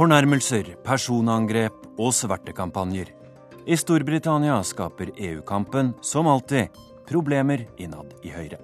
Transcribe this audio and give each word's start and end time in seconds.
Fornærmelser, 0.00 0.64
personangrep 0.80 1.74
og 2.00 2.14
svertekampanjer. 2.16 3.10
I 3.68 3.76
Storbritannia 3.76 4.54
skaper 4.64 5.10
EU-kampen, 5.12 5.90
som 6.00 6.24
alltid, 6.24 6.72
problemer 7.04 7.66
innad 7.76 8.14
i 8.24 8.32
Høyre. 8.32 8.56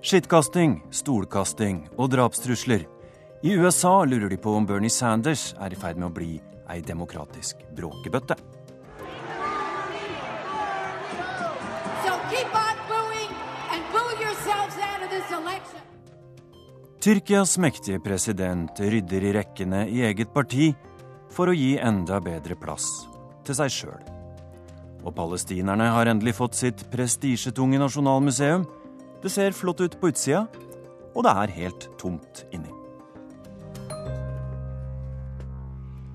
Skittkasting, 0.00 0.78
stolkasting 0.96 1.82
og 1.98 2.08
drapstrusler. 2.14 2.86
I 3.44 3.52
USA 3.60 3.92
lurer 4.08 4.32
de 4.32 4.40
på 4.40 4.54
om 4.56 4.64
Bernie 4.64 4.88
Sanders 4.88 5.50
er 5.60 5.76
i 5.76 5.80
ferd 5.82 6.00
med 6.00 6.08
å 6.08 6.16
bli 6.16 6.30
ei 6.72 6.80
demokratisk 6.88 7.60
bråkebøtte. 7.76 8.38
Tyrkias 17.00 17.54
mektige 17.56 17.96
president 18.04 18.76
rydder 18.76 19.24
i 19.24 19.30
rekkene 19.32 19.86
i 19.88 20.02
eget 20.04 20.34
parti 20.34 20.66
for 21.32 21.48
å 21.48 21.54
gi 21.56 21.78
enda 21.80 22.18
bedre 22.20 22.58
plass 22.60 22.84
til 23.48 23.56
seg 23.56 23.72
sjøl. 23.72 24.02
Og 25.00 25.14
palestinerne 25.16 25.86
har 25.94 26.10
endelig 26.12 26.34
fått 26.36 26.58
sitt 26.58 26.84
prestisjetunge 26.92 27.80
nasjonalmuseum. 27.80 28.68
Det 29.24 29.32
ser 29.32 29.56
flott 29.56 29.80
ut 29.80 29.96
på 29.96 30.12
utsida, 30.12 30.44
og 31.16 31.24
det 31.24 31.34
er 31.40 31.56
helt 31.56 31.88
tomt 31.96 32.44
inni. 32.52 32.76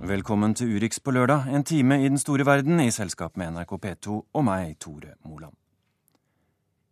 Velkommen 0.06 0.54
til 0.54 0.78
Urix 0.78 1.02
på 1.02 1.18
lørdag, 1.18 1.50
en 1.50 1.66
time 1.66 2.04
i 2.04 2.12
den 2.12 2.22
store 2.22 2.46
verden 2.46 2.78
i 2.86 2.92
selskap 2.94 3.42
med 3.42 3.58
NRK 3.58 3.80
P2 3.82 4.22
og 4.22 4.46
meg, 4.46 4.78
Tore 4.78 5.18
Moland. 5.26 5.58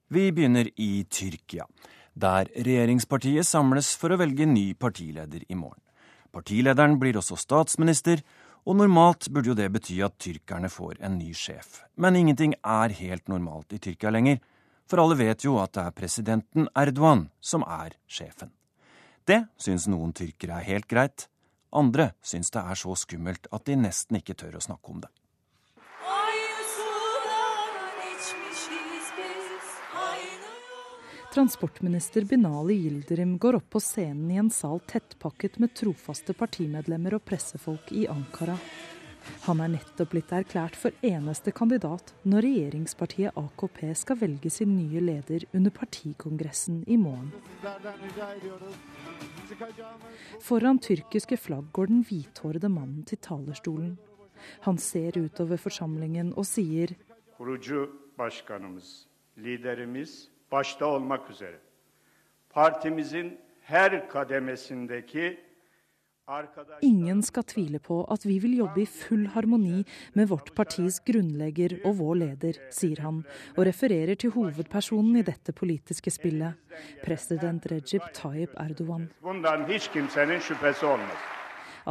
Vi 0.10 0.32
begynner 0.34 0.66
i 0.82 1.06
Tyrkia, 1.06 1.70
der 2.14 2.50
regjeringspartiet 2.54 3.48
samles 3.48 3.94
for 4.00 4.14
å 4.14 4.20
velge 4.22 4.46
ny 4.50 4.74
partileder 4.78 5.46
i 5.50 5.58
morgen. 5.58 5.82
Partilederen 6.34 6.98
blir 7.02 7.18
også 7.20 7.38
statsminister, 7.38 8.24
og 8.64 8.78
normalt 8.80 9.28
burde 9.30 9.52
jo 9.52 9.58
det 9.58 9.68
bety 9.74 10.00
at 10.06 10.16
tyrkerne 10.24 10.70
får 10.72 11.02
en 11.04 11.18
ny 11.20 11.34
sjef. 11.36 11.82
Men 12.00 12.16
ingenting 12.16 12.56
er 12.64 12.96
helt 12.96 13.28
normalt 13.28 13.76
i 13.76 13.82
Tyrkia 13.82 14.14
lenger, 14.14 14.40
for 14.88 15.04
alle 15.04 15.18
vet 15.20 15.44
jo 15.44 15.58
at 15.62 15.74
det 15.76 15.84
er 15.84 15.98
presidenten 15.98 16.70
Erdogan 16.78 17.28
som 17.44 17.66
er 17.68 17.98
sjefen. 18.08 18.54
Det 19.28 19.46
syns 19.60 19.88
noen 19.92 20.14
tyrkere 20.16 20.60
er 20.60 20.68
helt 20.68 20.88
greit, 20.92 21.28
andre 21.74 22.12
syns 22.24 22.52
det 22.54 22.64
er 22.64 22.80
så 22.80 22.96
skummelt 23.00 23.48
at 23.52 23.66
de 23.68 23.78
nesten 23.80 24.20
ikke 24.20 24.36
tør 24.38 24.60
å 24.60 24.64
snakke 24.64 24.92
om 24.92 25.04
det. 25.04 25.12
Transportminister 31.34 32.22
Binali 32.22 32.74
Yildirim 32.74 33.38
går 33.38 33.56
opp 33.56 33.70
på 33.70 33.80
scenen 33.80 34.32
i 34.32 34.36
en 34.38 34.50
sal 34.54 34.78
tettpakket 34.86 35.56
med 35.58 35.72
trofaste 35.74 36.34
partimedlemmer 36.38 37.16
og 37.18 37.24
pressefolk 37.26 37.88
i 37.90 38.04
Ankara. 38.06 38.54
Han 39.48 39.64
er 39.66 39.72
nettopp 39.74 40.12
blitt 40.12 40.30
erklært 40.38 40.76
for 40.78 40.94
eneste 41.02 41.50
kandidat 41.58 42.12
når 42.30 42.46
regjeringspartiet 42.46 43.40
AKP 43.42 43.80
skal 43.98 44.20
velge 44.20 44.52
sin 44.54 44.76
nye 44.76 45.02
leder 45.02 45.48
under 45.58 45.74
partikongressen 45.74 46.84
i 46.86 47.00
morgen. 47.02 47.32
Foran 50.38 50.82
tyrkiske 50.86 51.40
flagg 51.42 51.72
går 51.74 51.90
den 51.96 52.06
hvithårede 52.12 52.70
mannen 52.70 53.08
til 53.10 53.18
talerstolen. 53.18 53.96
Han 54.68 54.78
ser 54.78 55.18
utover 55.18 55.58
forsamlingen 55.58 56.30
og 56.38 56.46
sier 56.46 56.94
liderimiz 59.34 60.16
başta 60.54 60.86
olmak 60.86 61.30
üzere 61.30 61.60
partimizin 62.50 63.38
her 63.62 64.10
kademesindeki 64.10 65.40
Ingen 66.82 67.22
skal 67.22 67.44
tvile 67.44 67.80
på 67.84 67.98
at 68.14 68.24
vi 68.24 68.38
vil 68.40 68.54
jobbe 68.58 68.82
i 68.82 68.88
full 68.88 69.26
harmoni 69.34 69.82
med 70.16 70.30
vårt 70.32 70.54
partis 70.56 71.02
grunnlegger 71.04 71.82
og 71.84 71.98
vår 72.00 72.16
leder, 72.22 72.60
sier 72.72 73.02
han, 73.04 73.18
og 73.58 73.66
refererer 73.68 74.16
til 74.16 74.32
hovedpersonen 74.32 75.18
i 75.20 75.26
dette 75.28 75.52
politiske 75.52 76.14
spillet, 76.16 76.56
president 77.04 77.68
Recep 77.68 78.08
Tayyip 78.16 78.56
Erdogan. 78.56 79.10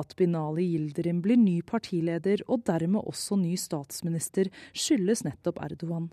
At 0.00 0.17
Binali 0.17 0.65
Yildirim 0.79 1.21
blir 1.21 1.37
ny 1.37 1.61
partileder 1.61 2.47
og 2.49 2.65
dermed 2.65 3.05
også 3.05 3.37
ny 3.37 3.53
statsminister, 3.61 4.49
skyldes 4.73 5.27
nettopp 5.29 5.61
Erdogan. 5.61 6.09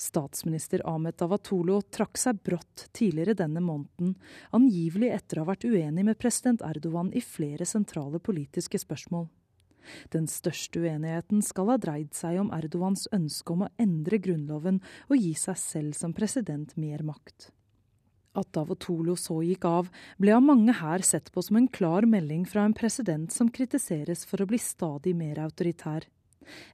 Statsminister 0.00 0.82
Ahmed 0.88 1.18
Davatolo 1.20 1.80
trakk 1.94 2.18
seg 2.20 2.42
brått 2.46 2.88
tidligere 2.96 3.36
denne 3.38 3.62
måneden, 3.64 4.14
angivelig 4.56 5.12
etter 5.14 5.38
å 5.38 5.44
ha 5.44 5.52
vært 5.52 5.66
uenig 5.68 6.04
med 6.06 6.20
president 6.20 6.64
Erdogan 6.66 7.12
i 7.14 7.22
flere 7.24 7.66
sentrale 7.68 8.20
politiske 8.22 8.80
spørsmål. 8.80 9.28
Den 10.12 10.28
største 10.30 10.80
uenigheten 10.80 11.42
skal 11.44 11.72
ha 11.72 11.80
dreid 11.80 12.14
seg 12.16 12.38
om 12.40 12.52
Erdogans 12.56 13.06
ønske 13.12 13.52
om 13.52 13.66
å 13.66 13.72
endre 13.80 14.20
grunnloven 14.22 14.80
og 15.10 15.18
gi 15.20 15.34
seg 15.38 15.60
selv 15.60 15.98
som 15.98 16.14
president 16.16 16.72
mer 16.80 17.04
makt. 17.04 17.50
At 18.34 18.50
Davotolo 18.56 19.14
så 19.18 19.38
gikk 19.46 19.66
av, 19.68 19.90
ble 20.18 20.32
av 20.34 20.42
mange 20.42 20.74
her 20.80 21.04
sett 21.06 21.30
på 21.30 21.42
som 21.44 21.60
en 21.60 21.68
klar 21.70 22.06
melding 22.10 22.42
fra 22.50 22.64
en 22.66 22.74
president 22.74 23.30
som 23.30 23.52
kritiseres 23.52 24.24
for 24.26 24.42
å 24.42 24.48
bli 24.50 24.58
stadig 24.58 25.14
mer 25.14 25.38
autoritær. 25.44 26.08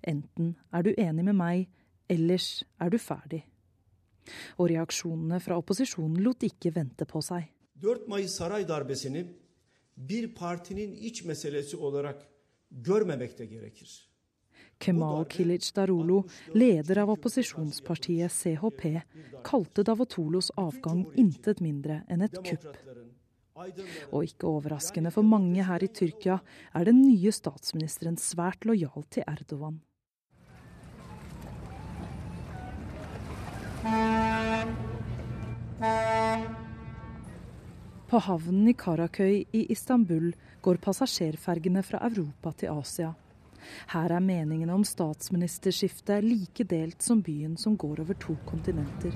Enten 0.00 0.54
er 0.72 0.86
du 0.86 0.94
enig 0.96 1.26
med 1.26 1.36
meg, 1.36 1.68
Ellers 2.10 2.64
er 2.80 2.90
du 2.90 2.98
ferdig. 2.98 3.44
Og 4.58 4.68
reaksjonene 4.70 5.38
fra 5.42 5.56
opposisjonen 5.58 6.20
lot 6.24 6.42
ikke 6.46 6.74
vente 6.74 7.06
på 7.08 7.22
seg. 7.24 7.46
4 7.80 8.10
Mayıs 8.10 8.36
saray 8.36 8.66
darbesini 8.68 9.24
bir 9.96 10.34
partinin 10.34 10.92
iç 10.92 11.24
meselesi 11.24 11.76
olarak 11.76 12.26
görmemekte 12.70 13.46
gerekir. 13.46 14.10
Kemal 14.80 15.24
Kilic 15.24 15.76
Darulu, 15.76 16.24
leder 16.54 17.02
av 17.02 17.10
opposisjonspartiet 17.12 18.32
CHP, 18.32 19.02
kalte 19.44 19.84
Davotolos 19.84 20.48
avgang 20.56 21.04
intet 21.20 21.60
mindre 21.60 22.00
enn 22.08 22.24
et 22.24 22.38
kupp. 22.40 22.70
Og 24.08 24.24
ikke 24.24 24.48
overraskende 24.48 25.12
for 25.12 25.26
mange 25.26 25.66
her 25.68 25.84
i 25.84 25.90
Tyrkia 25.92 26.38
er 26.72 26.88
den 26.88 27.02
nye 27.02 27.32
statsministeren 27.32 28.16
svært 28.16 28.64
lojal 28.64 29.04
til 29.12 29.26
Erdogan. 29.28 29.82
På 38.10 38.18
havnen 38.18 38.66
i 38.66 38.72
Karakøy 38.74 39.44
i 39.54 39.60
Istanbul 39.70 40.32
går 40.66 40.80
passasjerfergene 40.82 41.78
fra 41.86 42.00
Europa 42.08 42.50
til 42.58 42.72
Asia. 42.72 43.12
Her 43.92 44.10
er 44.16 44.24
meningene 44.24 44.74
om 44.74 44.82
statsministerskiftet 44.82 46.26
like 46.26 46.66
delt 46.66 47.06
som 47.06 47.20
byen 47.22 47.54
som 47.54 47.76
går 47.78 48.02
over 48.02 48.18
to 48.18 48.34
kontinenter. 48.48 49.14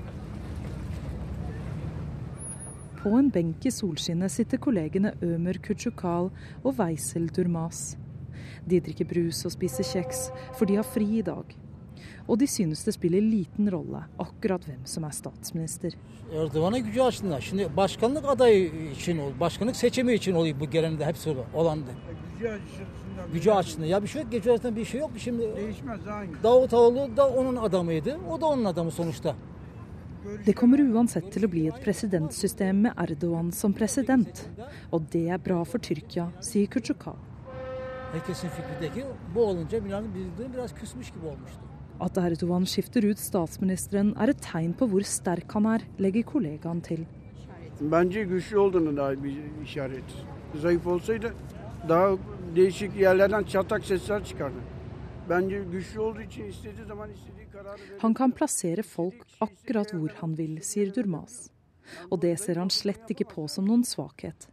På 3.01 3.11
en 3.19 3.27
benk 3.35 3.67
i 3.67 3.75
solskinnet 3.75 4.31
sitter 4.31 4.63
kollegene 4.63 5.11
Ømer 5.19 5.59
Kutsjukal 5.59 6.31
og 6.63 6.79
Weisel 6.79 7.27
Durmas. 7.35 7.97
De 8.63 8.79
drikker 8.79 9.11
brus 9.11 9.43
og 9.43 9.57
spiser 9.57 9.91
kjeks, 9.91 10.29
for 10.55 10.71
de 10.71 10.79
har 10.79 10.87
fri 10.87 11.17
i 11.19 11.27
dag. 11.33 11.51
Og 12.27 12.39
de 12.39 12.47
synes 12.47 12.85
det 12.85 12.93
spiller 12.93 13.21
liten 13.21 13.71
rolle 13.71 14.03
akkurat 14.19 14.67
hvem 14.67 14.85
som 14.85 15.03
er 15.03 15.11
statsminister. 15.11 15.93
Erdoğan'a 16.33 16.77
gücü 16.77 17.01
açtığında. 17.01 17.41
Şimdi 17.41 17.77
başkanlık 17.77 18.29
adayı 18.29 18.91
için 18.91 19.17
ol, 19.17 19.31
başkanlık 19.39 19.75
seçimi 19.75 20.13
için 20.13 20.33
oluyor 20.33 20.59
bu 20.59 20.69
gelende 20.69 21.05
hepsi 21.05 21.35
olandı. 21.53 21.91
Gücü 23.33 23.51
açtığında. 23.51 23.85
Ya 23.85 24.03
bir 24.03 24.07
şey 24.07 24.21
yok, 24.21 24.31
gece 24.31 24.51
arasında 24.51 24.75
bir 24.75 24.85
şey 24.85 24.99
yok. 24.99 25.11
Şimdi 25.17 25.55
Değişmez 25.55 26.07
aynı. 26.07 26.43
Davutoğlu 26.43 27.17
da 27.17 27.29
onun 27.29 27.55
adamıydı. 27.55 28.17
O 28.31 28.41
da 28.41 28.45
onun 28.45 28.65
adamı 28.65 28.91
sonuçta. 28.91 29.35
Det 30.45 30.55
kommer 30.57 30.81
uansett 30.81 31.27
til 31.33 31.45
å 31.45 31.47
bli 31.51 31.67
et 31.69 31.77
presidentsystem 31.83 32.79
med 32.81 32.97
Erdogan 32.97 33.51
som 33.53 33.73
president. 33.73 34.41
Og 34.91 35.05
det 35.13 35.27
er 35.29 35.37
bra 35.37 35.63
for 35.63 35.79
Tyrkia, 35.79 36.31
sier 36.41 36.65
Kutsjukal. 36.65 37.13
Herkesin 38.13 38.49
fikrindeki 38.49 39.05
bu 39.35 39.45
olunca 39.45 39.81
Milan'ın 39.81 40.15
bildiğin 40.15 40.53
biraz 40.53 40.75
küsmüş 40.75 41.11
gibi 41.11 41.25
olmuştu. 41.25 41.64
At 42.03 42.17
Erdogan 42.19 42.65
skifter 42.67 43.05
ut 43.07 43.19
statsministeren 43.21 44.11
er 44.19 44.33
et 44.33 44.41
tegn 44.43 44.73
på 44.75 44.87
hvor 44.91 45.05
sterk 45.07 45.53
han 45.55 45.67
er, 45.71 45.85
legger 46.01 46.25
kollegaen 46.27 46.81
til. 46.83 47.05
Han 58.03 58.13
kan 58.13 58.35
plassere 58.35 58.83
folk 58.83 59.23
akkurat 59.47 59.95
hvor 59.95 60.11
han 60.19 60.35
vil, 60.37 60.59
sier 60.63 60.91
Durmas. 60.91 61.49
Og 62.11 62.19
det 62.21 62.35
ser 62.43 62.59
han 62.59 62.71
slett 62.73 63.09
ikke 63.15 63.27
på 63.31 63.47
som 63.51 63.67
noen 63.67 63.83
svakhet. 63.87 64.49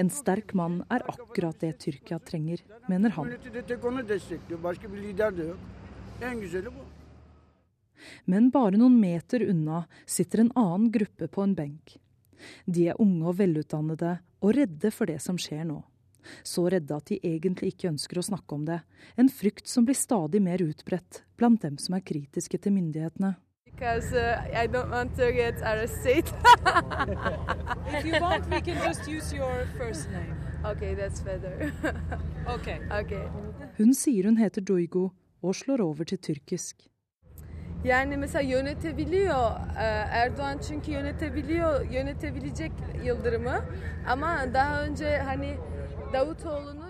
En 0.00 0.08
sterk 0.10 0.54
mann 0.56 0.82
er 0.90 1.04
akkurat 1.10 1.60
det 1.60 1.74
Tyrkia 1.84 2.18
trenger, 2.24 2.62
mener 2.88 3.10
han. 3.16 3.32
En. 6.22 6.85
Men 8.24 8.50
bare 8.54 8.78
noen 8.78 8.98
meter 9.00 9.44
unna 9.50 9.84
sitter 10.06 10.44
en 10.44 10.52
annen 10.54 10.90
gruppe 10.92 11.28
på 11.28 11.42
en 11.42 11.54
benk. 11.54 11.98
De 12.64 12.88
er 12.90 13.00
unge 13.02 13.26
og 13.26 13.38
velutdannede 13.40 14.18
og 14.44 14.56
redde 14.56 14.92
for 14.94 15.08
det 15.10 15.20
som 15.24 15.38
skjer 15.40 15.64
nå. 15.68 15.80
Så 16.42 16.66
redde 16.70 16.96
at 16.96 17.06
de 17.10 17.20
egentlig 17.22 17.72
ikke 17.74 17.90
ønsker 17.92 18.18
å 18.18 18.26
snakke 18.28 18.56
om 18.56 18.66
det. 18.66 18.80
En 19.16 19.30
frykt 19.30 19.68
som 19.70 19.86
blir 19.86 19.98
stadig 19.98 20.42
mer 20.42 20.62
utbredt 20.62 21.22
blant 21.38 21.62
dem 21.62 21.78
som 21.78 21.96
er 21.96 22.06
kritiske 22.06 22.58
til 22.58 22.74
myndighetene. 22.74 23.36
Because 23.76 24.14
uh, 24.14 24.40
I 24.54 24.66
don't 24.66 24.90
want 24.90 25.14
to 25.16 25.30
get 25.32 25.60
arrested. 25.60 26.24
if 27.92 28.06
you 28.06 28.18
want, 28.20 28.48
we 28.48 28.60
can 28.62 28.78
just 28.82 29.06
use 29.06 29.34
your 29.34 29.68
first 29.76 30.08
name. 30.10 30.34
Okay, 30.64 30.94
that's 30.94 31.20
better. 31.20 31.72
okay. 32.56 32.80
okay. 32.90 33.28
Hun 33.76 33.92
sier 33.94 34.24
hun 34.24 34.40
heter 34.40 34.64
Duygu 34.64 35.10
og 35.42 35.54
slår 35.54 35.84
over 35.84 36.08
til 36.08 36.18
tyrkisk. 36.18 36.88
Yani 37.86 38.16
mesela 38.16 38.42
yönetebiliyor 38.42 39.50
Erdoğan 40.10 40.58
çünkü 40.68 40.90
yönetebiliyor 40.90 41.90
yönetebilecek 41.90 42.72
Yıldırım'ı 43.04 43.64
ama 44.08 44.54
daha 44.54 44.82
önce 44.82 45.18
hani 45.18 45.54
Davutoğlu'nu 46.12 46.86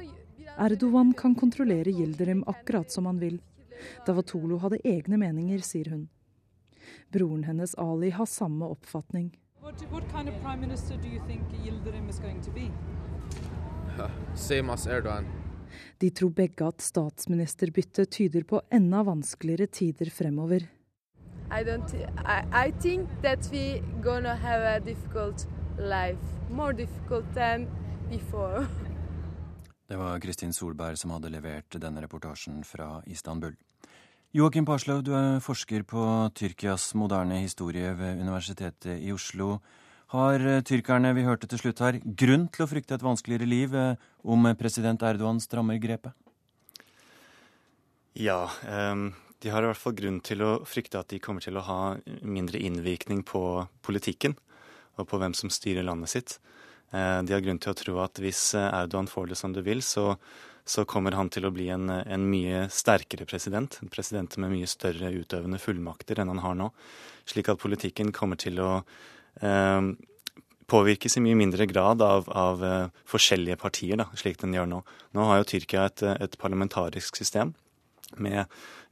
Erdogan 0.58 1.12
kan 1.12 1.34
kontrollere 1.34 1.90
Yildirim 1.90 2.42
akkurat 2.46 2.92
som 2.92 3.06
han 3.06 3.20
vil. 3.20 3.38
Davutoglu 4.06 4.62
hadde 4.62 4.80
egne 4.84 5.16
meninger, 5.16 5.58
sier 5.58 5.86
hun. 5.86 6.08
Broren 7.14 7.42
hennes 7.42 7.74
Ali 7.78 8.10
har 8.10 8.26
samme 8.26 8.64
oppfatning. 8.64 9.32
What, 9.60 9.80
what 9.80 10.04
kind 10.12 10.28
of 10.28 10.34
prime 10.42 10.66
minister 10.66 11.02
do 11.02 11.08
you 11.08 11.26
think 11.26 11.42
Yildirim 11.66 12.08
is 12.08 12.20
going 12.20 12.44
to 12.44 12.54
be? 12.54 12.70
Same 14.34 14.72
as 14.72 14.86
Erdogan. 14.86 15.24
De 16.00 16.10
tror 16.10 16.36
begge 16.36 16.64
at 16.64 16.82
statsministerbyttet 16.82 18.10
tyder 18.10 18.42
på 18.42 18.62
enda 18.70 19.06
vanskeligere 19.06 19.66
tider 19.66 20.10
fremover. 20.10 20.75
I 21.50 21.62
don't. 21.64 21.94
I, 22.24 22.66
I 22.66 22.72
think 22.80 23.08
that 23.22 23.48
we 23.52 23.82
gonna 24.02 24.34
have 24.34 24.62
a 24.62 24.80
difficult 24.80 25.46
life, 25.78 26.18
more 26.50 26.72
difficult 26.72 27.24
than 27.34 27.68
before. 28.10 28.66
Det 29.88 29.96
var 29.96 30.20
Kristin 30.20 30.52
Solberg 30.52 30.98
som 30.98 31.12
hadde 31.14 31.30
levert 31.30 31.76
denne 31.78 32.02
reportasjen 32.02 32.64
fra 32.66 33.02
Istanbul. 33.06 33.54
Joakim 34.34 34.66
Parslov, 34.66 35.04
du 35.06 35.12
er 35.14 35.38
forsker 35.40 35.84
på 35.86 36.02
Tyrkias 36.34 36.90
moderne 36.98 37.38
historie 37.38 37.92
ved 37.94 38.18
Universitetet 38.20 38.98
i 38.98 39.12
Oslo. 39.14 39.60
Har 40.10 40.42
eh, 40.42 40.62
tyrkerne 40.66 41.14
vi 41.14 41.22
hørte 41.22 41.46
til 41.46 41.62
slutt 41.62 41.80
her, 41.82 42.00
grunn 42.02 42.48
til 42.50 42.66
å 42.66 42.68
frykte 42.70 42.98
et 42.98 43.06
vanskeligere 43.06 43.46
liv 43.46 43.74
eh, 43.78 43.94
om 44.26 44.50
president 44.58 45.06
Erdogan 45.06 45.38
strammer 45.40 45.78
grepet? 45.78 46.12
Ja, 48.16 48.48
um, 48.66 49.10
de 49.44 49.52
har 49.52 49.64
i 49.64 49.68
hvert 49.68 49.80
fall 49.80 49.96
grunn 49.96 50.18
til 50.24 50.42
å 50.44 50.50
frykte 50.68 51.00
at 51.00 51.12
de 51.12 51.20
kommer 51.22 51.44
til 51.44 51.58
å 51.58 51.64
ha 51.66 51.80
mindre 52.24 52.60
innvirkning 52.62 53.22
på 53.26 53.42
politikken 53.84 54.36
og 54.96 55.08
på 55.10 55.20
hvem 55.20 55.36
som 55.36 55.52
styrer 55.52 55.84
landet 55.84 56.12
sitt. 56.12 56.36
Uh, 56.94 57.20
de 57.26 57.34
har 57.34 57.44
grunn 57.44 57.60
til 57.60 57.74
å 57.74 57.78
tro 57.78 57.98
at 58.04 58.20
hvis 58.22 58.54
Erdogan 58.56 59.10
får 59.10 59.32
det 59.32 59.38
som 59.40 59.52
du 59.52 59.60
vil, 59.66 59.82
så, 59.84 60.14
så 60.64 60.86
kommer 60.88 61.18
han 61.18 61.28
til 61.32 61.46
å 61.46 61.52
bli 61.52 61.68
en, 61.74 61.90
en, 61.90 62.26
mye 62.30 62.64
sterkere 62.72 63.26
president. 63.28 63.78
En 63.82 63.92
president 63.92 64.38
med 64.40 64.54
mye 64.54 64.70
større 64.70 65.12
utøvende 65.12 65.60
fullmakter 65.60 66.22
enn 66.22 66.32
han 66.32 66.44
har 66.44 66.56
nå. 66.58 66.70
Slik 67.28 67.50
at 67.52 67.60
politikken 67.60 68.14
kommer 68.14 68.38
til 68.40 68.62
å 68.62 68.70
eh, 69.42 69.90
påvirkes 70.70 71.18
i 71.18 71.24
mye 71.26 71.38
mindre 71.38 71.66
grad 71.70 72.02
av, 72.02 72.26
av 72.30 72.62
uh, 72.64 73.04
forskjellige 73.06 73.58
partier, 73.60 73.98
da, 74.00 74.08
slik 74.18 74.40
den 74.40 74.54
gjør 74.56 74.70
nå. 74.70 74.80
Nå 75.14 75.28
har 75.28 75.42
jo 75.42 75.48
Tyrkia 75.52 75.86
et, 75.90 76.02
et 76.16 76.38
parlamentarisk 76.40 77.18
system 77.18 77.54
med 78.16 78.44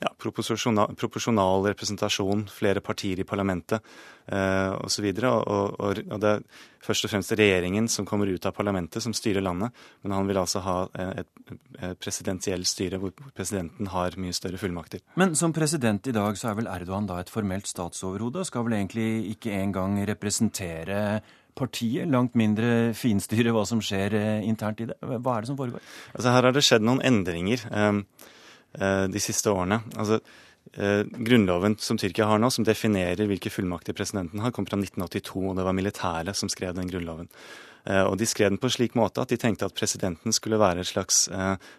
ja, 0.02 0.10
proporsjonal, 0.18 0.94
proporsjonal, 0.98 1.66
representasjon, 1.72 2.46
flere 2.50 2.82
partier 2.84 3.20
i 3.20 3.26
parlamentet 3.26 3.84
eh, 4.26 4.72
osv. 4.84 5.06
Og, 5.06 5.26
og, 5.26 5.76
og, 5.78 6.00
og 6.10 6.22
det 6.22 6.32
er 6.32 6.42
først 6.84 7.06
og 7.06 7.12
fremst 7.14 7.34
regjeringen 7.38 7.88
som 7.88 8.06
kommer 8.08 8.28
ut 8.28 8.46
av 8.46 8.56
parlamentet, 8.56 9.02
som 9.04 9.14
styrer 9.16 9.44
landet. 9.44 9.72
Men 10.04 10.16
han 10.16 10.28
vil 10.28 10.40
altså 10.42 10.64
ha 10.64 10.76
et, 11.14 11.30
et 11.78 12.02
presidentielt 12.02 12.68
styre 12.68 13.00
hvor 13.00 13.14
presidenten 13.36 13.88
har 13.94 14.18
mye 14.20 14.34
større 14.36 14.60
fullmakter. 14.60 15.04
Men 15.20 15.36
som 15.38 15.54
president 15.56 16.10
i 16.10 16.16
dag 16.16 16.36
så 16.40 16.50
er 16.50 16.60
vel 16.60 16.68
Erdogan 16.70 17.08
da 17.08 17.22
et 17.22 17.32
formelt 17.32 17.70
statsoverhode, 17.70 18.42
og 18.42 18.50
skal 18.50 18.66
vel 18.68 18.78
egentlig 18.80 19.08
ikke 19.36 19.54
engang 19.56 20.02
representere 20.08 21.22
partiet, 21.54 22.08
langt 22.10 22.34
mindre 22.38 22.92
finstyre 22.98 23.52
hva 23.54 23.64
som 23.68 23.82
skjer 23.84 24.16
eh, 24.18 24.46
internt 24.48 24.82
i 24.82 24.88
det. 24.90 24.98
Hva 25.00 25.36
er 25.36 25.44
det 25.44 25.50
som 25.52 25.58
foregår? 25.58 25.82
Altså 26.12 26.32
Her 26.34 26.48
har 26.48 26.56
det 26.56 26.64
skjedd 26.66 26.86
noen 26.86 27.02
endringer. 27.06 27.62
Eh, 27.70 28.30
de 28.74 29.20
siste 29.22 29.52
årene. 29.52 29.80
Altså, 29.94 30.20
eh, 30.74 31.02
Grunnloven 31.04 31.76
som 31.78 31.98
Tyrkia 32.00 32.26
har 32.30 32.40
nå, 32.42 32.50
som 32.50 32.66
definerer 32.66 33.28
hvilke 33.30 33.52
fullmakter 33.52 33.96
presidenten 33.96 34.42
har, 34.42 34.54
kom 34.54 34.66
fra 34.66 34.78
1982, 34.80 35.44
og 35.50 35.56
det 35.58 35.66
var 35.66 35.76
militæret 35.76 36.38
som 36.38 36.50
skrev 36.52 36.74
den 36.76 36.90
grunnloven. 36.90 37.30
Eh, 37.84 38.02
og 38.02 38.16
de 38.20 38.28
skrev 38.28 38.52
den 38.52 38.60
på 38.60 38.70
en 38.70 38.74
slik 38.76 38.96
måte 38.98 39.22
at 39.22 39.32
de 39.32 39.38
tenkte 39.40 39.68
at 39.68 39.76
presidenten 39.76 40.32
skulle 40.32 40.60
være 40.60 40.80
et 40.84 40.90
slags 40.90 41.24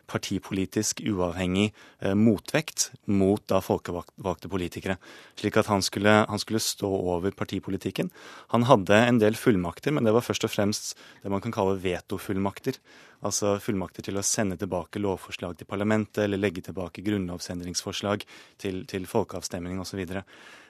partipolitisk 0.10 1.02
uavhengig 1.06 1.72
motvekt 2.18 2.90
mot 3.10 3.42
da 3.50 3.62
folkevalgte 3.64 4.50
politikere. 4.52 4.98
Slik 5.40 5.58
at 5.62 5.70
han 5.72 5.84
skulle, 5.86 6.14
han 6.30 6.42
skulle, 6.42 6.62
stå 6.62 6.90
over 6.90 7.34
partipolitikken. 7.36 8.12
Han 8.54 8.68
hadde 8.70 9.02
en 9.08 9.20
del 9.22 9.38
fullmakter, 9.40 9.94
men 9.96 10.06
det 10.06 10.14
var 10.16 10.26
først 10.26 10.48
og 10.48 10.54
fremst 10.54 10.94
det 11.24 11.32
man 11.34 11.44
kan 11.44 11.54
kalle 11.56 11.80
vetofullmakter. 11.82 12.80
Altså 13.26 13.56
fullmakter 13.64 14.06
til 14.06 14.20
å 14.20 14.26
sende 14.26 14.58
tilbake 14.60 15.02
lovforslag 15.02 15.56
til 15.58 15.70
parlamentet, 15.70 16.26
eller 16.26 16.42
legge 16.42 16.66
tilbake 16.66 17.04
grunnlovsendringsforslag 17.06 18.26
til, 18.62 18.84
til 18.90 19.08
folkeavstemning 19.10 19.80
osv. 19.82 20.04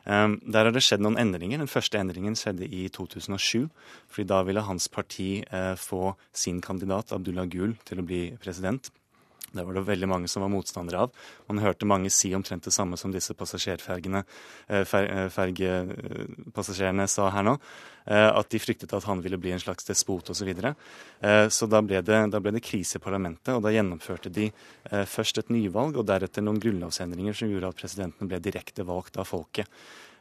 Um, 0.06 0.38
der 0.46 0.68
har 0.68 0.74
det 0.76 0.84
skjedd 0.86 1.02
noen 1.02 1.18
endringer. 1.18 1.58
Den 1.62 1.72
første 1.72 1.98
endringen 1.98 2.38
skjedde 2.38 2.68
i 2.70 2.86
2007. 2.94 3.70
fordi 4.08 4.28
da 4.30 4.44
ville 4.46 4.62
hans 4.62 4.88
parti 4.88 5.44
uh, 5.50 5.74
få 5.76 6.14
sin 6.34 6.62
kandidat 6.62 7.12
Abdullah 7.12 7.50
Gul 7.50 7.76
til 7.86 8.00
å 8.00 8.06
bli 8.06 8.38
president. 8.38 8.92
Det 9.56 9.64
var 9.66 9.78
det 9.78 9.86
veldig 9.88 10.10
mange 10.12 10.30
som 10.32 10.44
var 10.44 10.52
motstandere 10.52 11.06
av. 11.06 11.26
Man 11.50 11.62
hørte 11.64 11.88
mange 11.88 12.12
si 12.14 12.34
omtrent 12.36 12.68
det 12.68 12.74
samme 12.76 13.00
som 13.00 13.14
disse 13.14 13.34
passasjerfergene, 13.38 14.24
eh, 14.68 14.84
eh, 14.84 15.28
fergepassasjerene 15.32 17.08
sa 17.08 17.30
her 17.32 17.46
nå. 17.48 17.58
Eh, 18.06 18.30
at 18.30 18.50
de 18.52 18.60
fryktet 18.60 18.94
at 18.94 19.08
han 19.08 19.22
ville 19.24 19.40
bli 19.42 19.52
en 19.56 19.64
slags 19.64 19.88
despot 19.88 20.30
osv. 20.30 20.36
Så, 20.36 20.46
videre. 20.46 20.76
så 21.50 21.66
da 21.66 21.80
ble, 21.82 22.04
det, 22.06 22.18
da 22.30 22.40
ble 22.40 22.52
det 22.54 22.62
krise 22.62 23.00
i 23.00 23.02
parlamentet, 23.02 23.56
og 23.56 23.64
da 23.66 23.72
gjennomførte 23.74 24.30
de 24.30 24.52
først 25.10 25.40
et 25.42 25.50
nyvalg 25.50 25.98
og 25.98 26.06
deretter 26.06 26.44
noen 26.46 26.60
grunnlovsendringer 26.62 27.34
som 27.34 27.50
gjorde 27.50 27.72
at 27.72 27.80
presidenten 27.80 28.30
ble 28.30 28.38
direkte 28.44 28.86
valgt 28.86 29.18
av 29.18 29.26
folket. 29.26 29.66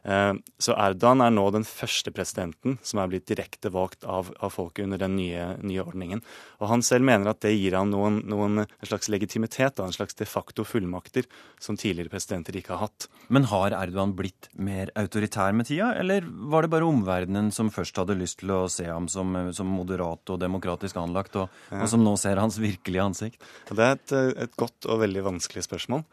Eh, 0.04 0.32
så 0.60 0.74
Erdogan 0.76 1.22
er 1.24 1.32
nå 1.32 1.46
den 1.54 1.64
første 1.64 2.12
presidenten 2.14 2.76
som 2.84 3.00
er 3.00 3.08
blitt 3.08 3.28
direkte 3.30 3.70
valgt 3.72 4.04
av, 4.04 4.28
av 4.36 4.52
folket 4.52 4.84
under 4.84 5.00
den 5.00 5.16
nye, 5.16 5.54
nye, 5.64 5.84
ordningen. 5.84 6.20
Og 6.60 6.68
Han 6.68 6.84
selv 6.84 7.06
mener 7.08 7.32
at 7.32 7.40
det 7.44 7.54
gir 7.54 7.76
ham 7.78 7.90
noen, 7.92 8.20
noen, 8.28 8.64
en 8.64 8.88
slags 8.88 9.08
legitimitet, 9.12 9.80
en 9.80 9.94
slags 9.94 10.16
de 10.18 10.28
facto 10.28 10.66
fullmakter, 10.68 11.28
som 11.62 11.78
tidligere 11.80 12.12
presidenter 12.12 12.56
ikke 12.60 12.74
har 12.76 12.86
hatt. 12.88 13.08
Men 13.32 13.48
har 13.48 13.76
Erdogan 13.76 14.14
blitt 14.16 14.50
mer 14.54 14.92
autoritær 15.00 15.56
med 15.56 15.70
tida, 15.70 15.94
eller 16.00 16.26
var 16.52 16.64
det 16.64 16.72
bare 16.74 16.88
omverdenen 16.88 17.50
som 17.54 17.72
først 17.72 17.96
hadde 18.00 18.18
lyst 18.20 18.42
til 18.42 18.52
å 18.52 18.62
se 18.72 18.86
ham 18.90 19.08
som, 19.08 19.32
som 19.56 19.72
moderat 19.72 20.34
og 20.34 20.40
demokratisk 20.42 21.00
anlagt, 21.00 21.38
og, 21.40 21.52
og, 21.72 21.88
som 21.90 22.04
nå 22.04 22.16
ser 22.20 22.40
hans 22.42 22.60
virkelige 22.60 23.08
ansikt? 23.08 23.52
Det 23.70 23.80
er 23.80 23.96
et, 23.96 24.16
et 24.44 24.56
godt 24.60 24.88
og 24.90 25.00
veldig 25.00 25.24
vanskelig 25.32 25.64
spørsmål. 25.64 26.04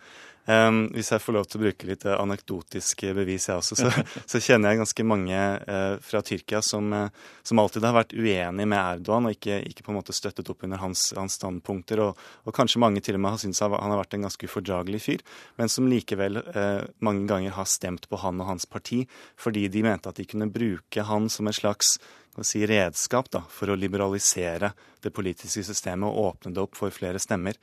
Um, 0.50 0.88
hvis 0.96 1.12
jeg 1.14 1.22
får 1.22 1.36
lov 1.36 1.46
til 1.46 1.60
å 1.60 1.62
bruke 1.68 1.86
litt 1.86 2.06
anekdotiske 2.10 3.12
bevis, 3.14 3.46
jeg 3.46 3.62
også, 3.62 3.76
så, 3.78 3.92
så 4.32 4.42
kjenner 4.42 4.72
jeg 4.72 4.80
ganske 4.82 5.06
mange 5.06 5.38
uh, 5.38 6.00
fra 6.02 6.24
Tyrkia 6.26 6.64
som, 6.66 6.88
uh, 6.96 7.36
som, 7.46 7.62
alltid 7.62 7.86
har 7.86 7.94
vært 7.94 8.16
uenig 8.18 8.66
med 8.66 8.80
Erdogan 8.80 9.30
og 9.30 9.36
ikke, 9.36 9.60
ikke, 9.70 9.86
på 9.86 9.94
en 9.94 10.00
måte 10.00 10.16
støttet 10.18 10.50
opp 10.50 10.66
under 10.66 10.82
hans, 10.82 11.12
hans 11.18 11.38
standpunkter. 11.38 12.02
Og, 12.08 12.24
og, 12.48 12.54
kanskje 12.58 12.82
mange 12.82 13.04
til 13.06 13.20
og 13.20 13.22
med 13.22 13.36
har 13.36 13.44
syntes 13.44 13.62
han 13.62 13.94
har 13.94 14.02
vært 14.02 14.18
en 14.18 14.26
ganske 14.26 14.50
ufordragelig 14.50 15.04
fyr, 15.06 15.26
men 15.62 15.70
som 15.70 15.90
likevel 15.92 16.42
uh, 16.42 16.82
mange 17.06 17.28
ganger 17.30 17.54
har 17.60 17.70
stemt 17.70 18.10
på 18.10 18.22
han 18.24 18.42
og 18.42 18.50
hans 18.50 18.66
parti 18.66 19.04
fordi 19.40 19.68
de 19.72 19.86
mente 19.86 20.10
at 20.10 20.18
de 20.18 20.26
kunne 20.26 20.50
bruke 20.52 21.06
han 21.06 21.30
som 21.30 21.48
en 21.48 21.56
slags 21.56 22.00
si, 22.42 22.64
redskap 22.66 23.30
da, 23.32 23.44
for 23.50 23.70
å 23.70 23.78
liberalisere 23.78 24.72
det 25.04 25.12
politiske 25.14 25.64
systemet 25.68 26.08
og 26.08 26.32
åpne 26.32 26.54
det 26.56 26.64
opp 26.64 26.78
for 26.80 26.94
flere 26.94 27.20
stemmer. 27.22 27.58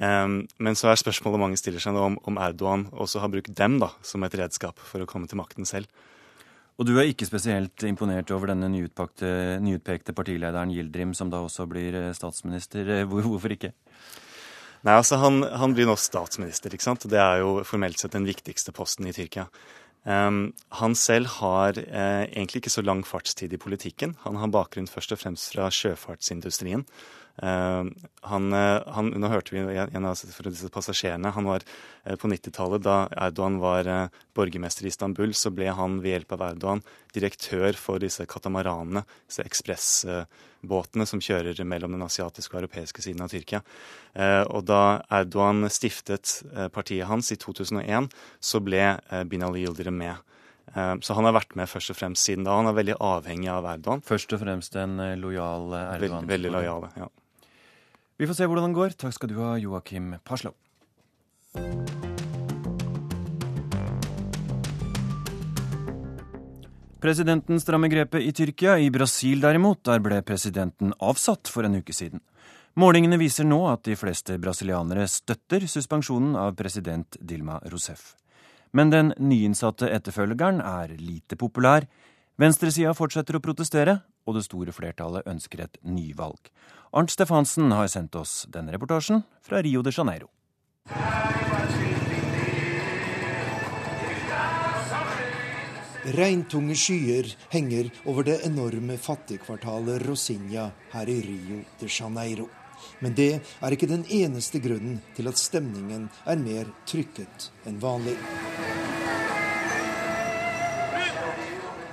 Men 0.00 0.76
så 0.80 0.88
er 0.88 0.96
spørsmålet 0.96 1.42
mange 1.42 1.58
stiller 1.60 1.82
seg 1.82 1.92
nå 1.92 2.00
om, 2.06 2.14
om 2.24 2.38
Erdogan 2.40 2.86
også 2.90 3.20
har 3.20 3.28
brukt 3.28 3.52
dem 3.52 3.74
da, 3.82 3.90
som 4.00 4.24
et 4.24 4.36
redskap 4.40 4.80
for 4.80 5.04
å 5.04 5.08
komme 5.08 5.28
til 5.28 5.36
makten 5.36 5.68
selv. 5.68 5.90
Og 6.80 6.86
du 6.88 6.94
er 6.96 7.10
ikke 7.10 7.28
spesielt 7.28 7.84
imponert 7.84 8.30
over 8.32 8.54
denne 8.54 8.70
nyutpekte 8.72 10.14
partilederen 10.16 10.72
Gildrim, 10.72 11.12
som 11.12 11.28
da 11.28 11.42
også 11.44 11.66
blir 11.68 11.92
eh, 11.98 12.14
statsminister. 12.16 12.88
Eh, 12.88 13.04
hvorfor 13.04 13.52
ikke? 13.52 13.74
Nei, 14.80 14.94
altså 14.94 15.18
han, 15.20 15.42
han, 15.44 15.74
blir 15.76 15.84
nå 15.90 15.98
statsminister, 16.00 16.72
ikke 16.72 16.86
sant. 16.86 17.04
Det 17.12 17.20
er 17.20 17.42
jo 17.42 17.58
formelt 17.68 18.00
sett 18.00 18.16
den 18.16 18.24
viktigste 18.24 18.72
posten 18.72 19.10
i 19.10 19.12
Tyrkia. 19.12 19.50
Um, 20.08 20.54
han 20.80 20.94
selv 20.96 21.28
har 21.42 21.76
eh, 21.76 22.24
egentlig 22.30 22.62
ikke 22.62 22.72
så 22.72 22.86
lang 22.86 23.04
fartstid 23.04 23.52
i 23.52 23.60
politikken. 23.60 24.16
Han 24.24 24.40
har 24.40 24.48
bakgrunn 24.48 24.88
først 24.88 25.12
og 25.12 25.20
fremst 25.20 25.52
fra 25.52 25.68
sjøfartsindustrien. 25.68 26.86
Uh, 27.40 27.88
han, 28.28 28.52
uh, 28.52 28.82
han, 28.92 29.06
nå 29.16 29.28
hørte 29.32 29.54
vi 29.54 29.62
en 29.64 30.04
av 30.04 30.18
disse 30.18 30.68
passasjerene. 30.72 31.32
Han 31.32 31.46
var 31.48 31.64
uh, 31.64 32.16
På 32.20 32.28
90-tallet, 32.28 32.82
da 32.84 33.06
Erdogan 33.16 33.56
var 33.62 33.88
borgermester 34.36 34.84
i 34.84 34.92
Istanbul, 34.92 35.32
så 35.34 35.52
ble 35.54 35.70
han 35.76 36.00
ved 36.04 36.18
hjelp 36.18 36.34
av 36.36 36.44
Erdogan 36.50 36.84
direktør 37.14 37.76
for 37.80 38.02
disse 38.02 38.26
katamaranene, 38.28 39.02
disse 39.28 39.44
ekspressbåtene 39.46 41.06
som 41.08 41.22
kjører 41.24 41.58
mellom 41.64 41.96
den 41.96 42.04
asiatiske 42.04 42.54
og 42.54 42.62
europeiske 42.62 43.02
siden 43.02 43.24
av 43.24 43.32
Tyrkia. 43.32 43.62
Og 44.54 44.62
da 44.68 45.00
Erdogan 45.10 45.66
stiftet 45.72 46.36
partiet 46.70 47.08
hans 47.10 47.32
i 47.34 47.38
2001, 47.40 48.06
så 48.38 48.62
ble 48.62 48.84
Binali 49.26 49.64
Yildirim 49.66 49.98
med. 49.98 50.22
Så 51.02 51.18
han 51.18 51.26
har 51.26 51.34
vært 51.34 51.56
med 51.58 51.66
først 51.66 51.90
og 51.90 51.98
fremst 51.98 52.30
siden 52.30 52.46
da. 52.46 52.54
Han 52.60 52.70
er 52.70 52.78
veldig 52.78 53.00
avhengig 53.02 53.50
av 53.50 53.66
Erdogan. 53.72 54.06
Først 54.06 54.38
og 54.38 54.44
fremst 54.44 54.78
en 54.78 55.00
lojal 55.18 55.66
Erdogan? 55.74 56.30
Veldig, 56.30 56.30
veldig 56.36 56.54
lojal, 56.60 56.86
ja. 57.02 57.10
Vi 58.20 58.26
får 58.28 58.36
se 58.36 58.44
hvordan 58.44 58.66
den 58.68 58.76
går. 58.76 58.92
Takk 59.00 59.14
skal 59.16 59.30
du 59.30 59.38
ha, 59.40 59.54
Joakim 59.56 60.10
Paslow. 60.28 60.52
Presidenten 67.00 67.62
strammer 67.64 67.88
grepet 67.88 68.20
i 68.20 68.34
Tyrkia. 68.36 68.74
I 68.76 68.90
Brasil 68.92 69.40
derimot, 69.40 69.80
der 69.88 70.04
ble 70.04 70.18
presidenten 70.20 70.92
avsatt 71.00 71.48
for 71.48 71.64
en 71.64 71.78
uke 71.80 71.96
siden. 71.96 72.20
Målingene 72.76 73.16
viser 73.16 73.48
nå 73.48 73.62
at 73.70 73.86
de 73.88 73.96
fleste 73.96 74.36
brasilianere 74.36 75.06
støtter 75.08 75.64
suspensjonen 75.64 76.36
av 76.36 76.52
president 76.60 77.16
Dilma 77.24 77.56
Rousef. 77.72 78.18
Men 78.76 78.92
den 78.92 79.14
nyinnsatte 79.16 79.88
etterfølgeren 79.88 80.60
er 80.60 80.92
lite 81.00 81.40
populær. 81.40 81.88
Venstresida 82.36 82.92
fortsetter 82.92 83.40
å 83.40 83.42
protestere, 83.48 83.96
og 84.28 84.36
det 84.36 84.44
store 84.44 84.76
flertallet 84.76 85.24
ønsker 85.24 85.64
et 85.64 85.80
nyvalg. 85.88 86.52
Arnt 86.92 87.10
Stefansen 87.10 87.70
har 87.72 87.86
sendt 87.86 88.16
oss 88.18 88.48
denne 88.50 88.72
reportasjen 88.74 89.22
fra 89.46 89.60
Rio 89.62 89.82
de 89.82 89.92
Janeiro. 89.94 90.26
Regntunge 96.10 96.74
skyer 96.74 97.28
henger 97.52 97.92
over 98.10 98.26
det 98.26 98.40
enorme 98.48 98.96
fattigkvartalet 98.98 100.02
Rosinha 100.08 100.66
her 100.90 101.12
i 101.14 101.20
Rio 101.28 101.60
de 101.78 101.86
Janeiro. 101.86 102.48
Men 102.98 103.14
det 103.14 103.32
er 103.38 103.76
ikke 103.76 103.86
den 103.86 104.02
eneste 104.10 104.58
grunnen 104.58 104.98
til 105.14 105.30
at 105.30 105.38
stemningen 105.38 106.08
er 106.26 106.42
mer 106.42 106.74
trykket 106.90 107.52
enn 107.70 107.78
vanlig. 107.78 108.16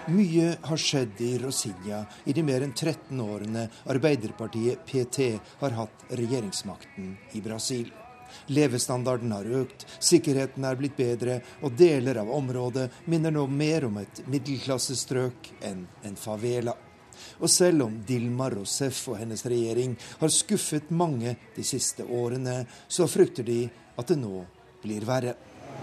Mye 0.07 0.53
har 0.61 0.79
skjedd 0.79 1.19
i 1.19 1.33
Rosinia 1.37 2.05
i 2.23 2.33
de 2.33 2.43
mer 2.47 2.63
enn 2.63 2.71
13 2.71 3.19
årene 3.19 3.65
Arbeiderpartiet 3.91 4.85
PT 4.87 5.25
har 5.59 5.73
hatt 5.75 6.05
regjeringsmakten 6.15 7.09
i 7.35 7.41
Brasil. 7.43 7.89
Levestandarden 8.55 9.33
har 9.35 9.49
økt, 9.59 9.83
sikkerheten 9.99 10.63
er 10.63 10.79
blitt 10.79 10.95
bedre, 10.95 11.41
og 11.59 11.75
deler 11.75 12.21
av 12.21 12.31
området 12.31 12.87
minner 13.11 13.35
nå 13.35 13.43
mer 13.51 13.89
om 13.89 13.99
et 13.99 14.23
middelklassestrøk 14.31 15.51
enn 15.67 15.83
en 16.07 16.15
favela. 16.15 16.77
Og 17.43 17.51
selv 17.51 17.89
om 17.89 17.99
Dilma 18.07 18.47
Rousef 18.53 19.09
og 19.11 19.19
hennes 19.19 19.43
regjering 19.43 19.97
har 20.21 20.31
skuffet 20.31 20.87
mange 20.95 21.35
de 21.57 21.67
siste 21.67 22.07
årene, 22.07 22.61
så 22.87 23.11
frykter 23.11 23.43
de 23.43 23.65
at 23.97 24.07
det 24.07 24.21
nå 24.23 24.45
blir 24.85 25.03
verre. 25.03 25.35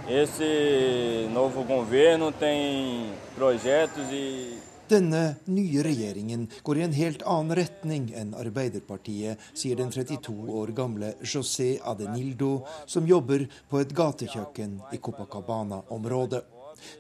Esse 0.06 1.28
novo 1.32 1.64
governo 1.64 2.30
tem 2.30 3.10
projetos 3.34 4.10
e 4.12 4.60
denne 4.86 5.36
nye 5.48 5.82
regjeringen 5.82 6.42
går 6.62 6.78
i 6.78 6.82
en 6.84 6.92
helt 6.92 7.22
annen 7.24 7.56
retning 7.56 8.10
enn 8.12 8.34
Arbeiderpartiet, 8.36 9.40
sier 9.56 9.78
den 9.80 9.88
32 9.88 10.34
år 10.60 10.74
gamle 10.76 11.14
José 11.24 11.78
Adenildo, 11.80 12.66
som 12.84 13.08
jobber 13.08 13.46
på 13.70 13.80
et 13.80 13.94
gatekjøkken 13.96 14.76
i 14.92 15.00
Copacabana-området. 15.00 16.44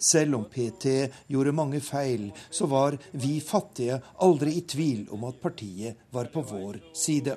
Selv 0.00 0.40
om 0.40 0.48
PT 0.48 1.10
gjorde 1.28 1.52
mange 1.52 1.82
feil, 1.84 2.30
så 2.48 2.64
var 2.72 2.96
vi 3.12 3.36
fattige 3.44 4.00
aldri 4.24 4.56
i 4.56 4.64
tvil 4.64 5.10
om 5.12 5.28
at 5.28 5.42
partiet 5.44 6.08
var 6.10 6.32
på 6.32 6.40
vår 6.40 6.80
side. 6.96 7.36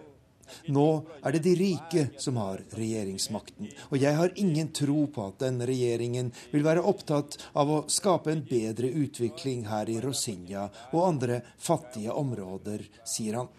Nå 0.73 0.87
er 1.21 1.35
det 1.35 1.43
de 1.45 1.55
rike 1.59 2.07
som 2.21 2.39
har 2.41 2.63
regjeringsmakten, 2.77 3.71
og 3.89 3.97
jeg 4.01 4.17
har 4.19 4.35
ingen 4.35 4.71
tro 4.75 5.05
på 5.13 5.27
at 5.29 5.39
denne 5.45 5.67
regjeringen 5.69 6.31
vil 6.53 6.65
være 6.67 6.85
opptatt 6.87 7.37
av 7.57 7.71
å 7.71 7.83
skape 7.91 8.33
en 8.33 8.45
bedre 8.47 8.91
utvikling 8.91 9.67
her 9.71 9.89
i 9.89 9.99
Rosinja 10.03 10.67
og 10.91 11.03
andre 11.07 11.41
fattige 11.57 12.15
områder, 12.15 12.85
sier 13.07 13.41
han. 13.41 13.53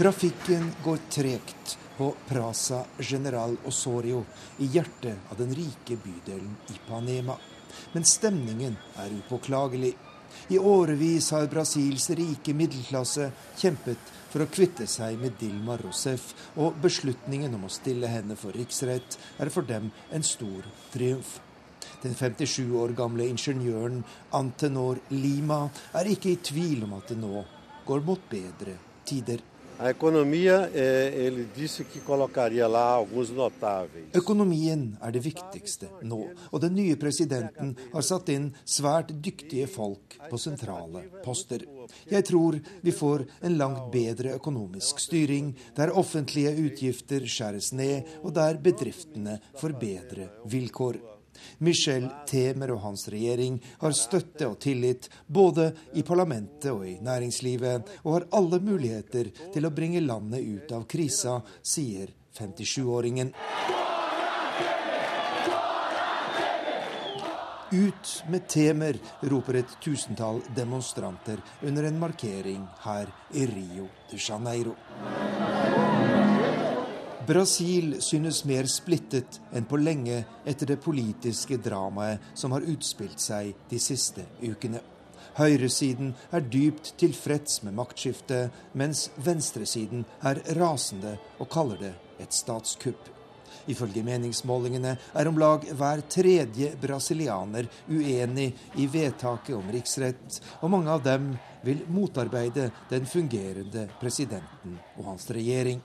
Trafikken 0.00 0.70
går 0.84 0.96
tregt 1.12 1.78
på 1.96 2.14
Praza 2.28 2.84
General 2.98 3.56
Osorio 3.68 4.22
i 4.58 4.70
hjertet 4.72 5.18
av 5.28 5.36
den 5.36 5.52
rike 5.54 5.98
bydelen 6.00 6.54
Ipanema. 6.72 7.36
Men 7.92 8.04
stemningen 8.08 8.78
er 8.96 9.12
upåklagelig. 9.18 9.92
I 10.48 10.58
årevis 10.58 11.30
har 11.34 11.50
Brasils 11.52 12.10
rike 12.16 12.54
middelklasse 12.56 13.28
kjempet 13.60 14.14
for 14.30 14.44
å 14.44 14.48
kvitte 14.50 14.86
seg 14.88 15.18
med 15.20 15.36
Dilma 15.40 15.76
Rousef, 15.80 16.30
og 16.56 16.78
beslutningen 16.82 17.54
om 17.58 17.66
å 17.66 17.72
stille 17.72 18.08
henne 18.10 18.38
for 18.38 18.56
riksrett 18.56 19.18
er 19.42 19.50
for 19.52 19.66
dem 19.66 19.90
en 20.14 20.26
stor 20.26 20.66
triumf. 20.94 21.38
Den 22.00 22.14
57 22.16 22.70
år 22.80 22.94
gamle 22.96 23.26
ingeniøren 23.28 24.00
Antenor 24.36 25.02
Lima 25.12 25.66
er 25.96 26.08
ikke 26.14 26.32
i 26.32 26.40
tvil 26.40 26.86
om 26.86 26.96
at 26.96 27.12
det 27.12 27.18
nå 27.20 27.44
går 27.86 28.04
mot 28.06 28.22
bedre 28.30 28.78
tider. 29.04 29.42
Økonomien 29.80 30.68
er 35.00 35.14
det 35.14 35.22
viktigste 35.24 35.88
nå, 36.04 36.18
og 36.52 36.60
den 36.60 36.74
nye 36.76 36.98
presidenten 37.00 37.72
har 37.94 38.04
satt 38.04 38.28
inn 38.34 38.50
svært 38.68 39.14
dyktige 39.24 39.64
folk 39.72 40.18
på 40.28 40.40
sentrale 40.42 41.00
poster. 41.24 41.64
Jeg 42.12 42.26
tror 42.28 42.58
vi 42.84 42.92
får 42.92 43.24
en 43.40 43.56
langt 43.56 43.88
bedre 43.94 44.34
økonomisk 44.36 45.00
styring, 45.00 45.54
der 45.78 45.96
offentlige 45.96 46.52
utgifter 46.66 47.24
skjæres 47.24 47.72
ned, 47.72 48.04
og 48.20 48.36
der 48.36 48.60
bedriftene 48.60 49.40
får 49.56 49.80
bedre 49.80 50.28
vilkår. 50.44 51.00
Michel 51.58 52.08
Temer 52.28 52.74
og 52.74 52.82
hans 52.84 53.06
regjering 53.12 53.58
har 53.80 53.96
støtte 53.96 54.48
og 54.48 54.58
tillit 54.62 55.10
både 55.26 55.70
i 55.94 56.04
parlamentet 56.06 56.70
og 56.72 56.86
i 56.88 56.98
næringslivet, 57.04 58.00
og 58.04 58.16
har 58.16 58.28
alle 58.38 58.60
muligheter 58.64 59.30
til 59.54 59.66
å 59.66 59.74
bringe 59.74 60.02
landet 60.04 60.44
ut 60.46 60.74
av 60.76 60.86
krisa, 60.90 61.40
sier 61.62 62.12
57-åringen. 62.38 63.34
Ut 67.70 68.24
med 68.28 68.48
Temer, 68.50 68.96
roper 69.30 69.60
et 69.60 69.76
tusentall 69.84 70.40
demonstranter 70.56 71.38
under 71.62 71.86
en 71.86 72.00
markering 72.02 72.64
her 72.82 73.12
i 73.30 73.46
Rio 73.46 73.86
de 74.10 74.18
Janeiro. 74.18 74.74
Brasil 77.30 77.92
synes 78.02 78.40
mer 78.44 78.66
splittet 78.66 79.36
enn 79.54 79.66
på 79.70 79.78
lenge 79.78 80.16
etter 80.50 80.66
det 80.72 80.80
politiske 80.82 81.60
dramaet 81.62 82.32
som 82.34 82.50
har 82.56 82.64
utspilt 82.66 83.22
seg 83.22 83.52
de 83.70 83.78
siste 83.78 84.24
ukene. 84.42 84.80
Høyresiden 85.38 86.10
er 86.34 86.42
dypt 86.50 86.96
tilfreds 86.98 87.60
med 87.62 87.76
maktskiftet, 87.78 88.50
mens 88.74 89.04
venstresiden 89.22 90.02
er 90.26 90.42
rasende 90.58 91.14
og 91.38 91.46
kaller 91.54 91.78
det 91.84 91.92
et 92.18 92.34
statskupp. 92.34 92.98
Ifølge 93.68 94.02
meningsmålingene 94.06 94.96
er 95.14 95.28
om 95.28 95.38
lag 95.40 95.66
hver 95.76 96.02
tredje 96.08 96.72
brasilianer 96.80 97.68
uenig 97.90 98.50
i 98.80 98.86
vedtaket 98.90 99.56
om 99.56 99.70
riksrett, 99.72 100.40
og 100.62 100.72
mange 100.72 100.90
av 100.90 101.04
dem 101.04 101.32
vil 101.62 101.82
motarbeide 101.92 102.70
den 102.88 103.06
fungerende 103.06 103.86
presidenten 104.00 104.78
og 104.96 105.10
hans 105.10 105.28
regjering. 105.30 105.82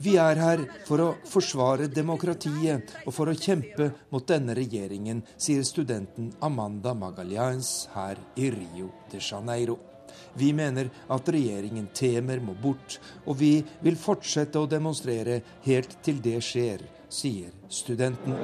Vi 0.00 0.16
er 0.16 0.40
her 0.40 0.64
for 0.88 1.04
å 1.04 1.10
forsvare 1.28 1.90
demokratiet 1.92 2.96
og 3.04 3.12
for 3.14 3.28
å 3.30 3.36
kjempe 3.36 3.90
mot 4.10 4.26
denne 4.26 4.56
regjeringen, 4.56 5.22
sier 5.36 5.66
studenten 5.68 6.32
Amanda 6.40 6.96
Magalhães 6.96 7.90
her 7.94 8.20
i 8.40 8.50
Rio 8.54 8.90
de 9.12 9.20
Janeiro. 9.20 9.78
Vi 10.34 10.52
mener 10.56 10.90
at 11.08 11.28
regjeringen 11.28 11.90
Temer 11.94 12.40
må 12.44 12.54
bort, 12.54 12.98
og 13.26 13.38
vi 13.40 13.58
vil 13.84 13.98
fortsette 13.98 14.60
å 14.60 14.68
demonstrere 14.70 15.40
helt 15.66 15.98
til 16.04 16.20
det 16.22 16.38
skjer, 16.44 16.84
sier 17.10 17.50
studenten. 17.70 18.36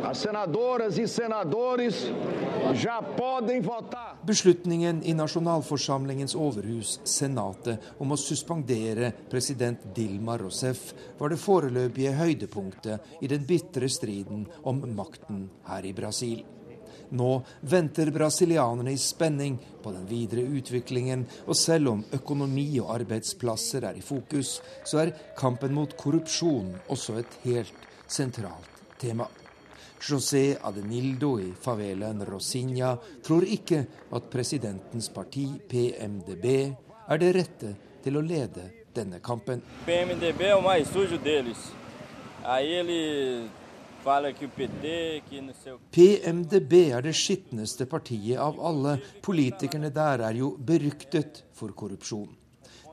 Beslutningen 4.26 5.02
i 5.02 5.14
nasjonalforsamlingens 5.14 6.34
overhus, 6.34 6.96
Senatet, 7.06 7.92
om 8.02 8.12
å 8.12 8.18
suspendere 8.20 9.12
president 9.30 9.86
Dilma 9.94 10.36
Rousef 10.42 10.90
var 11.18 11.30
det 11.30 11.40
foreløpige 11.42 12.16
høydepunktet 12.18 13.22
i 13.22 13.30
den 13.30 13.46
bitre 13.46 13.90
striden 13.92 14.46
om 14.66 14.82
makten 14.98 15.46
her 15.70 15.86
i 15.86 15.94
Brasil. 15.96 16.44
Nå 17.10 17.30
venter 17.60 18.10
brasilianerne 18.10 18.92
i 18.92 18.98
spenning 18.98 19.58
på 19.82 19.92
den 19.94 20.06
videre 20.08 20.42
utviklingen, 20.42 21.24
og 21.46 21.56
selv 21.56 21.92
om 21.92 22.04
økonomi 22.16 22.68
og 22.82 22.94
arbeidsplasser 22.96 23.86
er 23.90 23.98
i 23.98 24.04
fokus, 24.04 24.60
så 24.84 25.04
er 25.04 25.14
kampen 25.38 25.74
mot 25.76 25.96
korrupsjon 25.98 26.72
også 26.88 27.20
et 27.22 27.38
helt 27.44 27.86
sentralt 28.08 28.82
tema. 28.98 29.28
José 30.00 30.56
Adenildo 30.62 31.38
i 31.40 31.52
favelaen 31.60 32.20
Rosinha 32.28 32.92
tror 33.24 33.46
ikke 33.48 33.80
at 34.12 34.28
presidentens 34.30 35.08
parti, 35.08 35.48
PMDB, 35.68 36.46
er 37.08 37.22
det 37.22 37.32
rette 37.34 37.72
til 38.04 38.18
å 38.18 38.22
lede 38.22 38.68
denne 38.94 39.22
kampen. 39.24 39.62
PMDB 39.86 40.42
er 40.50 40.56
det 40.58 40.64
mest 40.66 40.92
suje 40.92 41.18
deles. 41.24 41.70
Aí 42.44 42.78
ele 42.78 43.48
PMDB 45.96 46.74
er 46.94 47.02
det 47.02 47.14
skitneste 47.18 47.88
partiet 47.90 48.38
av 48.38 48.60
alle. 48.62 48.96
Politikerne 49.26 49.90
der 49.90 50.22
er 50.28 50.38
jo 50.38 50.52
beryktet 50.62 51.42
for 51.56 51.74
korrupsjon. 51.74 52.30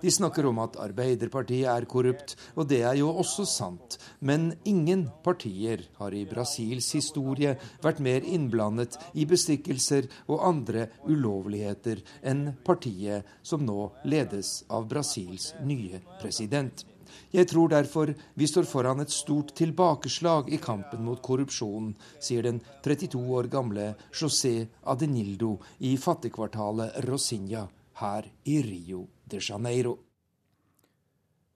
De 0.04 0.12
snakker 0.12 0.44
om 0.50 0.58
at 0.60 0.76
Arbeiderpartiet 0.84 1.70
er 1.72 1.86
korrupt, 1.88 2.34
og 2.60 2.68
det 2.68 2.82
er 2.84 2.98
jo 3.00 3.12
også 3.22 3.46
sant. 3.48 3.96
Men 4.20 4.50
ingen 4.68 5.06
partier 5.24 5.86
har 6.00 6.12
i 6.18 6.26
Brasils 6.28 6.90
historie 6.98 7.54
vært 7.86 8.02
mer 8.04 8.26
innblandet 8.28 8.98
i 9.14 9.24
bestikkelser 9.30 10.10
og 10.28 10.44
andre 10.50 10.90
ulovligheter 11.08 12.02
enn 12.20 12.50
partiet 12.68 13.30
som 13.48 13.64
nå 13.64 13.94
ledes 14.04 14.66
av 14.68 14.90
Brasils 14.92 15.54
nye 15.64 16.04
president. 16.20 16.84
Jeg 17.32 17.50
tror 17.50 17.70
derfor 17.72 18.14
vi 18.34 18.48
står 18.48 18.68
foran 18.70 19.04
et 19.04 19.14
stort 19.14 19.54
tilbakeslag 19.58 20.50
i 20.54 20.60
kampen 20.62 21.04
mot 21.06 21.22
korrupsjon, 21.22 21.94
sier 22.20 22.46
den 22.46 22.62
32 22.86 23.20
år 23.20 23.50
gamle 23.52 23.94
José 24.12 24.68
Adenildo 24.84 25.58
i 25.80 25.96
fattigkvartalet 25.98 27.04
Rosinha 27.08 27.68
her 28.02 28.32
i 28.44 28.62
Rio 28.62 29.08
de 29.26 29.40
Janeiro. 29.42 29.98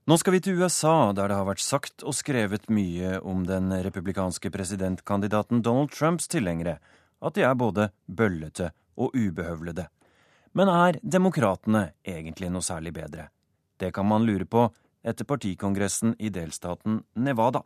Nå 0.07 0.15
skal 0.15 0.37
vi 0.37 0.39
til 0.39 0.61
USA, 0.61 1.11
der 1.11 1.27
det 1.27 1.35
har 1.35 1.47
vært 1.49 1.59
sagt 1.59 2.03
og 2.07 2.15
skrevet 2.15 2.69
mye 2.71 3.17
om 3.27 3.41
den 3.43 3.73
republikanske 3.83 4.47
presidentkandidaten 4.53 5.59
Donald 5.65 5.91
Trumps 5.91 6.29
tilhengere, 6.31 6.77
at 7.19 7.35
de 7.35 7.43
er 7.43 7.57
både 7.59 7.89
bøllete 8.07 8.69
og 8.95 9.11
ubehøvlede. 9.11 9.89
Men 10.55 10.71
er 10.71 11.01
demokratene 11.03 11.89
egentlig 12.07 12.47
noe 12.53 12.63
særlig 12.63 12.93
bedre? 12.95 13.27
Det 13.77 13.91
kan 13.93 14.07
man 14.07 14.23
lure 14.25 14.47
på 14.47 14.69
etter 15.03 15.25
partikongressen 15.25 16.15
i 16.19 16.29
delstaten 16.29 17.03
Nevada. 17.15 17.63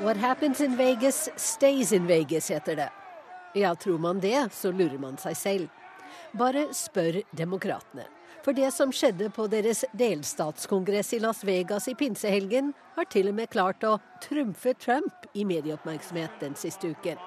What 0.00 0.16
happens 0.16 0.60
in 0.60 0.76
Vegas 0.76 1.28
stays 1.36 1.92
in 1.92 2.06
Vegas, 2.06 2.50
heter 2.50 2.76
det. 2.76 2.90
Ja, 3.54 3.74
tror 3.74 3.98
man 3.98 4.20
det, 4.20 4.48
så 4.52 4.70
lurer 4.72 4.98
man 4.98 5.16
seg 5.18 5.36
selv. 5.36 5.68
Bare 6.36 6.68
spør 6.76 7.22
demokratene. 7.32 8.04
For 8.44 8.54
det 8.54 8.68
som 8.70 8.92
skjedde 8.94 9.26
på 9.34 9.48
deres 9.50 9.80
delstatskongress 9.98 11.14
i 11.16 11.18
Las 11.24 11.40
Vegas 11.44 11.88
i 11.90 11.96
pinsehelgen, 11.98 12.74
har 12.94 13.08
til 13.10 13.32
og 13.32 13.34
med 13.40 13.50
klart 13.50 13.82
å 13.82 13.96
trumfe 14.22 14.76
Trump 14.78 15.26
i 15.34 15.42
medieoppmerksomhet 15.48 16.38
den 16.44 16.54
siste 16.54 16.92
uken. 16.94 17.18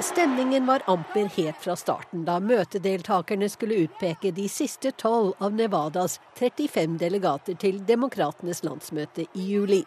Stemningen 0.00 0.66
var 0.66 0.82
amper 0.86 1.26
helt 1.36 1.56
fra 1.58 1.74
starten 1.76 2.22
da 2.24 2.36
møtedeltakerne 2.38 3.48
skulle 3.50 3.80
utpeke 3.88 4.30
de 4.34 4.44
siste 4.48 4.92
tolv 4.94 5.32
av 5.42 5.56
Nevadas 5.58 6.20
35 6.38 6.94
delegater 7.00 7.58
til 7.58 7.80
Demokratenes 7.86 8.62
landsmøte 8.62 9.26
i 9.34 9.46
juli. 9.50 9.80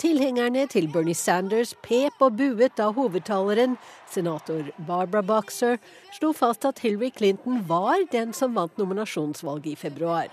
Tilhengerne 0.00 0.64
til 0.72 0.88
Bernie 0.88 1.14
Sanders 1.14 1.74
pep 1.84 2.24
og 2.24 2.40
buet 2.40 2.74
da 2.80 2.88
hovedtaleren, 2.96 3.76
senator 4.10 4.72
Barbara 4.88 5.22
Boxer, 5.22 5.76
slo 6.16 6.32
fast 6.32 6.64
at 6.64 6.80
Hillary 6.82 7.12
Clinton 7.14 7.60
var 7.68 8.08
den 8.12 8.32
som 8.32 8.56
vant 8.56 8.80
nominasjonsvalget 8.80 9.76
i 9.76 9.78
februar. 9.84 10.32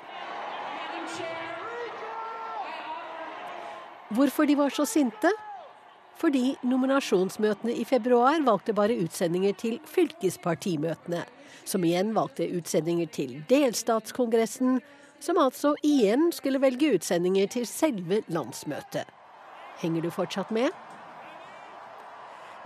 Hvorfor 4.09 4.47
de 4.47 4.57
var 4.57 4.73
så 4.73 4.87
sinte? 4.87 5.29
Fordi 6.21 6.55
nominasjonsmøtene 6.67 7.73
i 7.81 7.85
februar 7.87 8.43
valgte 8.45 8.75
bare 8.77 8.97
utsendinger 9.01 9.55
til 9.57 9.79
fylkespartimøtene, 9.89 11.23
som 11.65 11.85
igjen 11.85 12.13
valgte 12.13 12.45
utsendinger 12.57 13.09
til 13.09 13.39
delstatskongressen, 13.49 14.79
som 15.21 15.39
altså 15.41 15.73
igjen 15.85 16.29
skulle 16.33 16.61
velge 16.61 16.93
utsendinger 16.97 17.49
til 17.49 17.65
selve 17.69 18.21
landsmøtet. 18.29 19.09
Henger 19.81 20.05
du 20.05 20.11
fortsatt 20.13 20.53
med? 20.53 20.69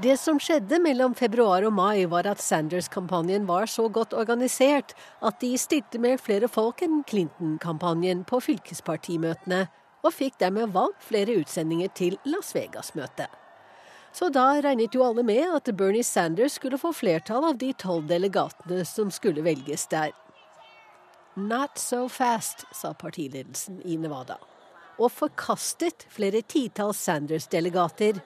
Det 0.03 0.17
som 0.19 0.41
skjedde 0.43 0.81
mellom 0.83 1.13
februar 1.15 1.63
og 1.63 1.71
mai, 1.77 2.03
var 2.11 2.27
at 2.27 2.43
Sanders-kampanjen 2.43 3.45
var 3.47 3.69
så 3.71 3.87
godt 3.87 4.11
organisert 4.11 4.91
at 5.23 5.39
de 5.39 5.53
stilte 5.55 6.01
med 6.03 6.19
flere 6.19 6.51
folk 6.51 6.83
enn 6.83 7.05
Clinton-kampanjen 7.07 8.25
på 8.27 8.41
fylkespartimøtene, 8.43 9.63
og 10.03 10.13
fikk 10.13 10.35
dermed 10.43 10.75
valgt 10.75 11.07
flere 11.07 11.39
utsendinger 11.39 11.95
til 11.95 12.19
Las 12.27 12.51
Vegas-møtet. 12.57 13.44
Så 14.15 14.29
da 14.31 14.61
regnet 14.63 14.95
jo 14.95 15.03
alle 15.03 15.25
med 15.27 15.43
at 15.57 15.67
Bernie 15.75 16.03
Sanders 16.03 16.55
skulle 16.55 16.79
få 16.79 16.93
flertall 16.95 17.49
av 17.49 17.57
de 17.59 17.73
tolv 17.75 18.07
delegatene 18.07 18.85
som 18.87 19.09
skulle 19.11 19.43
velges 19.43 19.89
der. 19.91 20.13
Not 21.35 21.75
so 21.77 22.05
fast, 22.07 22.63
sa 22.71 22.93
partiledelsen 22.95 23.81
i 23.83 23.97
Nevada, 23.99 24.37
og 24.95 25.11
forkastet 25.11 26.07
flere 26.07 26.39
titalls 26.47 27.01
Sanders-delegater 27.03 28.21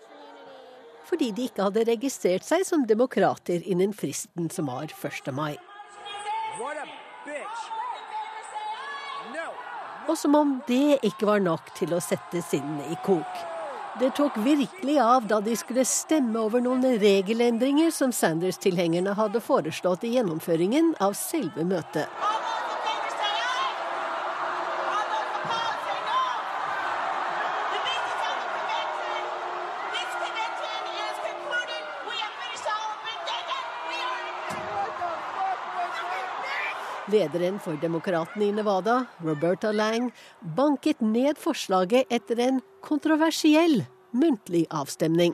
fordi 1.10 1.32
de 1.34 1.47
ikke 1.49 1.65
hadde 1.65 1.88
registrert 1.89 2.45
seg 2.45 2.62
som 2.67 2.86
demokrater 2.86 3.63
innen 3.65 3.95
fristen 3.97 4.52
som 4.54 4.69
var 4.69 4.93
1. 4.93 5.34
mai. 5.34 5.56
Og 10.06 10.17
som 10.21 10.38
om 10.38 10.60
det 10.69 10.99
ikke 11.02 11.25
var 11.34 11.41
nok 11.41 11.73
til 11.82 11.97
å 11.97 12.04
sette 12.04 12.45
sinnene 12.45 12.86
i 12.93 12.99
kok. 13.02 13.48
Det 13.99 14.09
tok 14.15 14.38
virkelig 14.38 14.99
av 14.99 15.25
da 15.27 15.41
de 15.43 15.55
skulle 15.59 15.83
stemme 15.83 16.39
over 16.39 16.62
noen 16.63 16.85
regelendringer 17.01 17.91
som 17.91 18.13
Sanders-tilhengerne 18.15 19.12
hadde 19.17 19.41
foreslått 19.43 20.05
i 20.07 20.13
gjennomføringen 20.13 20.93
av 21.03 21.17
selve 21.19 21.65
møtet. 21.67 22.07
Lederen 37.19 37.60
for 37.60 37.75
Demokratene 37.82 38.45
i 38.45 38.51
Nevada, 38.51 39.05
Roberta 39.23 39.71
Lang, 39.71 40.12
banket 40.39 41.01
ned 41.01 41.38
forslaget 41.38 42.08
etter 42.10 42.39
en 42.39 42.62
kontroversiell 42.86 43.82
muntlig 44.12 44.65
avstemning. 44.69 45.34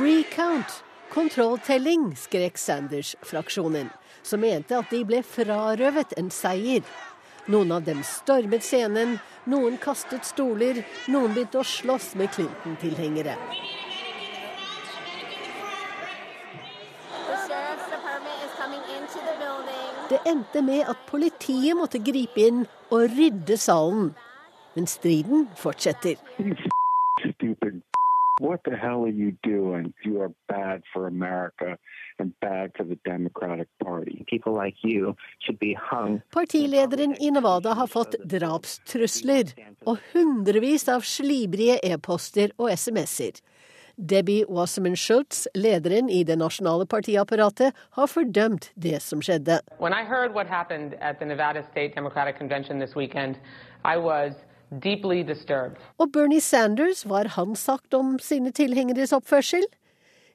Recount, 0.00 0.78
kontrolltelling, 1.12 2.14
skrek 2.16 2.56
Sanders-fraksjonen, 2.58 3.90
som 4.22 4.40
mente 4.40 4.78
at 4.78 4.88
de 4.94 5.02
ble 5.04 5.20
frarøvet 5.26 6.16
en 6.16 6.32
seier. 6.32 6.86
Noen 7.50 7.76
av 7.76 7.84
dem 7.84 8.00
stormet 8.06 8.64
scenen, 8.64 9.18
noen 9.44 9.76
kastet 9.82 10.24
stoler, 10.24 10.80
noen 11.12 11.34
begynte 11.36 11.60
å 11.60 11.66
slåss 11.66 12.14
med 12.16 12.32
Clinton-tilhengere. 12.38 13.36
Det 20.10 20.18
endte 20.26 20.62
med 20.62 20.88
at 20.90 20.98
politiet 21.06 21.76
måtte 21.78 22.00
gripe 22.02 22.42
inn 22.42 22.64
og 22.90 23.12
rydde 23.14 23.56
salen. 23.56 24.10
Men 24.74 24.86
striden 24.90 25.46
fortsetter. 25.56 26.18
What 28.40 28.64
the 28.64 28.74
hell 28.74 29.04
are 29.04 29.16
you 29.22 29.32
doing? 29.42 29.92
You 30.02 30.22
are 30.22 30.32
bad 30.48 30.82
for 30.92 31.06
America 31.06 31.76
and 32.18 32.32
bad 32.40 32.70
for 32.76 32.84
the 32.84 32.96
Democratic 33.04 33.68
Party. 33.84 34.24
People 34.30 34.54
like 34.64 34.76
you 34.82 35.14
should 35.40 35.58
be 35.58 35.76
hung. 35.90 36.20
Partilederen 36.32 37.16
i 37.20 37.30
Nevada 37.30 37.72
har 37.72 37.86
fått 37.86 38.16
drapstrusler 38.24 39.52
og 39.84 39.98
hundrevis 40.12 40.88
av 40.88 41.04
slibrige 41.04 41.78
e-poster 41.84 42.56
og 42.56 42.72
SMS-er. 42.72 43.42
Debbie 44.06 44.44
Wasserman 44.48 44.96
Schultz, 44.96 45.46
lederen 45.54 46.08
i 46.08 46.22
det 46.24 46.38
nasjonale 46.40 46.86
partiapparatet, 46.86 47.74
har 47.96 48.06
fordømt 48.06 48.70
det 48.74 49.02
som 49.02 49.20
skjedde. 49.20 49.60
When 49.78 49.92
I 49.92 50.04
heard 50.04 50.34
what 50.34 50.46
happened 50.46 50.94
at 51.00 51.18
the 51.18 51.26
Nevada 51.26 51.62
State 51.62 51.94
Democratic 51.94 52.38
Convention 52.38 52.80
this 52.80 52.96
weekend, 52.96 53.36
I 53.84 53.96
Og 55.98 56.12
Bernie 56.12 56.40
Sanders, 56.40 57.02
hva 57.02 57.24
har 57.24 57.28
han 57.34 57.56
sagt 57.56 57.94
om 57.94 58.18
sine 58.22 58.52
tilhengeres 58.54 59.12
oppførsel? 59.12 59.64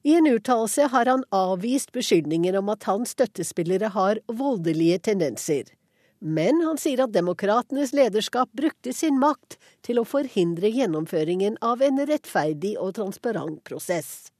I 0.03 0.17
en 0.19 0.27
uttalelse 0.27 0.89
har 0.91 1.07
han 1.07 1.23
avvist 1.31 1.93
beskyldninger 1.95 2.57
om 2.59 2.69
at 2.69 2.83
hans 2.83 3.15
støttespillere 3.15 3.89
har 3.95 4.19
voldelige 4.27 4.97
tendenser. 4.97 5.71
Men 6.19 6.61
han 6.65 6.79
sier 6.81 7.03
at 7.05 7.13
demokratenes 7.15 7.93
lederskap 7.95 8.51
brukte 8.55 8.93
sin 8.95 9.19
makt 9.21 9.57
til 9.85 9.99
å 9.99 10.07
forhindre 10.07 10.71
gjennomføringen 10.71 11.59
av 11.61 11.83
en 11.85 11.99
rettferdig 12.07 12.75
og 12.79 12.95
transparent 12.99 13.61
prosess. 13.67 14.31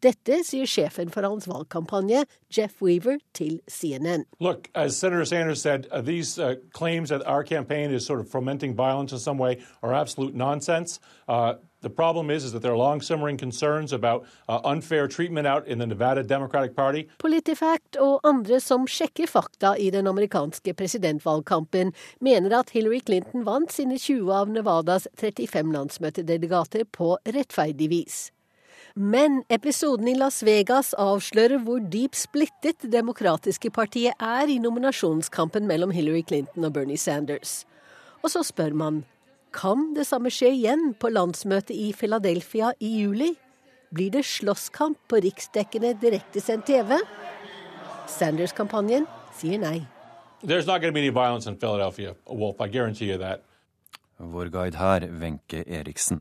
Dette 0.00 0.38
sier 0.48 0.64
sjefen 0.64 1.10
for 1.12 1.26
hans 1.28 1.44
valgkampanje, 1.44 2.24
Jeff 2.48 2.80
Weaver, 2.80 3.18
til 3.36 3.60
CNN. 3.68 4.24
Look, 4.40 4.70
as 4.74 4.96
Senator 4.96 5.26
Sanders 5.26 5.60
said, 5.60 5.86
uh, 5.92 6.00
these 6.00 6.38
uh, 6.38 6.54
claims 6.72 7.10
that 7.10 7.26
our 7.26 7.44
campaign 7.44 7.90
is 7.92 8.06
sort 8.06 8.20
of 8.20 8.28
fomenting 8.28 8.74
violence 8.74 9.12
in 9.12 9.18
some 9.18 9.36
way 9.36 9.60
are 9.82 9.92
absolute 9.92 10.34
nonsense. 10.34 11.00
Uh, 11.28 11.54
the 11.82 11.90
problem 11.90 12.30
is, 12.30 12.44
is 12.44 12.52
that 12.52 12.62
there 12.62 12.72
are 12.72 12.76
long 12.76 13.00
simmering 13.00 13.36
concerns 13.36 13.92
about 13.92 14.26
uh, 14.48 14.60
unfair 14.64 15.08
treatment 15.08 15.46
out 15.46 15.66
in 15.66 15.78
the 15.78 15.86
Nevada 15.86 16.22
Democratic 16.22 16.76
Party. 16.76 17.04
Politifact 17.18 17.96
og 17.96 18.20
andre 18.24 18.60
som 18.60 18.86
sjekker 18.86 19.26
fakta 19.26 19.76
i 19.78 19.90
den 19.90 20.06
amerikanske 20.06 20.74
presidentvalgkampen, 20.74 21.92
mener 22.20 22.58
at 22.58 22.70
Hillary 22.70 23.00
Clinton 23.06 23.44
vant 23.44 23.72
sine 23.72 23.98
20 23.98 24.32
av 24.32 24.50
Nevadas 24.50 25.08
35 25.16 25.72
landsmøtedelegater 25.72 26.84
på 26.92 27.16
rettferdig 27.24 27.88
vis. 27.90 28.28
Men 28.94 29.44
episoden 29.48 30.08
i 30.10 30.16
Las 30.18 30.42
Vegas 30.42 30.94
avslører 30.98 31.62
hvor 31.62 31.78
dypt 31.92 32.18
splittet 32.18 32.82
Det 32.82 32.90
demokratiske 32.90 33.70
partiet 33.70 34.18
er 34.18 34.50
i 34.50 34.58
nominasjonskampen 34.58 35.68
mellom 35.68 35.94
Hillary 35.94 36.24
Clinton 36.26 36.66
og 36.66 36.74
Bernie 36.74 36.98
Sanders. 36.98 37.64
Og 38.22 38.34
så 38.34 38.42
spør 38.44 38.74
man 38.74 39.04
kan 39.52 39.92
det 39.94 40.06
samme 40.08 40.30
skje 40.32 40.52
igjen 40.54 40.92
på 40.98 41.10
landsmøtet 41.12 41.74
i 41.74 41.90
Philadelphia 41.96 42.72
i 42.78 42.90
juli? 43.02 43.32
Blir 43.90 44.12
det 44.14 44.24
slåsskamp 44.26 44.98
på 45.10 45.18
riksdekkende 45.24 45.96
direktesendt 45.98 46.68
TV? 46.70 46.96
Sanders-kampanjen 48.10 49.06
sier 49.38 49.58
nei. 49.62 49.80
Vår 54.20 54.50
guide 54.52 54.78
her, 54.78 55.06
Wenche 55.20 55.64
Eriksen. 55.66 56.20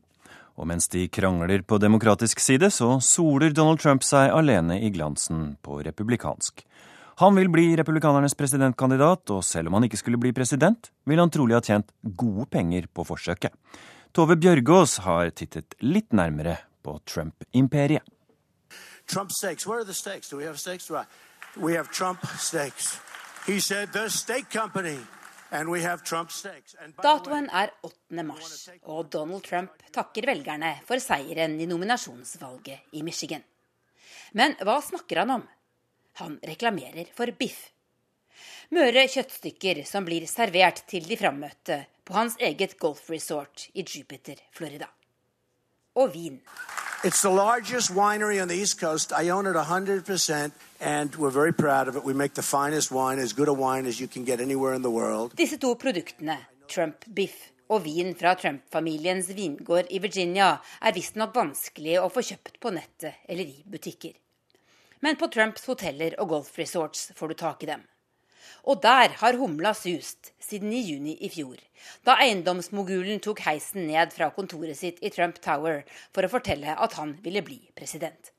Og 0.60 0.68
mens 0.68 0.89
de 0.92 1.06
krangler 1.08 1.62
på 1.63 1.78
demokratisk 1.80 2.42
side, 2.44 2.68
så 2.72 2.98
soler 3.04 3.54
Donald 3.56 3.80
Trump 3.80 4.04
seg 4.04 4.34
alene 4.36 4.80
i 4.84 4.89
glansen 4.92 5.54
på 5.63 5.80
republikansk. 5.86 6.65
Han 7.20 7.36
vil 7.36 7.50
bli 7.52 7.76
republikanernes 7.76 8.36
presidentkandidat, 8.40 9.28
og 9.36 9.44
selv 9.44 9.68
om 9.68 9.76
han 9.76 9.84
ikke 9.90 9.98
skulle 10.00 10.20
bli 10.22 10.32
president, 10.32 10.88
vil 11.04 11.20
han 11.20 11.32
trolig 11.34 11.58
ha 11.58 11.60
tjent 11.60 11.92
gode 12.16 12.46
penger 12.48 12.88
på 12.96 13.04
forsøket. 13.04 13.52
Tove 14.16 14.38
Bjørgaas 14.40 15.02
har 15.04 15.34
tittet 15.36 15.76
litt 15.84 16.16
nærmere 16.16 16.56
på 16.80 16.96
Trump-imperiet. 17.04 18.08
Trump 19.06 19.36
steaks. 19.36 19.68
Where 19.68 19.82
are 19.82 19.86
the 19.86 19.94
steaks? 19.94 20.30
Do 20.30 20.38
we 20.38 20.46
have 20.46 20.56
steaks? 20.56 20.90
We 21.58 21.76
have 21.76 21.92
Trump 21.92 22.24
steaks. 22.38 23.00
He 23.48 23.60
said 23.60 23.92
the 23.92 24.08
steak 24.10 24.48
company. 24.54 25.00
Datoen 27.04 27.50
er 27.50 27.72
8. 27.84 28.24
mars, 28.24 28.70
og 28.86 29.08
Donald 29.12 29.42
Trump 29.44 29.72
takker 29.92 30.28
velgerne 30.30 30.76
for 30.86 31.02
seieren 31.02 31.60
i 31.60 31.66
nominasjonsvalget 31.66 32.94
i 32.94 33.02
Michigan. 33.02 33.42
Men 34.38 34.54
hva 34.62 34.78
snakker 34.86 35.26
han 35.26 35.40
om? 35.40 35.48
Han 36.13 36.39
reklamerer 36.43 37.12
for 37.15 37.32
biff. 37.38 37.69
Møre 38.76 39.06
kjøttstykker 39.10 39.84
som 39.88 40.06
blir 40.06 40.28
servert 40.30 40.84
til 40.89 41.08
de 41.10 41.17
frammøtte 41.17 41.80
på 42.06 42.13
hans 42.13 42.36
eget 42.39 42.78
golfresort 42.80 43.69
i 43.74 43.86
Jupiter, 43.86 44.36
Florida. 44.52 44.89
Og 45.95 46.13
vin. 46.13 46.41
It's 47.04 47.22
the 47.22 47.32
largest 47.32 47.91
winery 47.91 48.41
on 48.41 48.48
the 48.48 48.56
East 48.56 48.80
Coast. 48.80 49.12
I 49.12 49.30
own 49.30 49.48
it 49.48 49.56
100%, 49.56 50.52
and 50.82 51.15
we're 51.15 51.32
very 51.32 51.54
proud 51.54 51.88
of 51.88 51.95
it. 51.95 52.04
We 52.04 52.13
make 52.13 52.34
the 52.34 52.43
finest 52.43 52.91
wine, 52.91 53.19
as 53.19 53.34
good 53.34 53.48
a 53.48 53.54
wine 53.54 53.88
as 53.88 54.00
you 54.02 54.08
can 54.08 54.26
get 54.26 54.41
anywhere 54.41 54.74
in 54.74 54.82
the 54.82 54.91
world. 54.91 55.36
Disse 55.38 55.58
to 55.58 55.76
produktene, 55.76 56.38
Trump 56.67 57.06
Biff 57.15 57.52
og 57.69 57.86
vin 57.86 58.15
fra 58.17 58.34
Trump-familiens 58.34 59.30
vingård 59.36 59.89
i 59.89 60.00
Virginia, 60.02 60.58
er 60.82 60.93
visstnok 60.93 61.36
vanskelig 61.36 62.00
å 62.02 62.10
få 62.13 62.24
kjøpt 62.26 62.60
på 62.60 62.74
nettet 62.74 63.24
eller 63.30 63.45
i 63.45 63.63
butikker. 63.65 64.13
Men 65.00 65.16
på 65.16 65.30
Trumps 65.32 65.66
hoteller 65.70 66.16
og 66.20 66.34
golfresorts 66.34 67.12
får 67.16 67.32
du 67.32 67.40
tak 67.40 67.64
i 67.64 67.70
dem. 67.72 67.86
Og 68.68 68.82
der 68.84 69.14
har 69.22 69.38
humla 69.40 69.72
sust 69.78 70.34
siden 70.44 70.74
i 70.76 70.82
juni 70.84 71.16
i 71.24 71.30
fjor, 71.32 71.56
da 72.04 72.18
eiendomsmogulen 72.20 73.22
tok 73.24 73.40
heisen 73.46 73.88
ned 73.88 74.12
fra 74.16 74.28
kontoret 74.36 74.78
sitt 74.78 75.00
i 75.00 75.12
Trump 75.16 75.40
Tower 75.44 75.86
for 76.12 76.26
å 76.26 76.32
fortelle 76.32 76.76
at 76.76 76.98
han 77.00 77.16
ville 77.24 77.44
bli 77.46 77.62
president. 77.78 78.34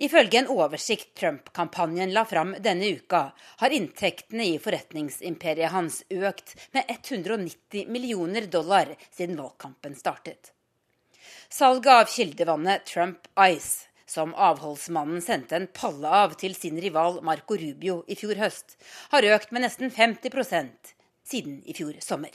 Ifølge 0.00 0.38
en 0.40 0.48
oversikt 0.48 1.10
Trump-kampanjen 1.20 2.14
la 2.16 2.22
fram 2.24 2.54
denne 2.64 2.88
uka, 2.96 3.20
har 3.60 3.74
inntektene 3.76 4.46
i 4.54 4.56
forretningsimperiet 4.62 5.74
hans 5.74 6.00
økt 6.08 6.54
med 6.72 6.88
190 6.88 7.92
millioner 7.92 8.48
dollar 8.48 8.94
siden 9.10 9.36
valgkampen 9.36 9.98
startet. 9.98 10.54
Salget 11.52 11.92
av 11.92 12.08
kildevannet 12.08 12.88
Trump 12.88 13.28
Ice 13.44 13.89
som 14.10 14.32
avholdsmannen 14.34 15.22
sendte 15.22 15.54
en 15.54 15.68
palle 15.70 16.10
av 16.24 16.34
til 16.40 16.56
sin 16.58 16.80
rival 16.82 17.20
Marco 17.26 17.54
Rubio 17.60 18.00
i 18.10 18.16
fjor 18.18 18.40
høst, 18.40 18.74
har 19.12 19.26
økt 19.36 19.52
med 19.54 19.62
nesten 19.62 19.92
50% 19.94 20.94
siden 21.30 21.60
i 21.62 21.76
fjor 21.76 21.94
sommer. 22.02 22.32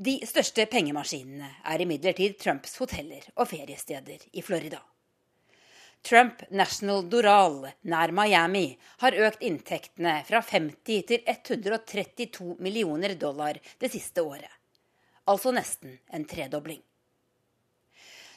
De 0.00 0.16
største 0.26 0.64
pengemaskinene 0.72 1.50
er 1.70 1.84
imidlertid 1.84 2.38
Trumps 2.40 2.78
hoteller 2.80 3.28
og 3.36 3.50
feriesteder 3.52 4.24
i 4.32 4.42
Florida. 4.42 4.80
Trump 6.04 6.42
National 6.50 7.04
Doral 7.08 7.60
nær 7.88 8.12
Miami 8.12 8.66
har 9.04 9.16
økt 9.28 9.44
inntektene 9.44 10.18
fra 10.28 10.42
50 10.44 11.04
til 11.12 11.22
132 11.32 12.56
millioner 12.64 13.14
dollar 13.20 13.60
det 13.80 13.92
siste 13.92 14.24
året. 14.24 14.50
Altså 15.28 15.54
nesten 15.56 15.96
en 16.12 16.26
tredobling. 16.28 16.82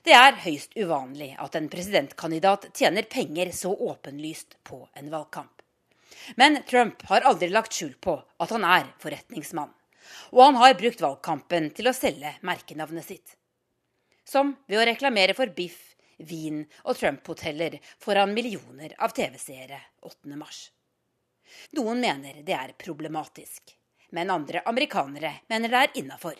Det 0.07 0.15
er 0.15 0.37
høyst 0.39 0.77
uvanlig 0.79 1.33
at 1.43 1.55
en 1.59 1.65
presidentkandidat 1.67 2.69
tjener 2.79 3.03
penger 3.11 3.49
så 3.51 3.73
åpenlyst 3.75 4.55
på 4.63 4.77
en 4.95 5.09
valgkamp. 5.11 5.51
Men 6.39 6.61
Trump 6.69 7.03
har 7.09 7.27
aldri 7.27 7.49
lagt 7.51 7.75
skjul 7.75 7.91
på 7.99 8.13
at 8.15 8.53
han 8.55 8.63
er 8.63 8.87
forretningsmann. 9.03 9.73
Og 10.31 10.41
han 10.45 10.61
har 10.61 10.77
brukt 10.79 11.03
valgkampen 11.03 11.67
til 11.75 11.91
å 11.91 11.95
selge 11.97 12.31
merkenavnet 12.47 13.03
sitt. 13.03 13.35
Som 14.23 14.55
ved 14.71 14.79
å 14.79 14.87
reklamere 14.87 15.35
for 15.35 15.51
biff, 15.51 15.97
vin 16.23 16.63
og 16.85 16.95
Trump-hoteller 17.01 17.75
foran 17.99 18.31
millioner 18.31 18.95
av 19.03 19.11
TV-seere 19.11 19.81
8.3. 20.07 20.51
Noen 21.75 21.99
mener 22.07 22.45
det 22.47 22.55
er 22.55 22.77
problematisk, 22.79 23.75
men 24.15 24.31
andre 24.31 24.63
amerikanere 24.71 25.41
mener 25.51 25.75
det 25.75 25.83
er 25.83 25.99
innafor. 25.99 26.39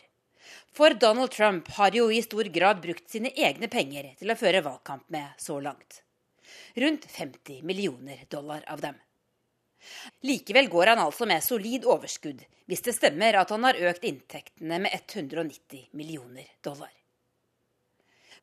For 0.73 0.93
Donald 0.93 1.31
Trump 1.31 1.71
har 1.77 1.95
jo 1.95 2.11
i 2.11 2.21
stor 2.21 2.49
grad 2.53 2.81
brukt 2.81 3.09
sine 3.09 3.31
egne 3.33 3.69
penger 3.71 4.11
til 4.19 4.31
å 4.31 4.37
føre 4.37 4.63
valgkamp 4.65 5.07
med 5.13 5.41
så 5.41 5.59
langt. 5.63 6.01
Rundt 6.75 7.07
50 7.11 7.63
millioner 7.63 8.23
dollar 8.29 8.63
av 8.67 8.81
dem. 8.81 8.95
Likevel 10.21 10.69
går 10.69 10.93
han 10.93 11.01
altså 11.01 11.25
med 11.29 11.43
solid 11.43 11.85
overskudd, 11.85 12.43
hvis 12.67 12.83
det 12.85 12.95
stemmer 12.97 13.39
at 13.39 13.51
han 13.53 13.65
har 13.67 13.79
økt 13.89 14.05
inntektene 14.07 14.79
med 14.83 14.93
190 14.93 15.89
millioner 15.97 16.47
dollar. 16.65 16.91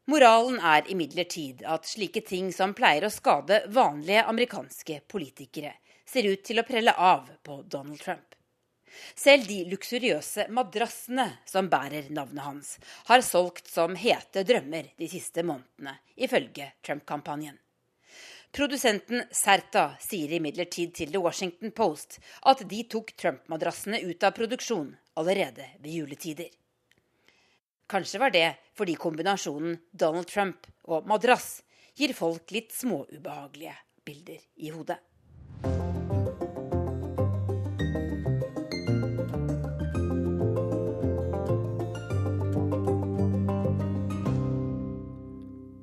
Moralen 0.06 0.58
er 0.60 0.90
imidlertid 0.92 1.62
at 1.64 1.88
slike 1.88 2.20
ting 2.28 2.50
som 2.52 2.74
pleier 2.76 3.06
å 3.06 3.12
skade 3.12 3.62
vanlige 3.72 4.26
amerikanske 4.28 5.00
politikere, 5.08 5.72
ser 6.04 6.28
ut 6.28 6.42
til 6.44 6.60
å 6.60 6.66
prelle 6.68 6.92
av 6.92 7.30
på 7.42 7.62
Donald 7.62 8.02
Trump. 8.02 8.33
Selv 9.14 9.48
de 9.48 9.62
luksuriøse 9.70 10.48
madrassene 10.54 11.26
som 11.48 11.68
bærer 11.72 12.11
navnet 12.14 12.44
hans, 12.44 12.72
har 13.11 13.24
solgt 13.26 13.70
som 13.70 13.96
hete 13.98 14.44
drømmer 14.46 14.90
de 15.00 15.11
siste 15.11 15.44
månedene, 15.46 15.98
ifølge 16.16 16.72
Trump-kampanjen. 16.85 17.59
Produsenten 18.54 19.24
Serta 19.35 19.96
sier 19.98 20.37
imidlertid 20.37 20.92
til 20.94 21.11
The 21.11 21.22
Washington 21.22 21.72
Post 21.74 22.20
at 22.46 22.61
de 22.70 22.85
tok 22.87 23.11
Trump-madrassene 23.18 23.98
ut 24.07 24.22
av 24.22 24.37
produksjon 24.37 24.92
allerede 25.18 25.66
ved 25.80 25.90
juletider. 25.90 26.52
Kanskje 27.90 28.20
var 28.22 28.30
det 28.35 28.46
fordi 28.78 28.94
kombinasjonen 28.94 29.74
Donald 29.90 30.30
Trump 30.30 30.68
og 30.87 31.11
madrass 31.11 31.64
gir 31.98 32.14
folk 32.14 32.54
litt 32.54 32.70
småubehagelige 32.74 33.74
bilder 34.07 34.40
i 34.62 34.70
hodet. 34.70 35.00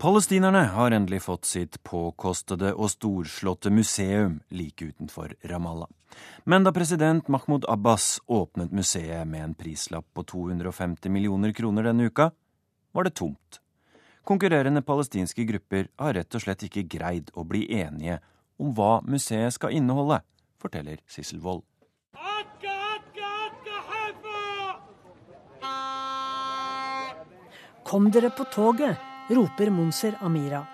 Palestinerne 0.01 0.63
har 0.65 0.91
endelig 0.91 1.21
fått 1.21 1.45
sitt 1.45 1.75
påkostede 1.85 2.71
og 2.73 2.87
storslåtte 2.89 3.69
museum 3.69 4.39
like 4.49 4.87
utenfor 4.89 5.35
Ramallah. 5.45 5.91
Men 6.43 6.63
da 6.65 6.71
president 6.73 7.27
Mahmoud 7.29 7.67
Abbas 7.69 8.15
åpnet 8.25 8.73
museet 8.73 9.27
med 9.29 9.43
en 9.43 9.53
prislapp 9.53 10.07
på 10.17 10.23
250 10.31 11.13
millioner 11.13 11.53
kroner 11.53 11.85
denne 11.85 12.07
uka, 12.09 12.31
var 12.91 13.05
det 13.05 13.13
tomt. 13.21 13.59
Konkurrerende 14.25 14.81
palestinske 14.81 15.45
grupper 15.45 15.91
har 16.01 16.17
rett 16.17 16.33
og 16.33 16.45
slett 16.47 16.65
ikke 16.65 16.87
greid 16.89 17.29
å 17.37 17.45
bli 17.45 17.67
enige 17.83 18.17
om 18.57 18.73
hva 18.73 19.03
museet 19.05 19.53
skal 19.53 19.77
inneholde, 19.77 20.23
forteller 20.57 20.97
Sissel 21.05 21.45
Wold. 21.45 21.61
Kom 27.85 28.09
dere 28.09 28.33
på 28.33 28.49
toget, 28.49 29.10
roper 29.35 29.69
Monser 29.69 30.17
Amira. 30.19 30.65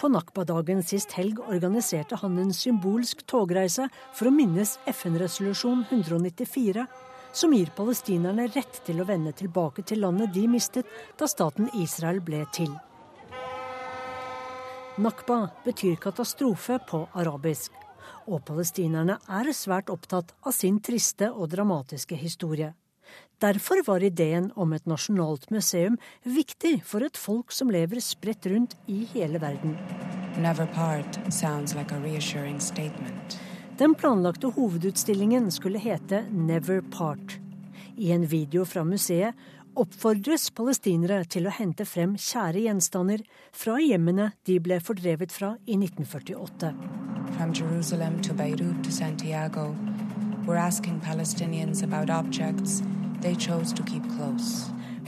På 0.00 0.08
Nakba-dagen 0.08 0.82
sist 0.82 1.12
helg 1.18 1.40
organiserte 1.40 2.16
han 2.20 2.38
en 2.38 2.52
symbolsk 2.54 3.24
togreise 3.26 3.88
for 4.14 4.30
å 4.30 4.34
minnes 4.34 4.76
FN-resolusjon 4.86 5.82
194, 5.90 6.84
som 7.32 7.54
gir 7.54 7.72
palestinerne 7.74 8.46
rett 8.54 8.78
til 8.86 9.02
å 9.02 9.06
vende 9.08 9.32
tilbake 9.34 9.82
til 9.82 10.04
landet 10.04 10.30
de 10.34 10.46
mistet 10.48 10.86
da 11.18 11.26
staten 11.26 11.70
Israel 11.82 12.22
ble 12.22 12.44
til. 12.54 12.70
Nakba 14.98 15.48
betyr 15.66 15.98
katastrofe 16.02 16.78
på 16.86 17.04
arabisk, 17.18 17.74
og 18.30 18.44
palestinerne 18.46 19.18
er 19.26 19.50
svært 19.54 19.90
opptatt 19.90 20.34
av 20.46 20.54
sin 20.54 20.78
triste 20.78 21.32
og 21.32 21.50
dramatiske 21.50 22.18
historie. 22.18 22.72
Derfor 23.38 23.86
var 23.86 24.02
ideen 24.02 24.48
om 24.58 24.72
et 24.74 24.86
nasjonalt 24.90 25.44
museum 25.54 25.94
viktig 26.26 26.80
for 26.82 27.06
et 27.06 27.18
folk 27.18 27.52
som 27.54 27.70
lever 27.70 28.00
spredt 28.02 28.48
rundt 28.50 28.74
i 28.90 29.04
hele 29.12 29.38
verden. 29.38 29.76
Like 30.42 30.66
Den 33.78 33.94
planlagte 33.94 34.50
hovedutstillingen 34.56 35.50
skulle 35.54 35.78
hete 35.78 36.24
Never 36.32 36.80
Part. 36.80 37.38
I 37.96 38.10
en 38.10 38.26
video 38.26 38.64
fra 38.64 38.82
museet 38.84 39.34
oppfordres 39.78 40.50
palestinere 40.50 41.22
til 41.30 41.46
å 41.46 41.54
hente 41.54 41.86
frem 41.86 42.16
kjære 42.18 42.66
gjenstander 42.66 43.22
fra 43.54 43.78
hjemmene 43.78 44.32
de 44.50 44.58
ble 44.58 44.82
fordrevet 44.82 45.30
fra 45.30 45.54
i 45.66 45.78
1948. 45.78 46.74
From 47.38 47.54
Jerusalem 47.54 48.20
to 48.22 48.34
Beirut 48.34 48.82
to 48.82 48.90
Santiago, 48.90 49.76
we're 50.44 50.56
asking 50.56 50.98
Palestinians 50.98 51.84
about 51.84 52.10
objects 52.10 52.82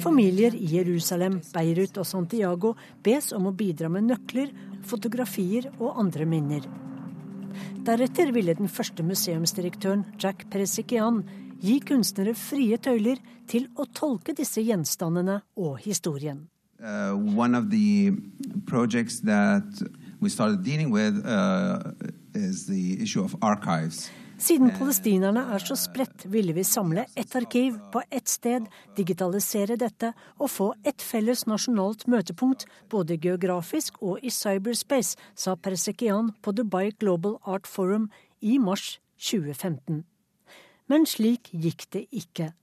Familier 0.01 0.55
i 0.55 0.67
Jerusalem, 0.75 1.41
Beirut 1.55 1.99
og 2.01 2.07
Santiago 2.09 2.73
bes 3.05 3.31
om 3.37 3.47
å 3.47 3.53
bidra 3.55 3.91
med 3.93 4.09
nøkler, 4.09 4.51
fotografier 4.83 5.69
og 5.79 6.01
andre 6.01 6.27
minner. 6.27 6.67
Deretter 7.87 8.33
ville 8.35 8.57
den 8.59 8.69
første 8.69 9.05
museumsdirektøren, 9.07 10.03
Jack 10.19 10.49
Peresikian, 10.51 11.23
gi 11.63 11.79
kunstnere 11.87 12.35
frie 12.35 12.79
tøyler 12.83 13.21
til 13.47 13.69
å 13.79 13.87
tolke 13.87 14.35
disse 14.35 14.63
gjenstandene 14.65 15.43
og 15.57 15.79
historien. 15.85 16.49
Uh, 16.83 17.15
one 17.15 17.55
of 17.55 17.71
the 17.71 18.11
projects 18.67 19.21
that 19.21 19.63
we 20.21 20.31
started 20.31 20.65
dealing 20.65 20.91
with 20.91 21.23
uh, 21.25 21.93
is 22.35 22.67
the 22.67 23.01
issue 23.03 23.23
of 23.23 23.37
archives. 23.43 24.11
Siden 24.41 24.71
palestinerne 24.73 25.43
er 25.53 25.61
så 25.61 25.75
spredt, 25.77 26.23
ville 26.33 26.55
vi 26.57 26.63
samle 26.65 27.03
ett 27.19 27.35
arkiv 27.37 27.75
på 27.93 28.01
ett 28.09 28.29
sted, 28.29 28.65
digitalisere 28.97 29.77
dette 29.77 30.15
og 30.39 30.49
få 30.49 30.69
ett 30.81 31.05
felles 31.05 31.45
nasjonalt 31.45 32.07
møtepunkt, 32.09 32.65
både 32.89 33.19
geografisk 33.21 34.01
og 34.01 34.25
i 34.25 34.33
cyberspace, 34.33 35.21
sa 35.37 35.59
Persekian 35.61 36.33
på 36.41 36.57
Dubai 36.57 36.95
Global 36.97 37.37
Art 37.45 37.69
Forum 37.69 38.09
i 38.41 38.57
mars 38.57 38.97
2015. 39.21 40.01
Men 40.89 41.07
slik 41.07 41.53
gikk 41.53 41.91
det 41.93 42.07
ikke. 42.09 42.55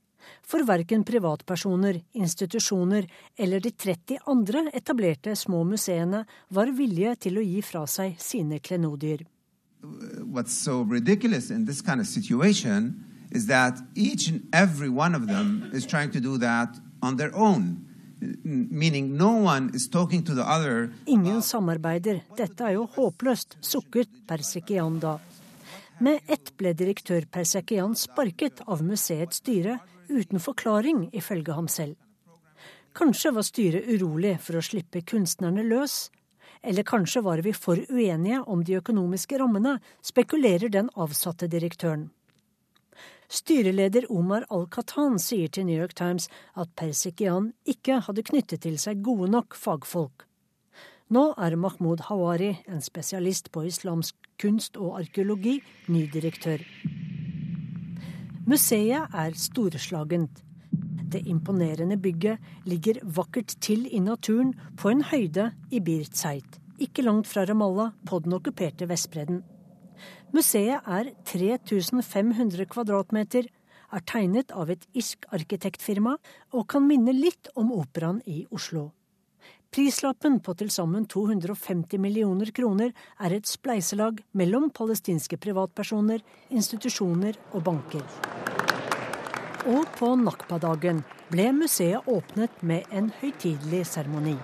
For 0.42 0.66
verken 0.66 1.06
privatpersoner, 1.06 2.02
institusjoner 2.18 3.06
eller 3.38 3.62
de 3.62 3.72
30 3.72 4.26
andre 4.26 4.66
etablerte 4.74 5.38
små 5.38 5.62
museene 5.64 6.26
var 6.50 6.74
villige 6.74 7.16
til 7.28 7.38
å 7.38 7.48
gi 7.54 7.62
fra 7.62 7.86
seg 7.86 8.18
sine 8.18 8.58
klenodier 8.66 9.28
what's 9.82 10.54
so 10.54 10.82
ridiculous 10.82 11.50
in 11.50 11.66
this 11.66 11.82
kind 11.82 12.00
of 12.00 12.08
situation 12.08 13.04
is 13.32 13.48
that 13.48 13.80
each 13.96 14.28
and 14.28 14.48
every 14.54 14.90
one 14.90 15.16
of 15.16 15.28
them 15.28 15.70
is 15.74 15.86
trying 15.86 16.12
to 16.12 16.20
do 16.20 16.38
that 16.38 16.70
on 17.02 17.18
their 17.18 17.36
own. 17.36 17.84
Meaning 18.44 19.16
no 19.18 19.34
one 19.34 19.70
is 19.74 19.88
talking 19.88 20.24
to 20.24 20.34
the 20.34 20.44
other. 20.44 20.92
Ingen 21.06 21.42
samarbeider. 21.42 22.22
Dette 22.36 22.66
er 22.66 22.74
jo 22.74 22.88
håpløst, 22.96 23.58
sukket 23.62 24.10
Persekian 24.28 25.00
da. 25.00 25.20
Med 26.00 26.26
ett 26.28 26.54
ble 26.58 26.74
direktør 26.74 27.28
Persekian 27.30 27.94
sparket 27.96 28.64
av 28.66 28.82
museets 28.82 29.38
styre 29.38 29.80
uten 30.10 30.40
forklaring, 30.40 31.10
ifølge 31.14 31.54
ham 31.54 31.68
selv. 31.68 31.96
Kanskje 32.98 33.34
var 33.36 33.46
styret 33.46 33.86
urolig 33.86 34.38
for 34.42 34.58
å 34.58 34.66
slippe 34.66 35.04
kunstnerne 35.06 35.62
løs, 35.68 36.08
eller 36.64 36.84
kanskje 36.84 37.24
var 37.26 37.42
vi 37.46 37.54
for 37.54 37.80
uenige 37.90 38.42
om 38.46 38.64
de 38.64 38.78
økonomiske 38.80 39.40
rammene, 39.40 39.78
spekulerer 40.02 40.70
den 40.74 40.90
avsatte 40.96 41.50
direktøren. 41.52 42.10
Styreleder 43.28 44.06
Omar 44.12 44.46
al-Katan 44.50 45.18
sier 45.20 45.52
til 45.52 45.68
New 45.68 45.76
York 45.76 45.98
Times 46.00 46.30
at 46.56 46.72
Persikian 46.80 47.52
ikke 47.68 48.00
hadde 48.06 48.24
knyttet 48.24 48.64
til 48.64 48.80
seg 48.80 49.04
gode 49.04 49.28
nok 49.34 49.58
fagfolk. 49.60 50.24
Nå 51.12 51.34
er 51.40 51.56
Mahmoud 51.56 52.06
Hawari, 52.08 52.54
en 52.68 52.82
spesialist 52.84 53.52
på 53.52 53.66
islamsk 53.68 54.16
kunst 54.40 54.80
og 54.80 54.98
arkeologi, 55.02 55.60
ny 55.88 56.04
direktør. 56.12 56.64
Museet 58.48 59.16
er 59.16 59.36
storslagent. 59.36 60.47
Det 61.08 61.22
imponerende 61.28 61.96
bygget 61.98 62.40
ligger 62.68 63.00
vakkert 63.04 63.54
til 63.64 63.86
i 63.88 64.00
naturen 64.04 64.54
på 64.78 64.92
en 64.92 65.06
høyde 65.08 65.52
i 65.72 65.80
birtseit, 65.80 66.58
ikke 66.84 67.06
langt 67.06 67.30
fra 67.32 67.46
Ramallah 67.48 67.94
på 68.06 68.20
den 68.26 68.36
okkuperte 68.36 68.90
Vestbredden. 68.90 69.44
Museet 70.36 70.84
er 70.84 71.14
3500 71.24 72.68
kvadratmeter, 72.68 73.48
er 73.88 74.04
tegnet 74.04 74.52
av 74.52 74.70
et 74.74 74.84
irsk 74.92 75.30
arkitektfirma 75.32 76.18
og 76.52 76.68
kan 76.68 76.84
minne 76.84 77.16
litt 77.16 77.48
om 77.56 77.72
operaen 77.72 78.20
i 78.28 78.44
Oslo. 78.52 78.90
Prislappen 79.72 80.40
på 80.44 80.56
til 80.60 80.72
sammen 80.72 81.06
250 81.08 82.00
millioner 82.04 82.52
kroner 82.56 82.92
er 83.24 83.36
et 83.36 83.48
spleiselag 83.48 84.20
mellom 84.36 84.70
palestinske 84.76 85.40
privatpersoner, 85.44 86.24
institusjoner 86.52 87.40
og 87.54 87.64
banker. 87.68 88.57
Og 89.68 89.84
på 89.98 90.14
Nakba-dagen 90.16 91.02
ble 91.28 91.50
museet 91.52 92.06
åpnet 92.08 92.62
med 92.64 92.86
en 92.96 93.10
høytidelig 93.20 93.82
seremoni. 93.90 94.38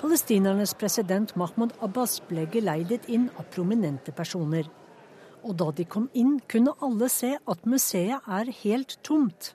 Palestinernes 0.00 0.72
president 0.80 1.36
Mahmoud 1.38 1.76
Abbas 1.86 2.16
ble 2.26 2.48
geleidet 2.50 3.06
inn 3.06 3.28
av 3.38 3.46
prominente 3.54 4.10
personer. 4.10 4.66
Og 5.46 5.54
da 5.60 5.70
de 5.70 5.86
kom 5.86 6.08
inn, 6.18 6.40
kunne 6.50 6.74
alle 6.82 7.06
se 7.14 7.36
at 7.38 7.70
museet 7.70 8.26
er 8.26 8.50
helt 8.64 8.96
tomt. 9.06 9.52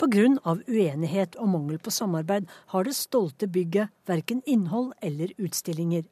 Pga. 0.00 0.32
uenighet 0.64 1.36
og 1.36 1.52
mangel 1.52 1.76
på 1.78 1.92
samarbeid 1.92 2.48
har 2.72 2.88
det 2.88 2.96
stolte 2.96 3.46
bygget 3.46 3.92
verken 4.08 4.40
innhold 4.46 4.94
eller 5.02 5.36
utstillinger. 5.36 6.08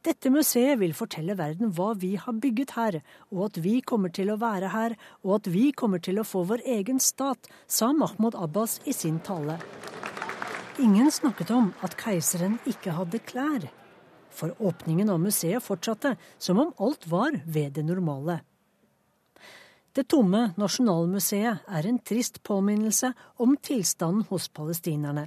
Dette 0.00 0.30
museet 0.32 0.78
vil 0.80 0.94
fortelle 0.96 1.34
verden 1.36 1.74
hva 1.76 1.90
vi 2.00 2.14
har 2.16 2.36
bygget 2.40 2.70
her, 2.72 2.94
og 3.28 3.50
at 3.50 3.58
vi 3.60 3.80
kommer 3.84 4.08
til 4.08 4.30
å 4.32 4.38
være 4.40 4.70
her, 4.72 4.94
og 5.20 5.34
at 5.36 5.50
vi 5.52 5.66
kommer 5.76 6.00
til 6.00 6.22
å 6.22 6.24
få 6.24 6.46
vår 6.48 6.62
egen 6.78 7.02
stat, 7.04 7.50
sa 7.68 7.90
Mahmoud 7.92 8.38
Abbas 8.40 8.78
i 8.88 8.94
sin 8.96 9.18
tale. 9.20 9.58
Ingen 10.80 11.12
snakket 11.12 11.52
om 11.52 11.74
at 11.84 11.98
keiseren 12.00 12.56
ikke 12.64 12.94
hadde 12.96 13.20
klær. 13.28 13.66
For 14.32 14.54
åpningen 14.56 15.10
av 15.12 15.20
museet 15.20 15.60
fortsatte 15.60 16.14
som 16.40 16.62
om 16.62 16.70
alt 16.80 17.04
var 17.10 17.36
ved 17.44 17.76
det 17.76 17.84
normale. 17.84 18.38
Det 19.92 20.06
tomme 20.08 20.54
Nasjonalmuseet 20.56 21.66
er 21.68 21.90
en 21.90 21.98
trist 22.00 22.40
påminnelse 22.46 23.10
om 23.42 23.52
tilstanden 23.60 24.24
hos 24.30 24.48
palestinerne. 24.48 25.26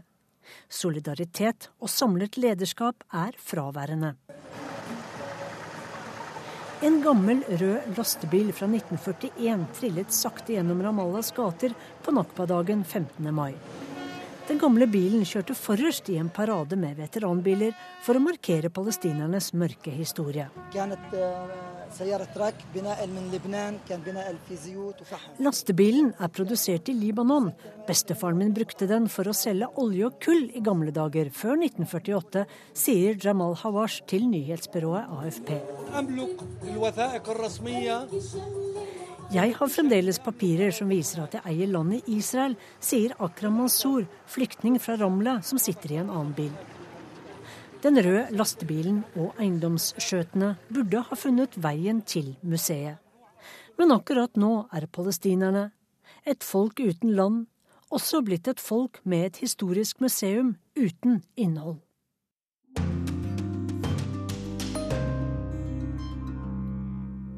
Solidaritet 0.65 1.69
og 1.77 1.91
samlet 1.91 2.39
lederskap 2.41 3.05
er 3.13 3.37
fraværende. 3.37 4.15
En 6.83 6.97
gammel 7.01 7.43
rød 7.47 7.93
lastebil 7.95 8.49
fra 8.51 8.67
1941 8.67 9.61
trillet 9.77 10.11
sakte 10.11 10.57
gjennom 10.57 10.81
Ramallas 10.83 11.29
gater 11.31 11.71
på 12.03 12.11
Nakba-dagen 12.11 12.83
15. 12.83 13.29
mai. 13.31 13.53
Den 14.43 14.59
gamle 14.59 14.83
bilen 14.91 15.21
kjørte 15.23 15.55
forrest 15.55 16.09
i 16.11 16.17
en 16.19 16.27
parade 16.33 16.75
med 16.75 16.97
veteranbiler 16.99 17.71
for 18.03 18.19
å 18.19 18.23
markere 18.23 18.67
palestinernes 18.75 19.53
mørke 19.55 19.93
historie. 19.95 20.49
Lastebilen 25.47 26.11
er 26.19 26.33
produsert 26.35 26.91
i 26.91 26.97
Libanon. 26.97 27.51
Bestefaren 27.87 28.41
min 28.41 28.51
brukte 28.57 28.89
den 28.89 29.07
for 29.15 29.31
å 29.31 29.37
selge 29.37 29.69
olje 29.79 30.09
og 30.09 30.19
kull 30.27 30.43
i 30.51 30.63
gamle 30.65 30.91
dager, 30.91 31.31
før 31.31 31.55
1948, 31.61 32.43
sier 32.83 33.15
Jamal 33.23 33.55
Hawash 33.63 34.03
til 34.11 34.27
nyhetsbyrået 34.27 35.07
AFP. 35.23 35.55
Jeg 39.33 39.55
har 39.57 39.69
fremdeles 39.71 40.19
papirer 40.21 40.69
som 40.69 40.91
viser 40.93 41.23
at 41.23 41.33
jeg 41.33 41.41
eier 41.49 41.69
landet 41.73 42.05
Israel, 42.11 42.53
sier 42.77 43.15
Akram 43.17 43.55
Mansour, 43.57 44.03
flyktning 44.29 44.75
fra 44.77 44.93
Ramla 44.99 45.39
som 45.41 45.57
sitter 45.57 45.95
i 45.95 45.97
en 46.03 46.11
annen 46.13 46.35
bil. 46.37 46.51
Den 47.81 47.97
røde 47.97 48.27
lastebilen 48.37 48.99
og 49.17 49.33
eiendomsskjøtene 49.41 50.51
burde 50.69 51.01
ha 51.07 51.17
funnet 51.17 51.57
veien 51.65 52.03
til 52.05 52.35
museet. 52.45 53.01
Men 53.81 53.95
akkurat 53.95 54.37
nå 54.37 54.67
er 54.69 54.85
palestinerne, 54.85 55.71
et 56.29 56.45
folk 56.45 56.77
uten 56.77 57.15
land, 57.17 57.47
også 57.89 58.21
blitt 58.21 58.51
et 58.53 58.61
folk 58.61 59.01
med 59.01 59.31
et 59.31 59.41
historisk 59.41 59.97
museum 60.05 60.53
uten 60.77 61.23
innhold. 61.33 61.81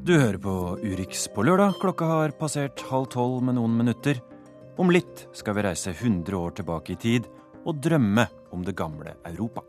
Du 0.06 0.12
hører 0.14 0.36
på 0.38 0.52
Urix 0.86 1.24
på 1.34 1.42
lørdag. 1.42 1.80
Klokka 1.82 2.06
har 2.06 2.34
passert 2.38 2.78
halv 2.86 3.08
tolv 3.10 3.40
med 3.42 3.56
noen 3.56 3.72
minutter. 3.74 4.20
Om 4.78 4.92
litt 4.94 5.24
skal 5.34 5.56
vi 5.56 5.64
reise 5.66 5.90
100 5.90 6.36
år 6.38 6.54
tilbake 6.60 6.94
i 6.94 6.98
tid 7.02 7.26
og 7.66 7.80
drømme 7.82 8.28
om 8.54 8.62
det 8.62 8.76
gamle 8.78 9.16
Europa. 9.26 9.64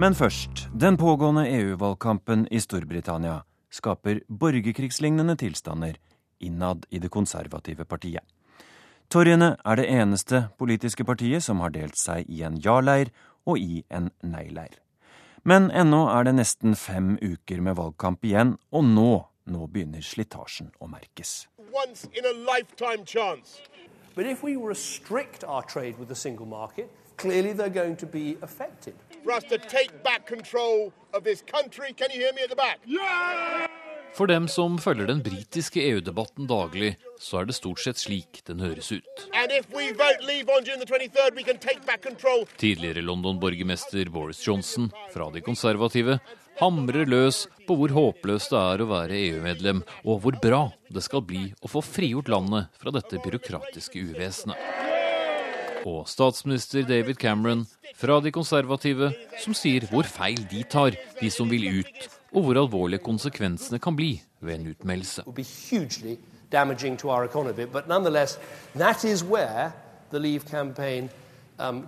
Men 0.00 0.16
først. 0.16 0.70
Den 0.72 0.96
pågående 0.96 1.44
EU-valgkampen 1.52 2.48
i 2.48 2.62
Storbritannia 2.64 3.42
skaper 3.68 4.24
borgerkrigslignende 4.24 5.36
tilstander 5.36 6.00
innad 6.40 6.88
i 6.88 7.04
det 7.04 7.12
konservative 7.12 7.84
partiet. 7.84 8.24
Torgene 9.12 9.58
er 9.60 9.76
det 9.76 9.90
eneste 10.00 10.46
politiske 10.56 11.04
partiet 11.04 11.44
som 11.44 11.60
har 11.60 11.76
delt 11.76 12.00
seg 12.00 12.24
i 12.24 12.40
en 12.40 12.56
ja-leir 12.56 13.12
og 13.44 13.60
i 13.60 13.82
en 13.92 14.08
nei-leir. 14.24 14.80
Men 15.48 15.70
ennå 15.70 16.02
er 16.12 16.26
det 16.26 16.34
nesten 16.36 16.74
fem 16.76 17.14
uker 17.24 17.62
med 17.64 17.78
valgkamp 17.78 18.24
igjen, 18.28 18.50
og 18.68 18.82
nå, 18.84 19.12
nå 19.48 19.68
begynner 19.72 20.02
slitasjen 20.04 20.68
å 20.76 20.88
merkes. 20.92 21.46
But 24.14 24.26
if 24.26 24.42
we 24.42 24.56
restrict 24.56 25.44
our 25.44 25.62
trade 25.62 25.96
with 25.98 26.08
the 26.08 26.14
single 26.14 26.44
market, 26.44 26.90
clearly 27.16 27.54
they're 27.54 27.70
going 27.70 27.96
to 27.96 28.06
be 28.06 28.36
affected. 28.42 28.94
For 29.24 29.32
us 29.32 29.44
to 29.44 29.56
take 29.56 30.02
back 30.02 30.26
control 30.26 30.92
of 31.14 31.24
this 31.24 31.40
country. 31.40 31.94
Can 31.94 32.10
you 32.10 32.20
hear 32.20 32.34
me 32.34 32.42
at 32.42 32.50
the 32.50 32.56
back? 32.56 32.80
Yeah! 32.84 33.67
For 34.16 34.30
dem 34.30 34.48
som 34.50 34.78
følger 34.82 35.10
den 35.10 35.20
britiske 35.22 35.82
EU-debatten 35.90 36.48
daglig, 36.50 36.96
så 37.20 37.40
er 37.40 37.48
det 37.48 37.56
stort 37.58 37.82
sett 37.82 38.00
slik 38.00 38.40
den 38.48 38.62
høres 38.64 38.90
ut. 38.92 39.24
Tidligere 42.58 43.06
London-borgermester 43.06 44.10
Boris 44.14 44.42
Johnson 44.46 44.90
fra 45.14 45.30
de 45.34 45.44
konservative 45.44 46.18
hamrer 46.58 47.06
løs 47.06 47.44
på 47.68 47.76
hvor 47.78 47.94
håpløst 47.94 48.50
det 48.54 48.64
er 48.64 48.82
å 48.82 48.90
være 48.90 49.22
EU-medlem, 49.28 49.84
og 50.02 50.24
hvor 50.24 50.40
bra 50.42 50.64
det 50.90 51.04
skal 51.06 51.22
bli 51.22 51.46
å 51.62 51.70
få 51.70 51.84
frigjort 51.84 52.32
landet 52.32 52.74
fra 52.82 52.94
dette 52.94 53.22
byråkratiske 53.22 54.02
uvesenet 54.10 54.86
og 55.86 56.08
statsminister 56.10 56.86
David 56.86 57.18
Cameron 57.20 57.66
fra 57.98 58.18
de 58.22 58.32
konservative, 58.34 59.12
som 59.42 59.56
sier 59.56 59.86
hvor 59.90 60.06
feil 60.08 60.40
de 60.50 60.62
tar, 60.70 60.96
de 61.20 61.30
som 61.32 61.48
vil 61.50 61.80
ut, 61.80 62.08
og 62.32 62.44
hvor 62.44 62.60
alvorlige 62.60 63.04
konsekvensene 63.04 63.80
kan 63.82 63.96
bli 63.96 64.16
ved 64.40 64.58
en 64.58 64.66
utmeldelse. 64.72 65.24
Um, 71.58 71.82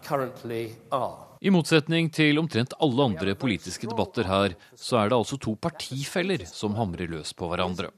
I 1.40 1.50
motsetning 1.55 2.09
til 2.12 2.38
omtrent 2.40 2.74
alle 2.83 3.05
andre 3.07 3.35
politiske 3.38 3.88
debatter 3.88 4.26
her, 4.29 4.57
så 4.74 4.98
er 5.00 5.09
det 5.09 5.16
altså 5.20 5.38
to 5.40 5.55
partifeller 5.57 6.42
som 6.48 6.74
hamrer 6.76 7.09
løs 7.09 7.33
på 7.33 7.48
hverandre. 7.53 7.92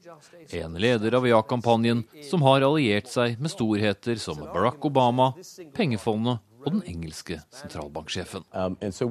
En 0.53 0.77
leder 0.79 1.17
av 1.17 1.27
ja-kampanjen 1.27 2.05
som 2.29 2.45
har 2.45 2.63
alliert 2.63 3.09
seg 3.11 3.41
med 3.41 3.51
storheter 3.51 4.21
som 4.21 4.39
Barack 4.45 4.85
Obama, 4.85 5.33
pengefondet 5.75 6.39
og 6.63 6.69
den 6.77 6.85
engelske 6.87 7.41
sentralbanksjefen. 7.51 8.45
Um, 8.53 8.77
so 8.91 9.09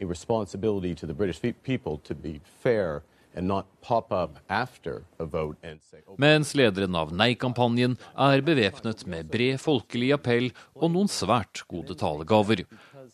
a 0.00 0.06
responsibility 0.06 0.94
to 0.94 1.06
the 1.06 1.14
British 1.14 1.40
people 1.62 1.98
to 1.98 2.14
be 2.14 2.40
fair 2.62 3.02
mens 6.16 6.54
lederen 6.54 6.96
av 6.98 7.12
Nei-kampanjen 7.14 7.96
er 8.18 8.42
bevæpnet 8.42 9.04
med 9.06 9.30
bred 9.30 9.60
folkelig 9.62 10.12
appell 10.16 10.48
og 10.74 10.90
noen 10.96 11.10
svært 11.10 11.62
gode 11.70 11.94
talegaver. 12.00 12.64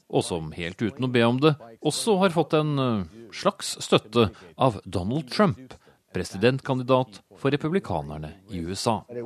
Og 0.08 0.24
som 0.24 0.52
helt 0.56 0.80
uten 0.80 1.04
å 1.04 1.10
be 1.12 1.24
om 1.26 1.40
det, 1.42 1.56
også 1.82 2.16
har 2.22 2.32
fått 2.34 2.54
en 2.56 2.78
eh, 2.78 3.02
slags 3.34 3.74
støtte 3.82 4.30
av 4.56 4.78
Donald 4.86 5.28
Trump, 5.34 5.74
presidentkandidat 6.14 7.20
for 7.36 7.52
republikanerne 7.52 8.30
i 8.48 8.62
USA. 8.62 9.02
det 9.10 9.24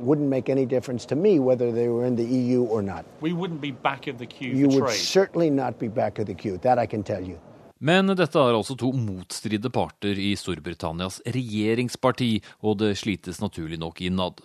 you 4.43 4.67
would 4.67 4.89
certainly 4.89 5.49
not 5.49 5.79
be 5.79 5.87
back 5.87 6.19
of 6.19 6.25
the 6.25 6.33
queue. 6.33 6.57
That 6.57 6.79
I 6.83 6.85
can 6.87 7.03
tell 7.03 7.23
you. 7.23 7.37
Men 7.81 8.13
dette 8.13 8.37
er 8.37 8.53
altså 8.53 8.75
to 8.77 8.91
motstridende 8.93 9.71
parter 9.73 10.19
i 10.21 10.35
Storbritannias 10.37 11.17
regjeringsparti, 11.25 12.35
og 12.61 12.77
det 12.83 12.93
slites 13.01 13.41
naturlig 13.41 13.79
nok 13.81 14.03
innad. 14.05 14.43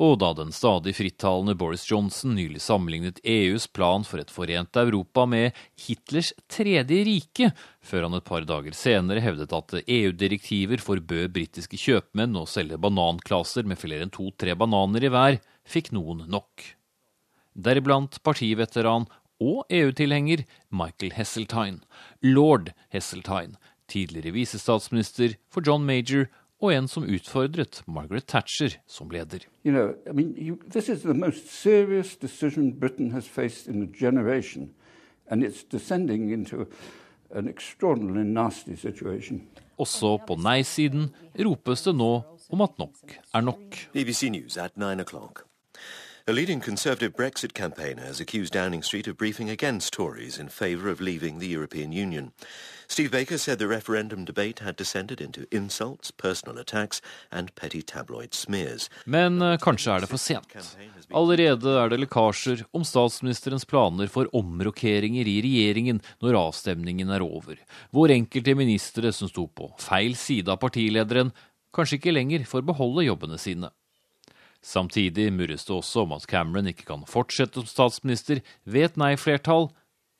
Og 0.00 0.14
da 0.22 0.30
den 0.32 0.48
stadig 0.56 0.94
frittalende 0.96 1.52
Boris 1.60 1.84
Johnson 1.90 2.32
nylig 2.32 2.62
sammenlignet 2.64 3.20
EUs 3.20 3.66
plan 3.68 4.06
for 4.08 4.22
et 4.22 4.32
forent 4.32 4.80
Europa 4.80 5.26
med 5.28 5.58
Hitlers 5.84 6.32
tredje 6.48 7.02
rike, 7.04 7.50
før 7.84 8.08
han 8.08 8.16
et 8.16 8.24
par 8.24 8.48
dager 8.48 8.72
senere 8.76 9.20
hevdet 9.20 9.52
at 9.52 9.76
EU-direktiver 9.82 10.80
forbød 10.80 11.34
britiske 11.36 11.76
kjøpmenn 11.76 12.40
å 12.40 12.48
selge 12.48 12.80
bananklaser 12.80 13.68
med 13.68 13.82
flere 13.82 14.08
enn 14.08 14.14
to-tre 14.14 14.56
bananer 14.56 15.04
i 15.04 15.12
hver, 15.12 15.40
fikk 15.68 15.92
noen 15.92 16.24
nok. 16.32 16.64
Deriblant 17.60 18.22
partiveteran 18.24 19.04
og 19.40 19.64
EU-tilhenger 19.70 20.44
Michael 20.70 21.14
Hesseltine, 21.16 21.80
lord 22.22 22.72
Hesseltine, 22.92 23.56
tidligere 23.88 24.32
visestatsminister 24.36 25.34
for 25.50 25.64
John 25.66 25.84
Major 25.84 26.28
og 26.60 26.74
en 26.74 26.88
som 26.88 27.06
utfordret 27.08 27.82
Margaret 27.88 28.26
Thatcher 28.28 28.76
som 28.86 29.10
leder. 29.10 29.46
You 29.64 29.72
know, 29.72 29.94
I 30.06 30.12
mean, 30.12 30.34
you, 30.36 30.58
this 30.70 30.88
is 30.88 31.02
the 31.02 31.14
most 31.14 31.48
serious 31.48 32.16
decision 32.16 32.72
Britain 32.72 33.10
has 33.12 33.28
faced 33.28 33.68
in 33.68 33.82
a 33.82 33.86
generation, 33.86 34.70
and 35.26 35.42
it's 35.42 35.64
descending 35.64 36.30
into 36.30 36.66
an 37.34 37.48
extraordinarily 37.48 38.24
nasty 38.24 38.76
situation. 38.76 39.42
Også 39.80 40.18
på 40.26 40.36
nei-siden 40.36 41.08
ropes 41.40 41.86
det 41.86 41.94
nå 41.96 42.10
om 42.52 42.60
at 42.66 42.74
nok 42.78 43.14
er 43.34 43.40
nok. 43.40 43.78
BBC 43.94 44.28
News 44.28 44.58
at 44.60 44.76
9 44.76 45.00
o'clock. 45.00 45.46
A 46.28 46.32
leading 46.32 46.60
Conservative 46.60 47.16
Brexit 47.16 47.54
campaigner 47.54 48.04
has 48.04 48.20
accused 48.20 48.52
Downing 48.52 48.82
Street 48.82 49.08
of 49.08 49.16
briefing 49.16 49.48
against 49.48 49.94
Tories 49.94 50.38
in 50.38 50.48
favour 50.50 50.90
of 50.90 51.00
leaving 51.00 51.38
the 51.38 51.46
European 51.46 51.92
Union. 51.92 52.32
Steve 52.88 53.10
Baker 53.10 53.38
said 53.38 53.58
the 53.58 53.66
referendum 53.66 54.26
debate 54.26 54.58
had 54.58 54.76
descended 54.76 55.20
into 55.20 55.46
insults, 55.50 56.10
personal 56.10 56.58
attacks 56.58 57.00
and 57.32 57.54
petty 57.54 57.80
tabloid 57.80 58.34
smears. 58.34 58.90
Men 59.06 59.40
uh, 59.40 59.56
kanskje 59.56 59.94
er 59.94 60.04
det 60.04 60.10
for 60.10 60.20
sent. 60.20 60.52
Allerede 61.10 61.72
er 61.80 61.88
det 61.88 62.02
lekkasjer 62.04 62.66
om 62.76 62.84
statsministerens 62.84 63.64
planer 63.64 64.12
for 64.12 64.28
omrokeringer 64.36 65.24
i 65.24 65.40
regjeringen 65.40 66.02
når 66.20 66.36
avstemningen 66.44 67.10
er 67.16 67.24
over, 67.24 67.56
hvor 67.90 68.12
enkelte 68.12 68.54
ministre 68.54 69.12
som 69.16 69.32
sto 69.32 69.48
på 69.48 69.72
feil 69.80 70.12
side 70.20 70.52
av 70.52 70.60
partilederen, 70.60 71.32
kanskje 71.72 71.96
ikke 71.96 72.12
lenger 72.12 72.44
får 72.44 72.68
beholde 72.68 73.08
jobbene 73.08 73.40
sine. 73.40 73.72
Samtidig 74.60 75.30
murres 75.32 75.64
det 75.64 75.72
også 75.72 76.04
om 76.04 76.12
at 76.12 76.26
Cameron 76.28 76.68
ikke 76.68 76.84
kan 76.88 77.06
fortsette 77.08 77.62
som 77.62 77.68
statsminister 77.68 78.42
ved 78.68 78.90
et 78.90 78.98
nei-flertall, 79.00 79.70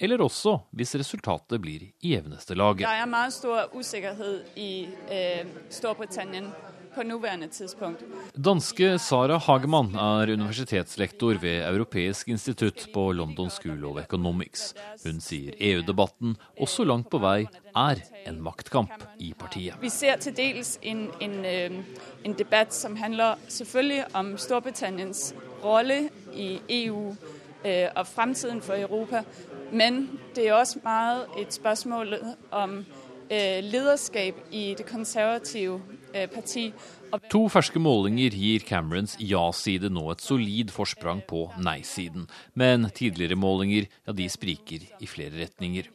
eller 0.00 0.22
også 0.24 0.56
hvis 0.72 0.94
resultatet 0.96 1.60
blir 1.60 1.84
i 2.00 2.14
jevneste 2.14 2.56
laget. 2.56 2.86
Det 2.86 3.02
er 3.02 3.10
meget 3.10 3.36
stor 3.36 3.68
usikkerhet 3.76 4.56
i 4.56 4.88
eh, 5.12 5.44
Storbritannia 5.68 6.48
på 6.94 7.02
nåværende 7.02 7.48
tidspunkt. 7.48 8.04
Danske 8.44 8.98
Sara 8.98 9.38
Hagemann 9.38 9.94
er 9.94 10.32
universitetslektor 10.32 11.38
ved 11.40 11.62
Europeisk 11.68 12.28
institutt 12.28 12.88
på 12.94 13.12
London 13.12 13.50
School 13.50 13.84
of 13.84 14.00
Economics. 14.02 14.74
Hun 15.04 15.20
sier 15.20 15.54
EU-debatten 15.60 16.36
også 16.60 16.84
langt 16.84 17.10
på 17.10 17.20
vei 17.22 17.46
er 17.76 18.02
en 18.26 18.40
maktkamp 18.42 19.04
i 19.18 19.32
partiet. 19.38 19.76
Vi 19.80 19.88
ser 19.88 20.16
til 20.16 20.36
dels 20.36 20.78
en, 20.82 21.08
en, 21.20 21.44
en 22.24 22.38
debatt 22.38 22.74
som 22.74 22.96
handler 22.96 23.38
selvfølgelig 23.48 24.04
om 24.14 24.36
Storbritanniens 24.36 25.34
rolle 25.64 26.10
i 26.34 26.58
EU 26.68 27.16
øh, 27.64 27.88
og 27.96 28.06
fremtiden 28.06 28.62
for 28.62 28.74
Europa. 28.74 29.22
Men 29.72 30.20
det 30.36 30.48
er 30.48 30.54
også 30.54 30.78
meget 30.84 31.26
et 31.38 31.54
spørsmål 31.54 32.14
om 32.50 32.78
øh, 33.30 33.58
lederskap 33.62 34.34
i 34.50 34.74
det 34.78 34.86
konservative 34.86 35.74
øh, 35.74 35.99
parti. 36.32 36.70
To 37.32 37.44
ferske 37.50 37.80
målinger 37.82 38.34
gir 38.34 38.64
Camerons 38.66 39.16
ja-side 39.18 39.90
nå 39.92 40.04
et 40.12 40.24
solid 40.24 40.72
forsprang 40.74 41.22
på 41.26 41.46
nei-siden. 41.62 42.28
Men 42.54 42.88
tidligere 42.94 43.38
målinger 43.38 43.88
ja, 43.88 44.14
de 44.14 44.28
spriker 44.30 44.86
i 45.00 45.10
flere 45.10 45.36
retninger. 45.40 45.90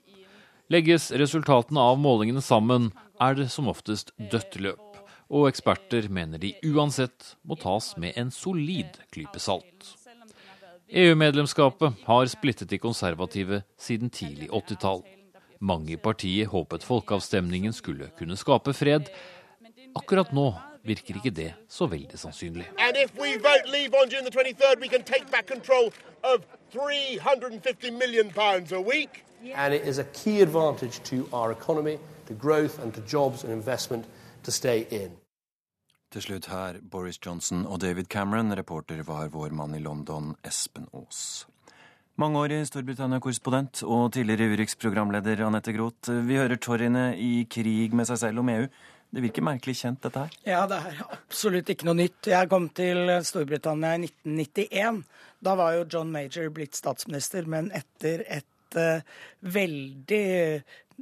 Legges 0.73 1.11
resultatene 1.13 1.81
av 1.81 1.99
målingene 2.01 2.41
sammen, 2.41 2.89
er 3.21 3.37
det 3.37 3.51
som 3.53 3.69
oftest 3.71 4.11
dødt 4.17 4.57
løp. 4.59 4.81
Og 5.29 5.47
eksperter 5.49 6.09
mener 6.13 6.41
de 6.41 6.53
uansett 6.67 7.35
må 7.45 7.57
tas 7.57 7.93
med 8.01 8.17
en 8.19 8.31
solid 8.33 8.97
klype 9.13 9.41
salt. 9.41 9.93
EU-medlemskapet 10.89 12.05
har 12.05 12.29
splittet 12.29 12.69
de 12.69 12.77
konservative 12.81 13.63
siden 13.81 14.11
tidlig 14.13 14.51
80-tall. 14.53 15.01
Mange 15.65 15.95
i 15.95 15.97
partiet 16.01 16.51
håpet 16.51 16.85
folkeavstemningen 16.85 17.73
skulle 17.73 18.11
kunne 18.19 18.37
skape 18.37 18.73
fred. 18.75 19.09
Akkurat 19.95 20.31
nå 20.35 20.49
virker 20.85 21.17
ikke 21.17 21.31
det 21.33 21.53
så 21.71 21.87
veldig 21.87 22.19
sannsynlig. 22.19 22.65
And 29.55 29.73
it 29.73 29.87
is 29.87 29.99
a 29.99 30.03
key 30.03 30.41
advantage 30.41 31.03
to 31.03 31.27
our 31.31 31.51
economy, 31.51 31.97
to 32.27 32.33
growth 32.33 32.79
and 32.79 32.93
to 32.93 33.01
jobs 33.01 33.43
and 33.43 33.53
investment 33.53 34.05
to 34.43 34.51
stay 34.51 34.87
in. 34.89 35.11
Til 36.11 36.21
slutt 36.21 36.45
her 36.45 36.77
Boris 36.91 37.19
Johnson 37.25 37.65
og 37.65 37.81
David 37.81 38.05
Cameron. 38.05 38.57
Reporter 38.57 39.03
var 39.03 39.27
vår 39.27 39.49
mann 39.49 39.75
i 39.75 39.79
London, 39.79 40.35
Espen 40.43 40.87
Aas. 40.93 41.45
Mangeårig 42.15 42.61
Storbritannia-korrespondent 42.69 43.81
og 43.83 44.13
tidligere 44.15 44.53
Urix-programleder 44.53 45.41
Anette 45.43 45.73
Groth. 45.75 46.11
Vi 46.27 46.37
hører 46.39 46.55
Torrine 46.55 47.09
i 47.19 47.43
krig 47.51 47.91
med 47.93 48.07
seg 48.07 48.21
selv 48.21 48.39
om 48.39 48.51
EU. 48.53 48.69
Det 49.15 49.21
virker 49.23 49.45
merkelig 49.47 49.77
kjent, 49.79 50.01
dette 50.03 50.25
her? 50.25 50.33
Ja, 50.43 50.63
det 50.67 50.75
er 50.75 50.97
absolutt 51.07 51.69
ikke 51.71 51.87
noe 51.87 51.95
nytt. 51.95 52.27
Jeg 52.27 52.49
kom 52.51 52.65
til 52.75 53.07
Storbritannia 53.23 53.93
i 53.95 54.09
1991. 54.09 55.05
Da 55.47 55.53
var 55.55 55.77
jo 55.77 55.85
John 55.93 56.09
Major 56.11 56.49
blitt 56.51 56.75
statsminister, 56.75 57.47
men 57.47 57.69
etter 57.71 58.25
et 58.27 58.75
uh, 58.75 58.99
veldig 59.55 60.25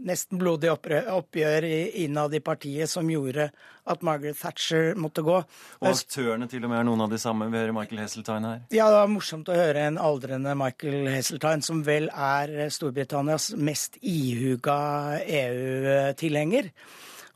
nesten 0.05 0.37
blodig 0.41 0.69
oppgjør 0.73 1.65
innad 1.65 2.33
i 2.33 2.41
partiet 2.45 2.89
som 2.89 3.09
gjorde 3.09 3.47
at 3.89 4.03
Margaret 4.05 4.37
Thatcher 4.37 4.93
måtte 4.99 5.23
gå. 5.25 5.39
Og 5.81 5.89
aktørene 5.89 6.47
til 6.49 6.63
og 6.65 6.71
med 6.71 6.79
er 6.83 6.87
noen 6.87 7.03
av 7.05 7.13
de 7.13 7.19
samme. 7.21 7.49
Vi 7.49 7.59
hører 7.59 7.75
Michael 7.75 8.01
Heseltine 8.03 8.51
her. 8.51 8.61
Ja, 8.73 8.91
det 8.93 8.99
var 9.01 9.09
morsomt 9.11 9.49
å 9.49 9.57
høre 9.57 9.87
en 9.89 9.97
aldrende 10.01 10.53
Michael 10.57 11.09
Heseltine, 11.13 11.65
som 11.65 11.81
vel 11.85 12.09
er 12.13 12.53
Storbritannias 12.73 13.51
mest 13.57 13.97
ihuga 14.01 14.77
EU-tilhenger. 15.25 16.69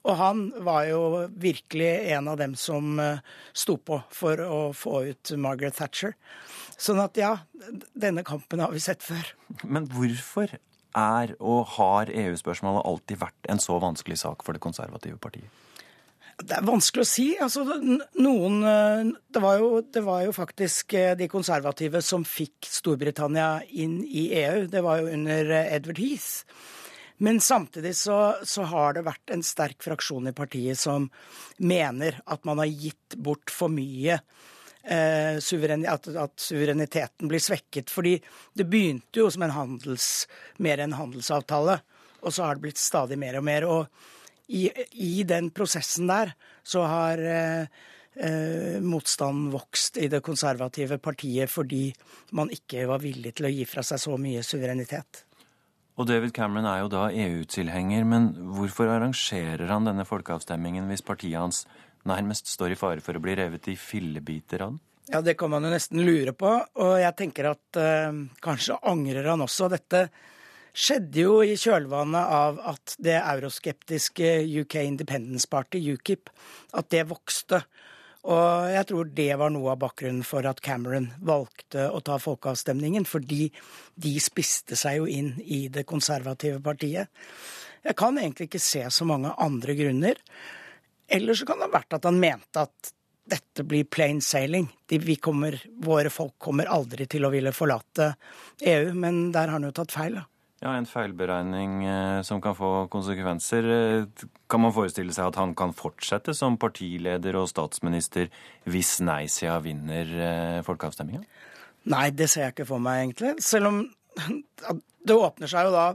Og 0.06 0.16
han 0.20 0.46
var 0.64 0.86
jo 0.88 1.02
virkelig 1.36 1.90
en 2.14 2.30
av 2.32 2.38
dem 2.40 2.54
som 2.60 3.00
eh, 3.02 3.20
sto 3.58 3.78
på 3.78 4.00
for 4.14 4.42
å 4.46 4.62
få 4.78 5.02
ut 5.10 5.34
Margaret 5.42 5.76
Thatcher. 5.80 6.16
Sånn 6.78 7.02
at 7.02 7.18
ja, 7.20 7.34
denne 7.98 8.24
kampen 8.28 8.62
har 8.64 8.72
vi 8.72 8.84
sett 8.84 9.04
før. 9.04 9.34
Men 9.66 9.90
hvorfor 9.92 10.54
er 10.98 11.34
og 11.38 11.74
har 11.76 12.12
EU-spørsmålet 12.14 12.86
alltid 12.88 13.22
vært 13.22 13.50
en 13.52 13.62
så 13.62 13.78
vanskelig 13.82 14.20
sak 14.22 14.46
for 14.46 14.56
det 14.56 14.64
konservative 14.64 15.20
partiet? 15.22 15.50
Det 16.38 16.54
er 16.54 16.66
vanskelig 16.68 17.02
å 17.02 17.10
si. 17.10 17.28
Altså, 17.42 17.64
noen 18.22 18.58
eh, 18.70 19.14
det 19.34 19.42
var, 19.42 19.58
jo, 19.58 19.82
det 19.82 20.04
var, 20.06 20.22
jo, 20.28 20.34
faktisk 20.38 20.94
eh, 20.94 21.16
de 21.18 21.26
konservative 21.32 22.04
som 22.06 22.26
fikk 22.28 22.70
Storbritannia 22.70 23.64
inn 23.74 24.04
i 24.06 24.30
EU. 24.44 24.68
Det 24.70 24.84
var 24.86 25.02
jo 25.02 25.16
under 25.18 25.56
Edward 25.64 25.98
Heath. 25.98 26.46
Men 27.18 27.40
samtidig 27.42 27.96
så, 27.96 28.36
så, 28.44 28.64
har 28.70 28.94
det 28.94 29.08
vært 29.08 29.34
en 29.34 29.44
sterk 29.46 29.82
fraksjon 29.82 30.30
i 30.30 30.36
partiet 30.38 30.78
som 30.78 31.08
mener 31.58 32.20
at 32.30 32.46
man 32.46 32.62
har 32.62 32.70
gitt 32.70 33.18
bort 33.18 33.50
for 33.50 33.74
mye 33.74 34.20
eh, 34.84 35.40
at, 35.40 36.38
suvereniteten 36.38 37.32
blir 37.32 37.42
svekket. 37.42 37.90
Fordi 37.90 38.20
det 38.54 38.68
begynte 38.70 39.24
jo 39.24 39.32
som 39.34 39.48
en 39.48 39.56
handels, 39.56 40.28
mer 40.62 40.86
en 40.86 40.94
handelsavtale, 41.00 41.80
og 42.22 42.34
så 42.34 42.46
har 42.46 42.58
det 42.58 42.68
blitt 42.68 42.82
stadig 42.82 43.18
mer 43.18 43.40
og 43.42 43.48
mer. 43.50 43.66
Og 43.66 44.54
i, 44.54 44.70
i 44.94 45.26
den 45.28 45.50
prosessen 45.50 46.10
der 46.10 46.36
så 46.64 46.86
har 46.86 47.18
eh, 47.18 47.66
eh, 48.14 48.78
motstanden 48.82 49.50
vokst 49.58 49.98
i 49.98 50.10
det 50.12 50.22
konservative 50.22 51.02
partiet 51.02 51.50
fordi 51.50 51.88
man 52.38 52.54
ikke 52.54 52.86
var 52.90 53.02
villig 53.02 53.34
til 53.38 53.50
å 53.50 53.54
gi 53.58 53.66
fra 53.66 53.84
seg 53.86 54.06
så 54.06 54.22
mye 54.22 54.46
suverenitet. 54.46 55.27
Og 55.98 56.06
David 56.06 56.36
Cameron 56.38 56.68
er 56.70 56.84
jo 56.84 56.90
da 56.94 57.08
EU-tilhenger, 57.10 58.04
men 58.06 58.30
hvorfor 58.54 58.92
arrangerer 58.94 59.66
han 59.72 59.88
denne 59.88 60.06
folkeavstemmingen 60.06 60.86
hvis 60.92 61.06
partiet 61.06 61.40
hans 61.42 61.64
nærmest 62.08 62.52
står 62.54 62.76
i 62.76 62.78
fare 62.78 63.04
for 63.04 63.18
å 63.18 63.24
bli 63.24 63.34
revet 63.40 63.72
i 63.72 63.78
fillebiter 63.80 64.62
av 64.62 64.76
den? 64.76 64.84
Ja, 65.08 65.22
det 65.24 65.38
kan 65.40 65.50
man 65.50 65.64
jo 65.64 65.72
nesten 65.72 66.04
lure 66.04 66.34
på. 66.36 66.52
Og 66.84 66.96
jeg 67.00 67.16
tenker 67.18 67.54
at 67.54 67.80
eh, 67.80 68.18
kanskje 68.44 68.78
angrer 68.92 69.30
han 69.32 69.42
også. 69.46 69.70
Dette 69.72 70.10
skjedde 70.78 71.24
jo 71.24 71.40
i 71.42 71.56
kjølvannet 71.58 72.34
av 72.38 72.60
at 72.76 72.98
det 73.02 73.16
euroskeptiske 73.18 74.34
UK 74.62 74.82
Independence 74.84 75.50
Party, 75.50 75.82
UKIP, 75.96 76.30
at 76.78 76.92
det 76.94 77.08
vokste. 77.10 77.64
Og 78.28 78.68
jeg 78.74 78.88
tror 78.90 79.12
det 79.16 79.30
var 79.40 79.52
noe 79.56 79.72
av 79.72 79.80
bakgrunnen 79.80 80.26
for 80.28 80.44
at 80.50 80.60
Cameron 80.64 81.08
valgte 81.24 81.86
å 81.88 82.02
ta 82.04 82.18
folkeavstemningen, 82.20 83.08
fordi 83.08 83.48
de 83.96 84.14
spiste 84.24 84.76
seg 84.80 85.00
jo 85.00 85.08
inn 85.08 85.32
i 85.44 85.68
det 85.72 85.86
konservative 85.88 86.60
partiet. 86.64 87.08
Jeg 87.88 87.96
kan 87.96 88.20
egentlig 88.20 88.50
ikke 88.50 88.64
se 88.64 88.84
så 88.92 89.08
mange 89.08 89.32
andre 89.40 89.78
grunner. 89.80 90.20
Eller 91.08 91.40
så 91.40 91.48
kan 91.48 91.62
det 91.62 91.70
ha 91.70 91.78
vært 91.78 91.96
at 91.96 92.08
han 92.10 92.20
mente 92.20 92.66
at 92.68 92.92
dette 93.28 93.64
blir 93.68 93.88
plain 93.88 94.20
sailing. 94.24 94.68
De, 94.88 95.00
kommer, 95.24 95.56
våre 95.84 96.12
folk 96.12 96.36
kommer 96.40 96.68
aldri 96.72 97.08
til 97.08 97.28
å 97.28 97.32
ville 97.32 97.56
forlate 97.56 98.14
EU, 98.60 98.92
men 98.96 99.30
der 99.32 99.48
har 99.48 99.56
han 99.60 99.68
jo 99.68 99.76
tatt 99.76 99.96
feil. 99.96 100.20
da. 100.20 100.28
Ja, 100.58 100.74
En 100.74 100.88
feilberegning 100.90 101.84
eh, 101.86 102.22
som 102.26 102.42
kan 102.42 102.56
få 102.58 102.88
konsekvenser. 102.90 103.68
Eh, 103.74 104.28
kan 104.50 104.64
man 104.64 104.74
forestille 104.74 105.14
seg 105.14 105.30
at 105.30 105.38
han 105.38 105.54
kan 105.58 105.76
fortsette 105.78 106.34
som 106.34 106.58
partileder 106.58 107.38
og 107.38 107.50
statsminister 107.52 108.32
hvis 108.66 108.98
nei-sida 109.06 109.60
vinner 109.62 110.14
eh, 110.18 110.60
folkeavstemninga? 110.66 111.22
Nei, 111.94 112.08
det 112.10 112.30
ser 112.32 112.48
jeg 112.48 112.58
ikke 112.58 112.72
for 112.74 112.84
meg, 112.84 113.04
egentlig. 113.06 113.36
Selv 113.46 113.70
om 113.70 113.84
det 115.08 115.18
åpner 115.18 115.52
seg 115.52 115.70
jo 115.70 115.76
da 115.78 115.88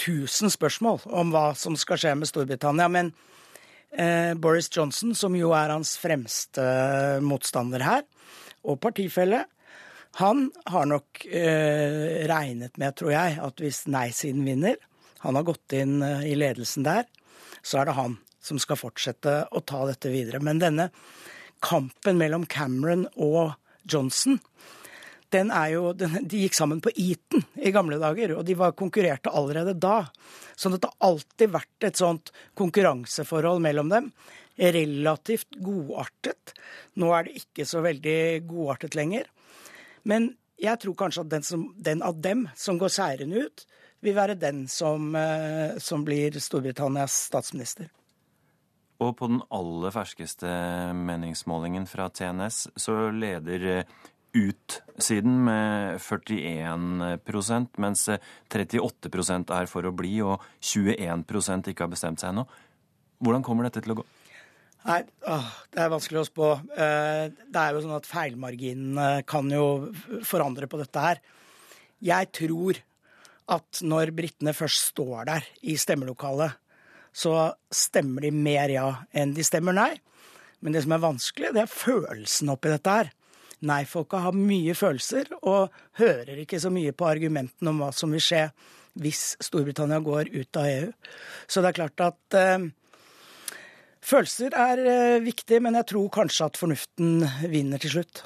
tusen 0.00 0.52
spørsmål 0.52 1.06
om 1.08 1.32
hva 1.32 1.46
som 1.56 1.78
skal 1.78 2.00
skje 2.02 2.12
med 2.18 2.28
Storbritannia. 2.28 2.90
Men 2.92 3.14
Eh, 3.94 4.34
Boris 4.34 4.68
Johnson, 4.76 5.14
som 5.14 5.36
jo 5.38 5.52
er 5.54 5.70
hans 5.70 5.94
fremste 6.00 6.62
motstander 7.22 7.84
her, 7.86 8.02
og 8.66 8.80
partifelle, 8.82 9.44
han 10.14 10.50
har 10.70 10.86
nok 10.86 11.26
eh, 11.26 12.26
regnet 12.30 12.76
med, 12.78 12.94
tror 12.94 13.14
jeg, 13.14 13.38
at 13.42 13.62
hvis 13.62 13.84
nei-siden 13.90 14.44
vinner, 14.46 14.78
han 15.24 15.34
har 15.34 15.46
gått 15.48 15.74
inn 15.74 15.98
eh, 16.06 16.26
i 16.30 16.36
ledelsen 16.38 16.86
der, 16.86 17.08
så 17.64 17.80
er 17.80 17.88
det 17.88 17.96
han 17.98 18.14
som 18.44 18.60
skal 18.62 18.78
fortsette 18.78 19.34
å 19.50 19.62
ta 19.66 19.82
dette 19.88 20.12
videre. 20.12 20.38
Men 20.44 20.62
denne 20.62 20.90
kampen 21.64 22.20
mellom 22.20 22.44
Cameron 22.46 23.08
og 23.16 23.56
Johnson, 23.90 24.38
den 25.34 25.50
er 25.50 25.72
jo, 25.72 25.90
den, 25.98 26.20
de 26.30 26.44
gikk 26.44 26.54
sammen 26.54 26.82
på 26.84 26.92
Eton 26.94 27.42
i 27.58 27.72
gamle 27.74 27.98
dager, 27.98 28.36
og 28.38 28.46
de 28.46 28.54
var 28.58 28.76
konkurrerte 28.78 29.32
allerede 29.34 29.74
da. 29.74 30.04
Så 30.54 30.70
det 30.70 30.84
har 30.84 31.10
alltid 31.10 31.54
vært 31.56 31.88
et 31.90 31.98
sånt 31.98 32.30
konkurranseforhold 32.54 33.64
mellom 33.64 33.90
dem. 33.90 34.12
Relativt 34.54 35.56
godartet. 35.58 36.54
Nå 37.02 37.10
er 37.16 37.26
det 37.26 37.40
ikke 37.40 37.66
så 37.66 37.82
veldig 37.82 38.44
godartet 38.46 38.94
lenger. 38.94 39.26
Men 40.08 40.32
jeg 40.60 40.80
tror 40.82 40.96
kanskje 40.98 41.24
at 41.24 41.32
den, 41.32 41.44
som, 41.46 41.66
den 41.76 42.02
av 42.04 42.20
dem 42.22 42.46
som 42.56 42.78
går 42.80 42.92
seirende 42.92 43.46
ut, 43.46 43.66
vil 44.04 44.16
være 44.16 44.36
den 44.36 44.66
som, 44.68 45.14
eh, 45.16 45.76
som 45.80 46.04
blir 46.04 46.36
Storbritannias 46.40 47.24
statsminister. 47.30 47.88
Og 49.02 49.16
på 49.18 49.28
den 49.28 49.42
aller 49.52 49.92
ferskeste 49.94 50.48
meningsmålingen 50.94 51.88
fra 51.90 52.10
TNS 52.12 52.68
så 52.78 53.08
leder 53.10 53.66
eh, 53.78 53.94
ut-siden 54.34 55.38
med 55.46 56.00
41% 56.02 57.80
mens 57.82 58.08
38% 58.50 59.54
er 59.54 59.70
for 59.70 59.86
å 59.86 59.94
bli, 59.94 60.16
og 60.26 60.42
21% 60.60 61.70
ikke 61.70 61.86
har 61.86 61.92
bestemt 61.92 62.22
seg 62.22 62.32
ennå. 62.32 62.46
Hvordan 63.24 63.44
kommer 63.46 63.68
dette 63.68 63.82
til 63.84 63.94
å 63.94 64.00
gå? 64.02 64.06
Nei, 64.84 65.00
åh, 65.24 65.46
Det 65.72 65.80
er 65.80 65.92
vanskelig 65.92 66.20
å 66.20 66.26
spå. 66.28 66.48
Eh, 66.76 67.30
det 67.32 67.60
er 67.60 67.72
jo 67.72 67.84
sånn 67.86 67.96
at 67.96 68.08
feilmarginene 68.08 69.24
kan 69.26 69.48
jo 69.48 69.92
forandre 70.28 70.68
på 70.68 70.80
dette 70.82 71.00
her. 71.00 71.22
Jeg 72.04 72.28
tror 72.36 72.80
at 73.54 73.80
når 73.80 74.12
britene 74.16 74.52
først 74.56 74.90
står 74.92 75.24
der 75.30 75.48
i 75.64 75.78
stemmelokalet, 75.80 76.60
så 77.14 77.54
stemmer 77.72 78.26
de 78.26 78.32
mer 78.34 78.72
ja 78.72 78.86
enn 79.14 79.32
de 79.36 79.44
stemmer 79.46 79.76
nei. 79.76 79.92
Men 80.60 80.74
det 80.74 80.84
som 80.84 80.94
er 80.96 81.04
vanskelig, 81.04 81.52
det 81.54 81.64
er 81.64 81.70
følelsen 81.70 82.52
oppi 82.52 82.72
dette 82.72 82.98
her. 83.00 83.12
nei-folka 83.64 84.18
har 84.20 84.34
mye 84.36 84.74
følelser 84.76 85.30
og 85.40 85.72
hører 85.96 86.42
ikke 86.42 86.58
så 86.60 86.68
mye 86.68 86.92
på 86.92 87.06
argumentene 87.08 87.70
om 87.70 87.78
hva 87.80 87.92
som 87.96 88.12
vil 88.12 88.20
skje 88.20 88.50
hvis 89.00 89.38
Storbritannia 89.40 90.02
går 90.04 90.28
ut 90.34 90.58
av 90.60 90.68
EU. 90.68 90.90
Så 91.48 91.62
det 91.62 91.70
er 91.70 91.78
klart 91.78 92.02
at 92.04 92.36
eh, 92.36 92.66
følelser 94.04 94.54
er 94.54 94.84
eh, 94.84 95.24
viktig, 95.24 95.62
men 95.64 95.80
jeg 95.80 95.90
tror 95.94 96.12
kanskje 96.20 96.48
at 96.50 96.60
fornuften 96.60 97.24
vinner 97.50 97.82
til 97.82 97.98
slutt. 97.98 98.24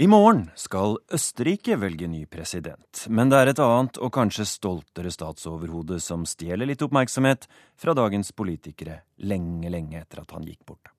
I 0.00 0.06
morgen 0.08 0.46
skal 0.56 0.94
Østerrike 1.12 1.74
velge 1.76 2.06
ny 2.08 2.22
president, 2.24 3.02
men 3.12 3.28
det 3.28 3.36
er 3.36 3.50
et 3.50 3.60
annet 3.60 3.98
og 4.00 4.14
kanskje 4.16 4.46
stoltere 4.48 5.12
statsoverhode 5.12 5.98
som 6.00 6.24
stjeler 6.24 6.70
litt 6.70 6.80
oppmerksomhet 6.86 7.44
fra 7.76 7.92
dagens 7.92 8.32
politikere 8.32 9.02
lenge, 9.28 9.68
lenge 9.68 10.00
etter 10.00 10.22
at 10.22 10.32
han 10.32 10.48
gikk 10.48 10.64
bort. 10.72 10.94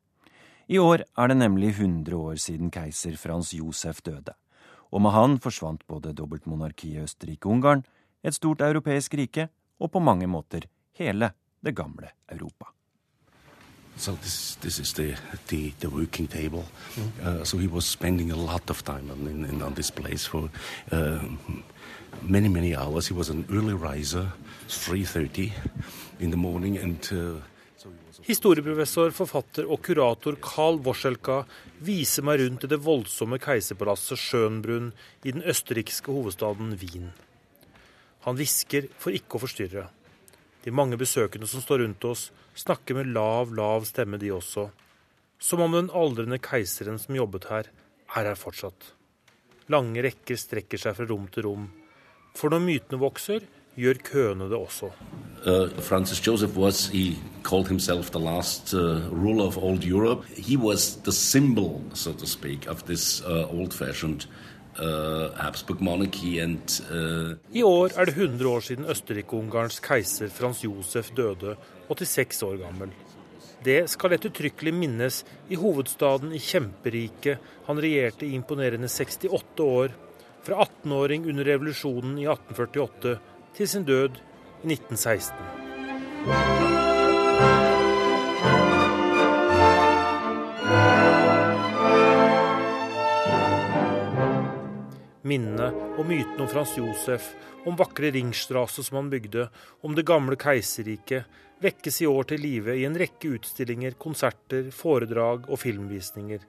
I 0.71 0.77
år 0.79 1.01
er 1.03 1.27
det 1.27 1.35
nemlig 1.35 1.73
100 1.73 2.15
år 2.15 2.37
siden 2.39 2.69
keiser 2.71 3.17
Frans 3.19 3.49
Josef 3.51 3.97
døde, 4.05 4.31
og 4.91 5.01
med 5.03 5.11
han 5.11 5.33
forsvant 5.43 5.81
både 5.87 6.13
dobbeltmonarkiet 6.15 7.03
Østerrike-Ungarn, 7.03 7.83
et 8.23 8.37
stort 8.37 8.61
europeisk 8.61 9.17
rike 9.19 9.49
og 9.79 9.91
på 9.91 9.99
mange 9.99 10.29
måter 10.31 10.69
hele 10.95 11.33
det 11.59 11.75
gamle 11.75 12.13
Europa. 12.31 12.71
So 13.97 14.15
this 14.15 14.55
this 14.61 14.79
is 14.79 14.93
the 14.93 15.17
the, 15.47 15.73
the 15.81 15.89
working 15.89 16.29
table. 16.29 16.63
Mm. 16.95 17.27
Uh, 17.27 17.43
so 17.43 17.57
he 17.57 17.67
was 17.67 17.85
spending 17.85 18.31
a 18.31 18.35
lot 18.35 18.69
of 18.69 18.83
time 18.83 19.11
on, 19.11 19.27
in, 19.27 19.61
on 19.61 19.73
this 19.73 19.91
place 19.91 20.25
for 20.25 20.49
uh, 20.91 21.19
many 22.21 22.47
many 22.47 22.73
hours. 22.73 23.07
He 23.07 23.13
was 23.13 23.29
an 23.29 23.45
early 23.49 23.73
riser, 23.73 24.31
3:30 24.69 25.51
in 26.19 26.31
the 26.31 26.37
morning, 26.37 26.77
and. 26.77 27.11
Uh, 27.11 27.41
Historieprofessor, 28.21 29.09
forfatter 29.17 29.65
og 29.65 29.79
kurator 29.81 30.35
Karl 30.45 30.77
Worselka 30.85 31.39
viser 31.81 32.21
meg 32.27 32.37
rundt 32.43 32.67
i 32.67 32.69
det 32.69 32.77
voldsomme 32.85 33.39
keiserpalasset 33.41 34.19
Schönbrunn 34.21 34.91
i 35.25 35.33
den 35.33 35.41
østerrikske 35.41 36.13
hovedstaden 36.13 36.75
Wien. 36.77 37.09
Han 38.27 38.37
hvisker 38.37 38.85
for 39.01 39.17
ikke 39.17 39.39
å 39.39 39.41
forstyrre. 39.41 39.87
De 40.61 40.69
mange 40.69 40.99
besøkende 41.01 41.49
som 41.49 41.63
står 41.63 41.81
rundt 41.81 42.05
oss, 42.05 42.27
snakker 42.53 42.99
med 42.99 43.09
lav, 43.15 43.49
lav 43.57 43.87
stemme, 43.89 44.21
de 44.21 44.29
også. 44.35 44.67
Som 45.41 45.65
om 45.65 45.73
den 45.73 45.89
aldrende 45.89 46.37
keiseren 46.37 47.01
som 47.01 47.17
jobbet 47.17 47.49
her, 47.49 47.71
er 48.13 48.29
her 48.29 48.37
fortsatt. 48.37 48.91
Lange 49.73 50.03
rekker 50.05 50.37
strekker 50.37 50.77
seg 50.77 50.93
fra 50.99 51.09
rom 51.09 51.25
til 51.33 51.47
rom. 51.47 51.65
For 52.37 52.53
når 52.53 52.61
mytene 52.67 53.01
vokser, 53.01 53.41
gjør 53.75 53.99
køene 54.03 54.49
det 54.49 54.57
også. 54.57 54.91
Uh, 55.45 55.69
Francis 55.81 56.19
Joseph 56.27 56.57
was, 56.57 56.87
he 56.87 57.17
called 57.43 57.67
himself 57.67 58.11
the 58.11 58.19
last 58.19 58.73
uh, 58.73 59.01
ruler 59.11 59.45
of 59.45 59.57
old 59.57 59.83
Europe. 59.83 60.25
He 60.37 60.57
was 60.57 60.97
the 61.03 61.11
symbol, 61.11 61.81
so 61.93 62.13
to 62.13 62.25
speak, 62.25 62.67
of 62.67 62.83
this 62.85 63.21
uh, 63.21 63.53
old-fashioned 63.53 64.27
Uh, 64.79 65.35
Habsburg 65.35 65.81
monarchy 65.81 66.39
and, 66.39 66.63
uh... 66.89 67.35
I 67.51 67.61
år 67.63 67.91
er 67.99 68.05
det 68.05 68.13
100 68.15 68.47
år 68.49 68.59
siden 68.63 68.85
Østerrike-Ungarns 68.85 69.81
keiser 69.83 70.29
Frans 70.31 70.63
Josef 70.63 71.11
døde, 71.11 71.57
86 71.89 72.43
år 72.43 72.55
gammel. 72.61 72.93
Det 73.65 73.89
skal 73.91 74.15
ettertrykkelig 74.15 74.73
minnes 74.73 75.25
i 75.51 75.59
hovedstaden 75.59 76.31
i 76.31 76.39
kjemperiket 76.39 77.43
han 77.67 77.81
regjerte 77.83 78.25
i 78.25 78.31
imponerende 78.39 78.87
68 78.87 79.59
år, 79.65 79.91
fra 80.41 80.63
18-åring 80.63 81.27
under 81.29 81.45
revolusjonen 81.51 82.15
i 82.17 82.25
1848 82.31 83.17
til 83.57 83.67
sin 83.67 83.83
død 83.87 84.19
i 84.63 84.73
1916. 84.73 85.35
minnene 95.31 95.69
og 95.95 96.07
mytene 96.09 96.43
om 96.43 96.49
Frans 96.49 96.73
Josef, 96.75 97.31
om 97.67 97.77
vakre 97.79 98.11
Ringstrasse 98.11 98.83
som 98.83 98.99
han 98.99 99.11
bygde, 99.11 99.47
om 99.85 99.95
det 99.95 100.07
gamle 100.07 100.37
keiserriket, 100.39 101.27
vekkes 101.61 102.01
i 102.01 102.09
år 102.09 102.31
til 102.31 102.41
live 102.41 102.75
i 102.79 102.87
en 102.87 102.97
rekke 102.97 103.35
utstillinger, 103.37 103.95
konserter, 104.01 104.71
foredrag 104.75 105.47
og 105.47 105.61
filmvisninger. 105.61 106.41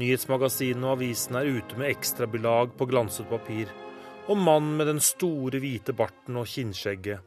Nyhetsmagasinene 0.00 0.88
og 0.88 0.96
avisene 0.98 1.42
er 1.42 1.58
ute 1.58 1.78
med 1.78 1.90
ekstrabilag 1.90 2.72
på 2.78 2.88
glanset 2.90 3.28
papir. 3.30 3.70
Og 4.24 4.36
mannen 4.40 4.76
med 4.78 4.86
den 4.88 5.00
store, 5.04 5.60
hvite 5.60 5.92
barten 5.92 6.38
og 6.40 6.48
kinnskjegget. 6.48 7.20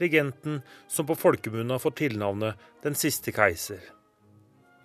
Regenten 0.00 0.62
som 0.88 1.06
på 1.06 1.16
folkemunne 1.18 1.74
har 1.74 1.82
fått 1.82 1.98
tilnavnet 2.00 2.54
Den 2.82 2.94
siste 2.94 3.34
keiser. 3.34 3.82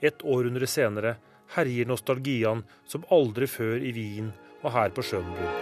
Et 0.01 0.25
århundre 0.25 0.67
senere 0.67 1.15
herjer 1.55 1.87
nostalgiaen 1.87 2.65
som 2.89 3.05
aldri 3.13 3.47
før 3.47 3.77
i 3.79 3.93
Wien 3.95 4.33
og 4.63 4.73
her 4.73 4.89
på 4.89 5.05
Schönbrunn. 5.05 5.61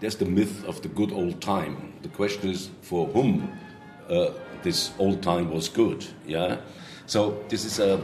There's 0.00 0.16
the 0.16 0.24
myth 0.24 0.64
of 0.68 0.80
the 0.82 0.88
good 0.88 1.12
old 1.12 1.40
time. 1.40 1.92
The 2.02 2.08
question 2.08 2.50
is 2.50 2.70
for 2.82 3.06
whom 3.06 3.50
uh, 4.08 4.30
this 4.62 4.92
old 4.98 5.22
time 5.22 5.50
was 5.50 5.68
good. 5.68 6.06
Yeah, 6.26 6.56
so 7.06 7.42
this 7.48 7.64
is 7.64 7.80
a 7.80 7.98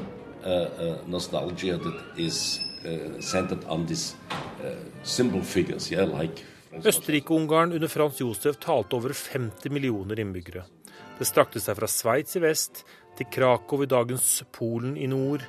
nostalgia 1.07 1.79
that 1.79 2.19
is 2.19 2.61
uh, 2.85 3.21
centered 3.21 3.65
on 3.69 3.87
these 3.87 4.15
uh, 4.63 4.75
symbol 5.03 5.43
figures. 5.43 5.91
Yeah, 5.91 6.05
like 6.05 6.45
Østerrike-Ungarn 6.77 7.73
under 7.73 7.89
Frans 7.89 8.21
Josef 8.21 8.59
talte 8.61 8.97
over 8.97 9.13
50 9.13 9.71
millioner 9.73 10.21
innbyggere. 10.21 10.67
Det 11.19 11.25
strakte 11.25 11.61
seg 11.63 11.79
fra 11.79 11.89
Sveits 11.89 12.37
i 12.37 12.43
vest 12.45 12.85
til 13.17 13.31
Krakow 13.33 13.83
i 13.83 13.89
dagens 13.89 14.43
Polen 14.53 14.97
i 15.01 15.09
nord, 15.09 15.47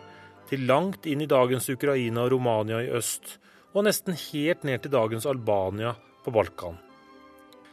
til 0.47 0.63
langt 0.69 1.05
inn 1.05 1.25
i 1.25 1.27
dagens 1.27 1.67
Ukraina 1.73 2.23
og 2.23 2.31
Romania 2.37 2.79
i 2.85 2.91
øst, 2.95 3.35
og 3.75 3.83
nesten 3.89 4.15
helt 4.15 4.63
ned 4.63 4.85
til 4.85 4.95
dagens 4.95 5.27
Albania 5.27 5.97
på 6.23 6.31
Balkan. 6.31 6.79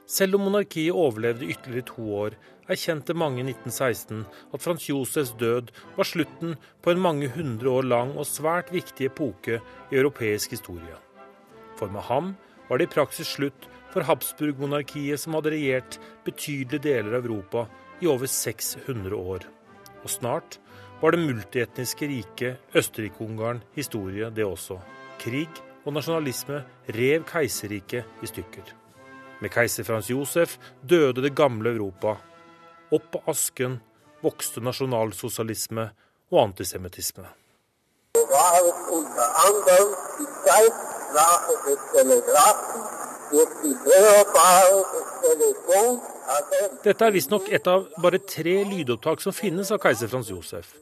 Selv 0.07 0.37
om 0.37 0.45
monarkiet 0.45 0.93
overlevde 0.93 1.49
ytterligere 1.49 1.89
to 1.89 2.05
år, 2.13 2.35
erkjente 2.69 3.17
mange 3.17 3.41
i 3.41 3.47
1916 3.49 4.25
at 4.53 4.63
Frans 4.65 4.89
Josefs 4.89 5.33
død 5.41 5.71
var 5.97 6.09
slutten 6.09 6.57
på 6.85 6.93
en 6.93 7.01
mange 7.01 7.31
hundre 7.33 7.73
år 7.73 7.89
lang 7.89 8.13
og 8.17 8.29
svært 8.29 8.73
viktig 8.73 9.09
epoke 9.09 9.61
i 9.61 9.97
europeisk 9.97 10.57
historie. 10.57 10.99
For 11.79 11.89
med 11.93 12.05
ham 12.09 12.35
var 12.69 12.81
det 12.81 12.89
i 12.89 12.95
praksis 12.95 13.33
slutt 13.37 13.69
for 13.93 14.05
Habsburg-monarkiet, 14.05 15.21
som 15.21 15.37
hadde 15.37 15.55
regjert 15.55 15.99
betydelige 16.27 16.85
deler 16.89 17.19
av 17.19 17.25
Europa 17.25 17.67
i 18.03 18.09
over 18.11 18.29
600 18.29 19.17
år. 19.17 19.49
Og 20.05 20.11
snart 20.11 20.59
var 21.01 21.15
det 21.15 21.25
multietniske 21.25 22.09
riket 22.11 22.77
Østerrike-Ungarn 22.77 23.65
historie, 23.77 24.31
det 24.31 24.45
også. 24.45 24.81
Krig 25.23 25.63
og 25.85 25.97
nasjonalisme 25.97 26.65
rev 26.97 27.29
keiserriket 27.29 28.25
i 28.25 28.31
stykker. 28.31 28.84
Med 29.45 29.53
keiser 29.53 29.85
Frans 29.85 30.07
Josef 30.09 30.55
døde 30.81 31.21
det 31.21 31.35
gamle 31.37 31.75
Europa. 31.75 32.15
Opp 32.97 33.19
av 33.19 33.27
asken 33.29 33.75
vokste 34.25 34.63
nasjonalsosialisme 34.65 35.85
og 36.33 36.39
antisemittisme. 36.41 37.27
Dette 46.87 47.05
er 47.05 47.15
visstnok 47.19 47.53
et 47.53 47.69
av 47.69 47.85
bare 48.01 48.23
tre 48.25 48.57
lydopptak 48.71 49.21
som 49.21 49.37
finnes 49.37 49.75
av 49.77 49.85
keiser 49.85 50.09
Frans 50.09 50.33
Josef. 50.33 50.73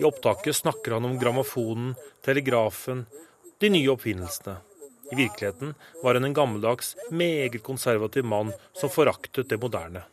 I 0.00 0.08
opptaket 0.08 0.56
snakker 0.56 0.96
han 0.96 1.04
om 1.04 1.20
grammofonen, 1.20 1.92
telegrafen, 2.24 3.04
de 3.60 3.74
nye 3.76 3.92
oppfinnelsene. 3.92 4.56
I 5.10 5.18
virkeligheten 5.18 5.74
var 6.02 6.14
han 6.14 6.24
en 6.24 6.34
gammeldags, 6.34 6.96
meget 7.10 7.62
konservativ 7.62 8.24
mann 8.24 8.52
som 8.72 8.90
foraktet 8.90 9.48
det 9.50 9.58
moderne. 9.60 10.04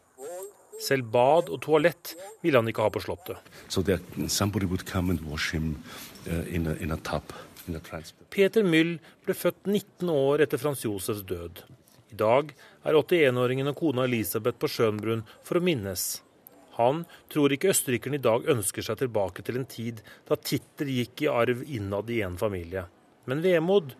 Selv 0.82 1.10
bad 1.14 1.50
og 1.50 1.62
toalett 1.66 2.14
ville 2.44 2.58
han 2.60 2.70
ikke 2.70 2.86
ha 2.86 2.92
på 2.94 3.02
Slottet. 3.02 3.38
So 3.68 3.82
Peter 8.30 8.64
Myll 8.64 8.94
ble 9.26 9.36
født 9.36 9.66
19 9.66 10.14
år 10.14 10.46
etter 10.46 10.62
Frans 10.62 10.86
Josefs 10.86 11.26
død. 11.28 11.64
I 12.14 12.20
dag 12.20 12.54
er 12.88 12.96
81-åringen 12.96 13.74
og 13.74 13.80
kona 13.82 14.06
Elisabeth 14.08 14.62
på 14.62 14.70
Schönbrunn 14.72 15.26
for 15.44 15.60
å 15.60 15.66
minnes. 15.66 16.22
Han 16.78 17.04
tror 17.34 17.52
ikke 17.52 17.72
østerrikerne 17.74 18.20
i 18.20 18.24
dag 18.24 18.46
ønsker 18.54 18.86
seg 18.86 19.00
tilbake 19.02 19.44
til 19.44 19.58
en 19.58 19.66
tid 19.68 20.04
da 20.30 20.38
titler 20.38 20.94
gikk 20.94 21.26
i 21.26 21.32
arv 21.32 21.66
innad 21.66 22.14
i 22.14 22.22
en 22.24 22.38
familie. 22.38 22.86
Men 23.28 23.42
vemod, 23.44 23.96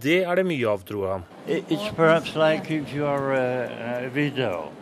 det 0.00 0.22
er 0.24 0.36
det 0.36 0.44
mye 0.46 0.68
av, 0.68 0.84
tror 0.88 1.08
han. 1.10 1.24
It's 1.46 1.90
perhaps 1.96 2.34
like 2.34 2.70
if 2.70 2.94
you 2.94 3.04
are 3.06 3.34
a, 3.34 4.06
a 4.06 4.10
widow. 4.14 4.72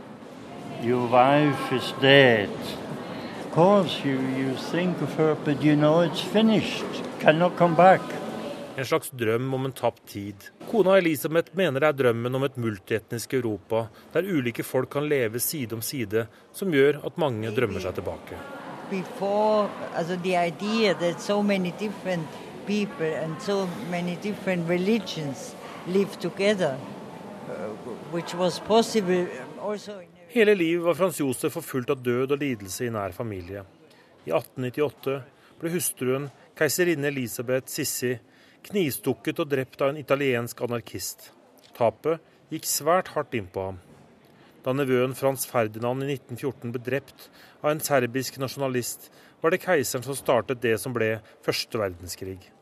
Your 0.83 1.07
wife 1.09 1.73
is 1.73 1.93
dead. 2.01 2.49
Of 3.45 3.53
course, 3.53 4.05
you, 4.05 4.19
you 4.39 4.55
think 4.71 5.03
of 5.03 5.15
her, 5.19 5.35
but 5.45 5.63
you 5.63 5.77
know 5.77 6.01
it's 6.01 6.21
finished. 6.23 7.03
Cannot 7.21 7.57
come 7.57 7.75
back. 7.75 8.01
En 8.77 8.85
slags 8.87 9.11
drøm 9.11 9.55
om 9.55 9.65
en 9.65 9.73
tapt 9.73 10.07
tid. 10.09 10.35
Kona 10.71 10.97
Elisabeth 10.99 11.57
mener 11.57 11.81
det 11.81 11.89
er 11.89 11.97
drømmen 11.99 12.35
om 12.35 12.45
et 12.47 12.57
multietnisk 12.57 13.35
Europa, 13.35 13.89
der 14.15 14.25
ulike 14.25 14.63
folk 14.65 14.89
kan 14.95 15.09
leve 15.09 15.41
side 15.41 15.75
om 15.75 15.83
side, 15.83 16.27
som 16.53 16.71
gjør 16.73 17.03
at 17.05 17.19
mange 17.19 17.51
drømmer 17.53 17.83
seg 17.83 17.99
tilbake. 17.99 18.39
Before, 18.91 19.69
also 19.95 20.17
the 20.17 20.37
idea 20.39 20.95
that 20.95 21.21
so 21.21 21.43
many 21.43 21.75
different 21.79 22.27
people 22.71 23.13
and 23.25 23.43
so 23.43 23.67
many 23.91 24.17
different 24.23 24.69
religions 24.69 25.55
live 25.89 26.19
together, 26.21 26.79
uh, 26.79 27.53
which 28.15 28.35
was 28.35 28.61
possible 28.61 29.27
also 29.61 29.99
in 29.99 30.11
Hele 30.31 30.55
livet 30.55 30.85
var 30.85 30.95
Frans 30.95 31.19
Josef 31.19 31.57
forfulgt 31.57 31.91
av 31.91 32.03
død 32.07 32.37
og 32.37 32.39
lidelse 32.39 32.85
i 32.87 32.91
nær 32.95 33.11
familie. 33.11 33.65
I 34.23 34.31
1898 34.31 35.17
ble 35.59 35.73
hustruen, 35.73 36.29
keiserinne 36.55 37.11
Elisabeth 37.11 37.67
Sissi, 37.73 38.13
knivstukket 38.69 39.43
og 39.43 39.51
drept 39.51 39.83
av 39.83 39.91
en 39.91 39.99
italiensk 39.99 40.63
anarkist. 40.63 41.33
Tapet 41.75 42.23
gikk 42.55 42.71
svært 42.71 43.11
hardt 43.17 43.35
innpå 43.35 43.67
ham. 43.73 43.83
Da 44.63 44.77
nevøen 44.77 45.19
Frans 45.19 45.49
Ferdinand 45.51 46.07
i 46.07 46.13
1914 46.15 46.77
ble 46.77 46.85
drept 46.93 47.27
av 47.59 47.73
en 47.73 47.83
serbisk 47.83 48.39
nasjonalist, 48.39 49.11
var 49.43 49.51
det 49.51 49.65
keiseren 49.67 50.07
som 50.07 50.15
startet 50.15 50.63
det 50.63 50.77
som 50.79 50.95
ble 50.95 51.17
første 51.43 51.83
verdenskrig. 51.83 52.53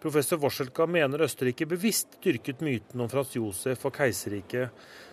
Professor 0.00 0.40
Worselka 0.40 0.86
mener 0.86 1.20
Østerrike 1.26 1.66
bevisst 1.68 2.16
dyrket 2.24 2.62
myten 2.64 3.00
om 3.00 3.08
Frans 3.12 3.34
Josef 3.36 3.84
og 3.84 3.92
keiserriket, 3.98 4.70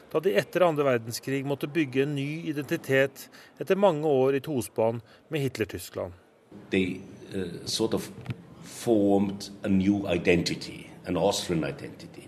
da 0.08 0.22
de 0.24 0.32
etter 0.40 0.64
andre 0.64 0.86
verdenskrig 0.88 1.42
måtte 1.46 1.68
bygge 1.68 2.06
en 2.06 2.16
ny 2.16 2.48
identitet 2.48 3.26
etter 3.60 3.76
mange 3.76 4.08
år 4.08 4.38
i 4.38 4.44
tospann 4.46 5.02
med 5.28 5.44
Hitler-Tyskland. 5.44 6.16
Uh, 6.72 7.66
sort 7.66 7.94
of 7.94 8.08
formed 8.64 9.50
a 9.64 9.70
new 9.70 10.08
identity, 10.08 10.88
an 11.06 11.18
Austrian 11.18 11.66
identity. 11.66 12.24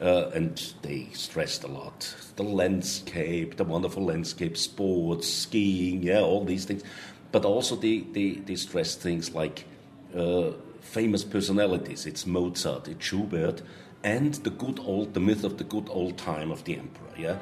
Uh, 0.00 0.30
and 0.34 0.74
they 0.82 1.06
stressed 1.12 1.62
a 1.62 1.68
lot 1.68 2.16
the 2.36 2.42
landscape, 2.42 3.56
the 3.56 3.64
wonderful 3.64 4.02
landscape, 4.02 4.56
sports, 4.56 5.28
skiing, 5.28 6.02
yeah, 6.02 6.20
all 6.20 6.44
these 6.44 6.64
things. 6.64 6.82
But 7.32 7.44
also 7.44 7.76
they, 7.76 7.98
they, 8.00 8.40
they 8.46 8.56
stressed 8.56 9.02
things 9.02 9.34
like 9.34 9.64
uh, 10.16 10.52
famous 10.80 11.24
personalities. 11.24 12.06
It's 12.06 12.26
Mozart, 12.26 12.88
it's 12.88 13.04
Schubert, 13.04 13.62
and 14.02 14.34
the 14.34 14.50
good 14.50 14.80
old, 14.84 15.14
the 15.14 15.20
myth 15.20 15.44
of 15.44 15.56
the 15.58 15.64
good 15.64 15.88
old 15.90 16.16
time 16.16 16.50
of 16.50 16.64
the 16.64 16.78
emperor, 16.78 17.14
yeah. 17.18 17.36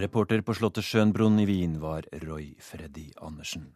Reporter 0.00 0.40
på 0.40 0.54
Slottet 0.54 0.84
Schönbrunn 0.84 1.40
i 1.40 1.44
Wien 1.44 1.80
var 1.80 2.06
Roy 2.12 2.54
Freddy 2.58 3.12
Andersen. 3.16 3.72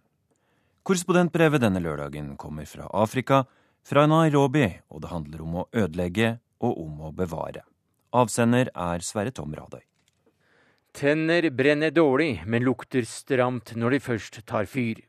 Korrespondentbrevet 0.82 1.60
denne 1.60 1.80
lørdagen 1.80 2.36
kommer 2.36 2.64
fra 2.64 2.88
Afrika, 2.92 3.44
fra 3.84 4.06
Nairobi, 4.06 4.66
og 4.88 5.04
det 5.04 5.12
handler 5.12 5.42
om 5.44 5.56
å 5.60 5.66
ødelegge 5.72 6.38
og 6.64 6.80
om 6.80 7.00
å 7.08 7.12
bevare. 7.12 7.64
Avsender 8.12 8.70
er 8.72 9.04
Sverre 9.04 9.32
Tom 9.36 9.52
Radøy. 9.54 9.84
Tenner 10.94 11.50
brenner 11.50 11.90
dårlig, 11.90 12.44
men 12.46 12.62
lukter 12.62 13.02
stramt 13.02 13.72
når 13.74 13.96
de 13.96 13.98
først 14.00 14.36
tar 14.46 14.68
fyr. 14.70 15.00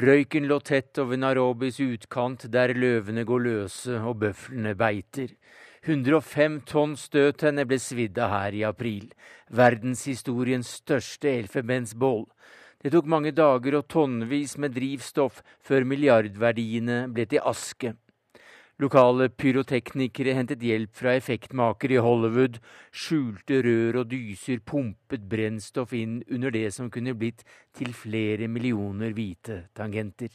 Røyken 0.00 0.46
lå 0.48 0.56
tett 0.64 0.96
over 1.02 1.20
Narobis 1.20 1.76
utkant, 1.84 2.46
der 2.48 2.72
løvene 2.72 3.26
går 3.28 3.44
løse 3.44 3.98
og 4.00 4.22
bøflene 4.22 4.72
beiter. 4.80 5.34
105 5.84 6.56
tonn 6.64 6.96
støttenner 6.96 7.68
ble 7.68 7.76
svidd 7.76 8.16
av 8.16 8.32
her 8.32 8.56
i 8.56 8.64
april. 8.64 9.10
Verdenshistoriens 9.52 10.72
største 10.80 11.28
elfenbensbål. 11.42 12.24
Det 12.80 12.96
tok 12.96 13.12
mange 13.12 13.36
dager 13.36 13.76
og 13.76 13.90
tonnevis 13.92 14.56
med 14.56 14.72
drivstoff 14.72 15.42
før 15.60 15.84
milliardverdiene 15.84 17.02
ble 17.12 17.28
til 17.28 17.44
aske. 17.44 17.92
Lokale 18.80 19.26
pyroteknikere 19.28 20.32
hentet 20.38 20.62
hjelp 20.64 20.94
fra 20.96 21.12
effektmakere 21.18 21.98
i 21.98 22.00
Hollywood. 22.00 22.54
Skjulte 22.88 23.58
rør 23.66 23.98
og 24.00 24.06
dyser 24.08 24.62
pumpet 24.64 25.26
brennstoff 25.28 25.92
inn 25.92 26.22
under 26.32 26.54
det 26.54 26.70
som 26.72 26.88
kunne 26.88 27.12
blitt 27.12 27.44
til 27.76 27.92
flere 27.92 28.48
millioner 28.48 29.12
hvite 29.12 29.66
tangenter. 29.76 30.32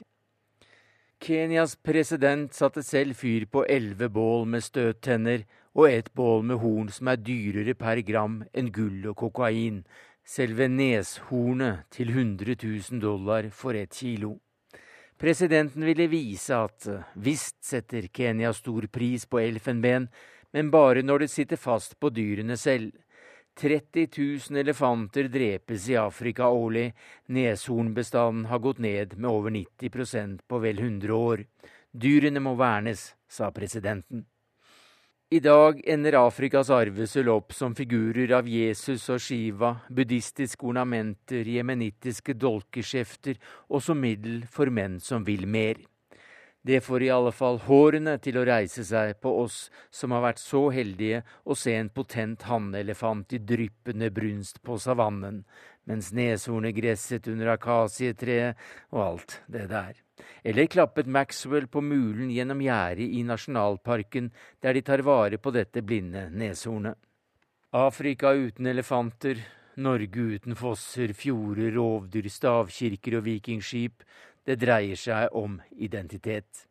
Kenyas 1.25 1.73
president 1.81 2.53
satte 2.53 2.83
selv 2.85 3.17
fyr 3.17 3.47
på 3.49 3.65
elleve 3.65 4.11
bål 4.13 4.45
med 4.45 4.61
støttenner 4.61 5.47
og 5.73 5.89
et 5.89 6.13
bål 6.13 6.45
med 6.45 6.61
horn 6.61 6.93
som 6.93 7.09
er 7.09 7.17
dyrere 7.17 7.73
per 7.73 8.03
gram 8.05 8.43
enn 8.53 8.69
gull 8.75 9.07
og 9.09 9.17
kokain, 9.25 9.81
selve 10.21 10.69
neshornet 10.69 11.87
til 11.89 12.13
100 12.13 12.59
000 12.61 13.01
dollar 13.01 13.49
for 13.49 13.73
ett 13.73 13.97
kilo. 13.97 14.35
Presidenten 15.17 15.85
ville 15.85 16.07
vise 16.07 16.55
at 16.55 16.87
visst 17.13 17.63
setter 17.63 18.09
Kenya 18.11 18.51
stor 18.53 18.87
pris 18.91 19.25
på 19.25 19.39
elfenben, 19.39 20.09
men 20.51 20.71
bare 20.71 21.03
når 21.03 21.23
det 21.23 21.31
sitter 21.31 21.59
fast 21.59 21.95
på 21.99 22.11
dyrene 22.11 22.57
selv. 22.59 22.91
30 23.55 24.09
000 24.51 24.59
elefanter 24.59 25.29
drepes 25.31 25.87
i 25.89 25.95
Afrika 25.95 26.49
årlig. 26.51 26.89
Neshornbestanden 27.31 28.49
har 28.51 28.59
gått 28.59 28.83
ned 28.83 29.15
med 29.15 29.29
over 29.31 29.55
90% 29.55 30.41
på 30.47 30.59
vel 30.59 30.79
100 30.83 31.15
år. 31.15 31.45
Dyrene 31.95 32.43
må 32.43 32.57
vernes, 32.59 33.13
sa 33.31 33.51
presidenten. 33.55 34.25
I 35.33 35.39
dag 35.41 35.79
ender 35.89 36.13
Afrikas 36.19 36.69
arvesølv 36.69 37.31
opp 37.33 37.53
som 37.57 37.73
figurer 37.73 38.29
av 38.37 38.45
Jesus 38.45 39.07
og 39.09 39.17
Shiva, 39.25 39.71
buddhistiske 39.89 40.67
ornamenter, 40.69 41.47
jemenittiske 41.49 42.35
dolkeskjefter 42.37 43.39
og 43.65 43.81
som 43.81 43.97
middel 43.97 44.43
for 44.45 44.69
menn 44.69 44.99
som 45.01 45.25
vil 45.25 45.47
mer. 45.49 45.81
Det 46.65 46.81
får 46.81 47.03
i 47.03 47.09
alle 47.13 47.29
fall 47.29 47.59
hårene 47.67 48.15
til 48.25 48.39
å 48.41 48.43
reise 48.47 48.81
seg 48.87 49.19
på 49.21 49.29
oss 49.43 49.67
som 49.93 50.15
har 50.15 50.23
vært 50.23 50.39
så 50.41 50.63
heldige 50.73 51.19
å 51.45 51.53
se 51.53 51.75
en 51.77 51.91
potent 51.93 52.47
hannelefant 52.49 53.35
i 53.37 53.39
dryppende 53.51 54.09
brunst 54.09 54.63
på 54.65 54.79
savannen, 54.81 55.43
mens 55.85 56.09
neshornet 56.17 56.73
gresset 56.73 57.29
under 57.29 57.51
akasietreet 57.53 58.57
og 58.89 59.03
alt 59.03 59.35
det 59.45 59.67
der. 59.69 59.93
Eller 60.41 60.65
klappet 60.65 61.05
Maxwell 61.05 61.67
på 61.69 61.83
mulen 61.85 62.31
gjennom 62.33 62.63
gjerdet 62.65 63.13
i 63.13 63.21
nasjonalparken, 63.29 64.31
der 64.65 64.73
de 64.73 64.81
tar 64.89 65.05
vare 65.05 65.37
på 65.37 65.53
dette 65.53 65.85
blinde 65.85 66.31
neshornet. 66.33 66.97
Afrika 67.77 68.33
uten 68.33 68.65
elefanter, 68.71 69.37
Norge 69.77 70.21
uten 70.33 70.55
fosser, 70.55 71.11
fjorder, 71.13 71.75
rovdyr, 71.75 72.29
stavkirker 72.31 73.19
og 73.19 73.25
vikingskip, 73.27 74.05
det 74.45 74.59
dreier 74.61 74.99
seg 74.99 75.33
om 75.35 75.59
identitet. 75.71 76.65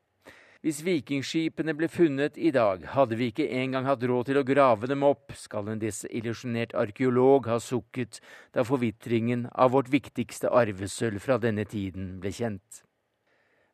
Hvis 0.64 0.78
vikingskipene 0.80 1.74
ble 1.76 1.90
funnet 1.92 2.38
i 2.40 2.48
dag, 2.54 2.86
hadde 2.94 3.18
vi 3.20 3.26
ikke 3.28 3.50
engang 3.52 3.84
hatt 3.84 4.06
råd 4.08 4.30
til 4.30 4.38
å 4.40 4.46
grave 4.48 4.88
dem 4.88 5.02
opp, 5.04 5.34
skal 5.36 5.68
en 5.68 5.82
desillusjonert 5.82 6.72
arkeolog 6.80 7.50
ha 7.52 7.58
sukket 7.60 8.22
da 8.56 8.64
forvitringen 8.64 9.44
av 9.52 9.74
vårt 9.74 9.90
viktigste 9.92 10.48
arvesølv 10.48 11.20
fra 11.20 11.36
denne 11.42 11.66
tiden 11.68 12.14
ble 12.22 12.32
kjent. 12.32 12.80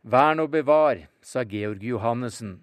Vern 0.03 0.43
og 0.43 0.51
bevar, 0.51 1.07
sa 1.23 1.45
Georg 1.47 1.87
Johannessen. 1.87 2.57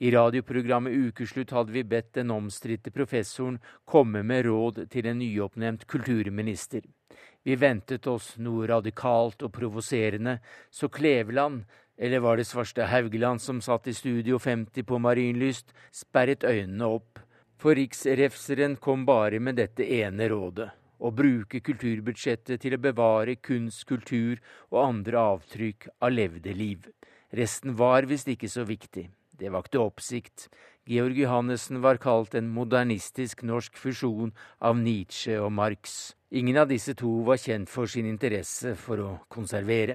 I 0.00 0.14
radioprogrammet 0.14 0.94
Ukeslutt 0.94 1.52
hadde 1.52 1.74
vi 1.74 1.82
bedt 1.84 2.14
den 2.16 2.30
omstridte 2.30 2.92
professoren 2.94 3.58
komme 3.84 4.22
med 4.22 4.46
råd 4.46 4.84
til 4.88 5.10
en 5.10 5.18
nyoppnevnt 5.20 5.84
kulturminister. 5.90 6.86
Vi 7.48 7.54
ventet 7.56 8.04
oss 8.12 8.34
noe 8.44 8.66
radikalt 8.68 9.40
og 9.46 9.54
provoserende, 9.56 10.34
så 10.68 10.90
Kleveland, 10.92 11.62
eller 11.96 12.20
var 12.20 12.36
det 12.36 12.44
Svarstad 12.44 12.90
Haugeland 12.92 13.40
som 13.40 13.62
satt 13.64 13.88
i 13.88 13.94
Studio 13.96 14.36
50 14.36 14.84
på 14.84 14.98
Marienlyst, 15.00 15.72
sperret 15.88 16.44
øynene 16.44 16.90
opp, 16.98 17.22
for 17.56 17.72
riksrefseren 17.78 18.76
kom 18.76 19.06
bare 19.08 19.40
med 19.40 19.56
dette 19.56 19.86
ene 19.96 20.28
rådet 20.28 20.68
å 20.98 21.10
bruke 21.14 21.62
kulturbudsjettet 21.64 22.60
til 22.60 22.76
å 22.76 22.82
bevare 22.82 23.38
kunst, 23.40 23.86
kultur 23.88 24.42
og 24.68 24.82
andre 24.82 25.24
avtrykk 25.32 25.88
av 26.02 26.12
levde 26.12 26.52
liv. 26.52 26.84
Resten 27.32 27.78
var 27.80 28.08
visst 28.10 28.28
ikke 28.28 28.52
så 28.52 28.66
viktig. 28.68 29.08
Det 29.38 29.54
vakte 29.54 29.80
oppsikt. 29.80 30.50
Georg 30.84 31.16
Johannessen 31.16 31.80
var 31.80 31.96
kalt 32.02 32.34
en 32.36 32.52
modernistisk 32.52 33.44
norsk 33.46 33.80
fusjon 33.80 34.36
av 34.60 34.76
Nietzsche 34.76 35.40
og 35.40 35.52
Marx. 35.56 36.17
Ingen 36.30 36.56
av 36.60 36.68
disse 36.68 36.92
to 36.92 37.08
var 37.24 37.38
kjent 37.40 37.70
for 37.72 37.88
sin 37.88 38.04
interesse 38.04 38.74
for 38.76 39.00
å 39.00 39.10
konservere. 39.32 39.94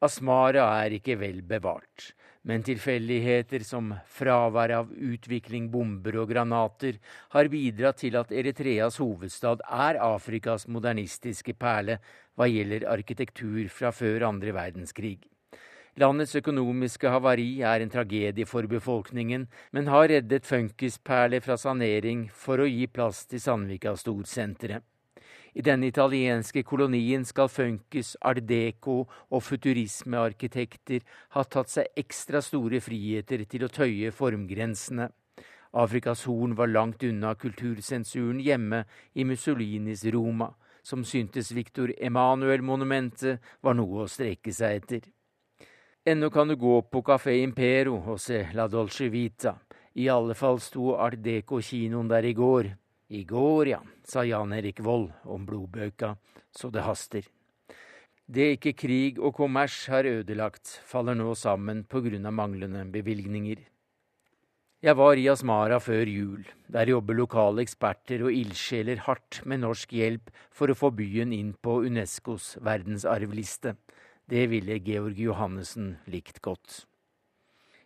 Asmara 0.00 0.64
er 0.82 0.94
ikke 0.96 1.18
vel 1.20 1.42
bevart, 1.44 2.14
men 2.48 2.64
tilfeldigheter 2.64 3.60
som 3.62 3.90
fravær 4.08 4.72
av 4.78 4.94
utvikling, 4.96 5.66
bomber 5.70 6.16
og 6.22 6.32
granater 6.32 6.96
har 7.36 7.50
bidratt 7.52 8.00
til 8.00 8.16
at 8.16 8.32
Eritreas 8.32 8.96
hovedstad 9.02 9.60
er 9.68 10.00
Afrikas 10.00 10.64
modernistiske 10.64 11.54
perle 11.60 11.98
hva 12.32 12.48
gjelder 12.48 12.88
arkitektur 12.88 13.68
fra 13.68 13.92
før 13.92 14.24
andre 14.30 14.54
verdenskrig. 14.56 15.18
Landets 16.00 16.32
økonomiske 16.40 17.12
havari 17.12 17.60
er 17.60 17.84
en 17.84 17.92
tragedie 17.92 18.48
for 18.48 18.64
befolkningen, 18.64 19.44
men 19.76 19.92
har 19.92 20.08
reddet 20.08 20.48
funkisperler 20.48 21.44
fra 21.44 21.58
sanering 21.60 22.30
for 22.32 22.64
å 22.64 22.70
gi 22.70 22.88
plass 22.88 23.26
til 23.28 23.44
Sandvika 23.44 23.92
Storsenteret. 24.00 24.88
I 25.54 25.60
denne 25.60 25.90
italienske 25.90 26.62
kolonien 26.64 27.24
skal 27.28 27.50
funkis, 27.52 28.16
art 28.20 28.48
og 28.88 29.42
futurismearkitekter 29.42 31.02
ha 31.36 31.44
tatt 31.44 31.68
seg 31.68 31.86
ekstra 31.96 32.40
store 32.40 32.80
friheter 32.80 33.44
til 33.44 33.64
å 33.64 33.68
tøye 33.68 34.12
formgrensene. 34.12 35.10
Afrikas 35.72 36.24
Horn 36.24 36.56
var 36.56 36.68
langt 36.68 37.02
unna 37.02 37.34
kultursensuren 37.34 38.40
hjemme 38.40 38.84
i 39.14 39.24
Mussolinis 39.24 40.04
Roma, 40.04 40.50
som 40.82 41.04
syntes 41.04 41.52
Victor 41.52 41.92
Emanuel-monumentet 41.96 43.40
var 43.60 43.76
noe 43.76 44.04
å 44.04 44.08
strekke 44.08 44.52
seg 44.52 44.82
etter. 44.82 45.08
Ennå 46.04 46.30
kan 46.34 46.48
du 46.48 46.56
gå 46.56 46.80
på 46.90 47.02
Café 47.06 47.38
Impero 47.44 48.00
og 48.00 48.20
se 48.20 48.48
La 48.56 48.66
Dolce 48.68 49.08
Vita. 49.08 49.54
I 49.94 50.08
alle 50.08 50.34
fall 50.34 50.58
sto 50.60 50.96
Art 50.96 51.20
Deco-kinoen 51.22 52.08
der 52.10 52.24
i 52.26 52.32
går, 52.34 52.72
i 53.12 53.24
går, 53.28 53.68
ja, 53.68 53.80
sa 54.08 54.24
Jan 54.24 54.54
Erik 54.56 54.80
Vold 54.80 55.10
om 55.28 55.44
blodbøka, 55.44 56.14
så 56.48 56.70
det 56.72 56.86
haster. 56.86 57.26
Det 58.24 58.54
ikke 58.56 58.72
krig 58.72 59.18
og 59.20 59.34
kommers 59.36 59.74
har 59.92 60.08
ødelagt, 60.08 60.78
faller 60.88 61.18
nå 61.18 61.34
sammen 61.36 61.82
på 61.84 62.00
grunn 62.06 62.24
av 62.24 62.32
manglende 62.32 62.86
bevilgninger. 62.94 63.60
Jeg 64.82 64.96
var 64.98 65.20
i 65.20 65.28
Asmara 65.30 65.76
før 65.78 66.08
jul. 66.10 66.46
Der 66.72 66.88
jobber 66.90 67.14
lokale 67.14 67.62
eksperter 67.62 68.24
og 68.26 68.34
ildsjeler 68.34 69.04
hardt 69.04 69.42
med 69.46 69.60
norsk 69.62 69.92
hjelp 69.94 70.32
for 70.50 70.72
å 70.72 70.78
få 70.78 70.90
byen 70.96 71.36
inn 71.36 71.52
på 71.54 71.82
Unescos 71.84 72.56
verdensarvliste. 72.64 73.76
Det 74.26 74.48
ville 74.50 74.80
Georg 74.82 75.20
Johannessen 75.20 75.98
likt 76.10 76.40
godt. 76.42 76.86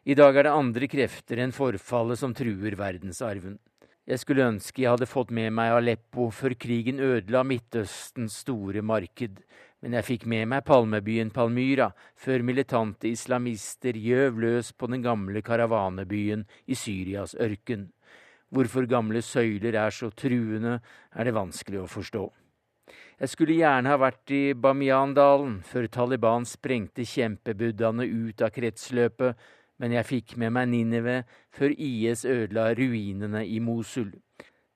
I 0.07 0.15
dag 0.15 0.39
er 0.39 0.47
det 0.47 0.55
andre 0.55 0.89
krefter 0.89 1.43
enn 1.43 1.53
forfallet 1.53 2.23
som 2.23 2.33
truer 2.37 2.79
verdensarven. 2.79 3.59
Jeg 4.07 4.21
skulle 4.23 4.45
ønske 4.47 4.85
jeg 4.85 4.93
hadde 4.93 5.09
fått 5.11 5.33
med 5.35 5.51
meg 5.59 5.73
Aleppo 5.75 6.29
før 6.31 6.53
krigen 6.55 7.01
ødela 7.03 7.41
Midtøstens 7.43 8.37
store 8.45 8.79
marked, 8.87 9.41
men 9.83 9.97
jeg 9.99 10.07
fikk 10.07 10.27
med 10.31 10.47
meg 10.53 10.63
palmebyen 10.69 11.33
Palmyra 11.35 11.89
før 12.15 12.45
militante 12.47 13.11
islamister 13.11 13.99
gjøv 13.99 14.39
løs 14.45 14.71
på 14.79 14.87
den 14.93 15.03
gamle 15.03 15.43
karavanebyen 15.43 16.47
i 16.71 16.79
Syrias 16.79 17.35
ørken. 17.35 17.89
Hvorfor 18.55 18.87
gamle 18.87 19.25
søyler 19.27 19.75
er 19.75 19.91
så 19.91 20.13
truende, 20.15 20.79
er 21.11 21.27
det 21.27 21.35
vanskelig 21.35 21.83
å 21.83 21.91
forstå. 21.91 22.29
Jeg 23.19 23.33
skulle 23.33 23.59
gjerne 23.59 23.91
ha 23.91 23.99
vært 23.99 24.31
i 24.31 24.43
Bamiyan-dalen 24.55 25.65
før 25.67 25.91
Taliban 25.91 26.47
sprengte 26.47 27.03
kjempebuddhaene 27.03 28.07
ut 28.07 28.47
av 28.47 28.55
kretsløpet 28.55 29.35
men 29.79 29.93
jeg 29.97 30.09
fikk 30.09 30.37
med 30.41 30.55
meg 30.57 30.71
Ninive 30.73 31.17
før 31.55 31.75
IS 31.77 32.25
ødela 32.25 32.71
ruinene 32.77 33.45
i 33.47 33.59
Mosul. 33.61 34.13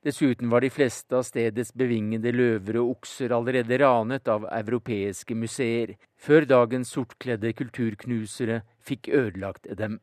Dessuten 0.01 0.49
var 0.49 0.63
de 0.65 0.71
fleste 0.73 1.13
av 1.13 1.27
stedets 1.27 1.75
bevingede 1.77 2.31
løver 2.33 2.79
og 2.81 2.95
okser 2.95 3.33
allerede 3.35 3.77
ranet 3.83 4.29
av 4.33 4.47
europeiske 4.49 5.37
museer, 5.37 5.93
før 6.17 6.47
dagens 6.49 6.93
sortkledde 6.95 7.53
kulturknusere 7.53 8.63
fikk 8.81 9.11
ødelagt 9.13 9.69
dem. 9.77 9.99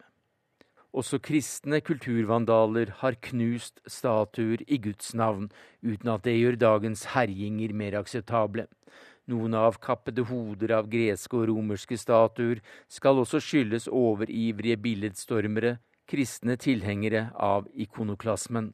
Også 0.95 1.19
kristne 1.19 1.81
kulturvandaler 1.85 2.95
har 3.03 3.19
knust 3.27 3.83
statuer 3.91 4.63
i 4.67 4.79
Guds 4.83 5.13
navn, 5.19 5.51
uten 5.83 6.15
at 6.15 6.25
det 6.25 6.39
gjør 6.39 6.63
dagens 6.63 7.05
herjinger 7.17 7.75
mer 7.75 7.99
akseptable. 7.99 8.69
Noen 9.29 9.55
avkappede 9.55 10.25
hoder 10.25 10.73
av 10.79 10.87
greske 10.89 11.37
og 11.37 11.51
romerske 11.51 11.99
statuer 12.01 12.63
skal 12.89 13.21
også 13.21 13.41
skyldes 13.45 13.89
overivrige 13.93 14.79
billedstormere, 14.81 15.77
kristne 16.09 16.57
tilhengere 16.57 17.27
av 17.35 17.67
ikonoklasmen. 17.77 18.73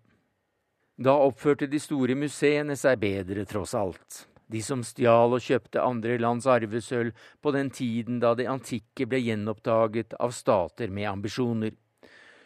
Da 0.95 1.17
oppførte 1.19 1.67
de 1.67 1.81
store 1.83 2.15
museene 2.15 2.77
seg 2.79 3.01
bedre, 3.03 3.43
tross 3.51 3.75
alt. 3.75 4.21
De 4.47 4.61
som 4.63 4.85
stjal 4.87 5.35
og 5.35 5.43
kjøpte 5.43 5.83
andre 5.83 6.19
lands 6.23 6.47
arvesølv 6.47 7.11
på 7.43 7.51
den 7.57 7.73
tiden 7.75 8.21
da 8.23 8.37
det 8.39 8.47
antikke 8.47 9.09
ble 9.11 9.19
gjenoppdaget 9.25 10.15
av 10.23 10.31
stater 10.37 10.93
med 10.95 11.09
ambisjoner. 11.11 11.75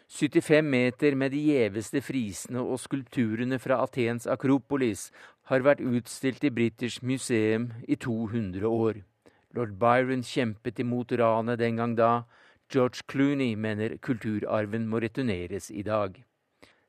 75 0.09 0.65
meter 0.65 1.13
med 1.13 1.35
de 1.35 1.43
gjeveste 1.51 2.01
frisene 2.01 2.63
og 2.63 2.79
skulpturene 2.81 3.59
fra 3.61 3.83
Atens 3.83 4.25
Akropolis 4.25 5.11
har 5.49 5.63
vært 5.65 5.81
utstilt 5.81 6.43
i 6.45 6.51
British 6.53 7.01
Museum 7.01 7.71
i 7.89 7.95
200 7.97 8.69
år. 8.69 9.01
Lord 9.57 9.79
Byron 9.81 10.21
kjempet 10.21 10.79
imot 10.83 11.11
ranet 11.17 11.57
den 11.57 11.79
gang 11.81 11.95
da. 11.97 12.25
George 12.69 13.01
Clooney 13.09 13.55
mener 13.57 13.97
kulturarven 13.97 14.85
må 14.89 15.01
returneres 15.01 15.71
i 15.73 15.81
dag. 15.81 16.21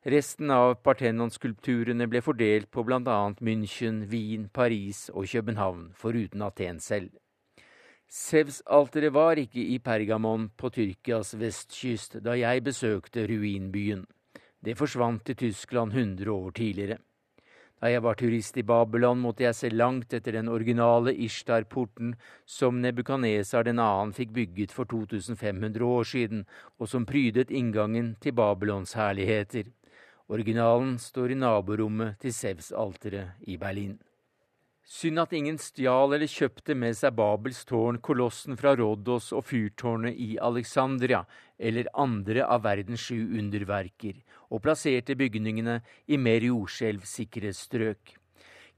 Resten 0.04 0.52
av 0.52 0.74
Parthenon-skulpturene 0.84 2.06
ble 2.08 2.20
fordelt 2.24 2.70
på 2.72 2.84
bl.a. 2.84 3.18
München, 3.40 4.04
Wien, 4.12 4.48
Paris 4.52 5.08
og 5.12 5.28
København, 5.28 5.90
foruten 5.96 6.44
Aten 6.44 6.80
selv. 6.80 7.10
Sevs-alteret 8.10 9.12
var 9.14 9.40
ikke 9.40 9.60
i 9.60 9.78
Pergamon 9.78 10.50
på 10.58 10.68
Tyrkias 10.74 11.36
vestkyst 11.38 12.18
da 12.24 12.36
jeg 12.36 12.64
besøkte 12.66 13.24
ruinbyen. 13.28 14.04
Det 14.60 14.76
forsvant 14.76 15.24
til 15.24 15.36
Tyskland 15.46 15.92
100 15.92 16.28
år 16.32 16.50
tidligere. 16.50 16.98
Da 17.80 17.88
jeg 17.88 18.02
var 18.04 18.18
turist 18.20 18.58
i 18.60 18.64
Babylon, 18.66 19.22
måtte 19.24 19.46
jeg 19.46 19.56
se 19.56 19.70
langt 19.72 20.12
etter 20.12 20.36
den 20.36 20.50
originale 20.52 21.14
Ishtar-porten 21.16 22.12
som 22.44 22.82
Nebukanesar 22.82 23.64
den 23.64 23.80
annen 23.80 24.12
fikk 24.12 24.34
bygget 24.36 24.74
for 24.76 24.84
2500 24.84 25.86
år 25.86 26.04
siden, 26.04 26.44
og 26.76 26.92
som 26.92 27.08
prydet 27.08 27.48
inngangen 27.48 28.18
til 28.20 28.36
Babylons 28.36 28.92
herligheter. 29.00 29.72
Originalen 30.28 30.98
står 31.00 31.32
i 31.32 31.40
naborommet 31.40 32.20
til 32.20 32.36
Sevs-alteret 32.36 33.48
i 33.48 33.56
Berlin. 33.56 33.96
Synd 34.90 35.20
at 35.22 35.32
ingen 35.38 35.58
stjal 35.62 36.16
eller 36.16 36.26
kjøpte 36.26 36.74
med 36.74 36.96
seg 36.98 37.14
Babels 37.14 37.60
tårn, 37.68 38.00
kolossen 38.02 38.56
fra 38.58 38.72
Rodos 38.74 39.28
og 39.30 39.44
fyrtårnet 39.46 40.18
i 40.18 40.32
Alexandria 40.42 41.20
eller 41.62 41.86
andre 41.94 42.42
av 42.42 42.64
verdens 42.64 43.04
sju 43.04 43.36
underverker, 43.38 44.16
og 44.50 44.64
plasserte 44.64 45.14
bygningene 45.14 45.76
i 46.10 46.18
mer 46.18 46.42
jordskjelvsikre 46.42 47.52
strøk. 47.54 48.16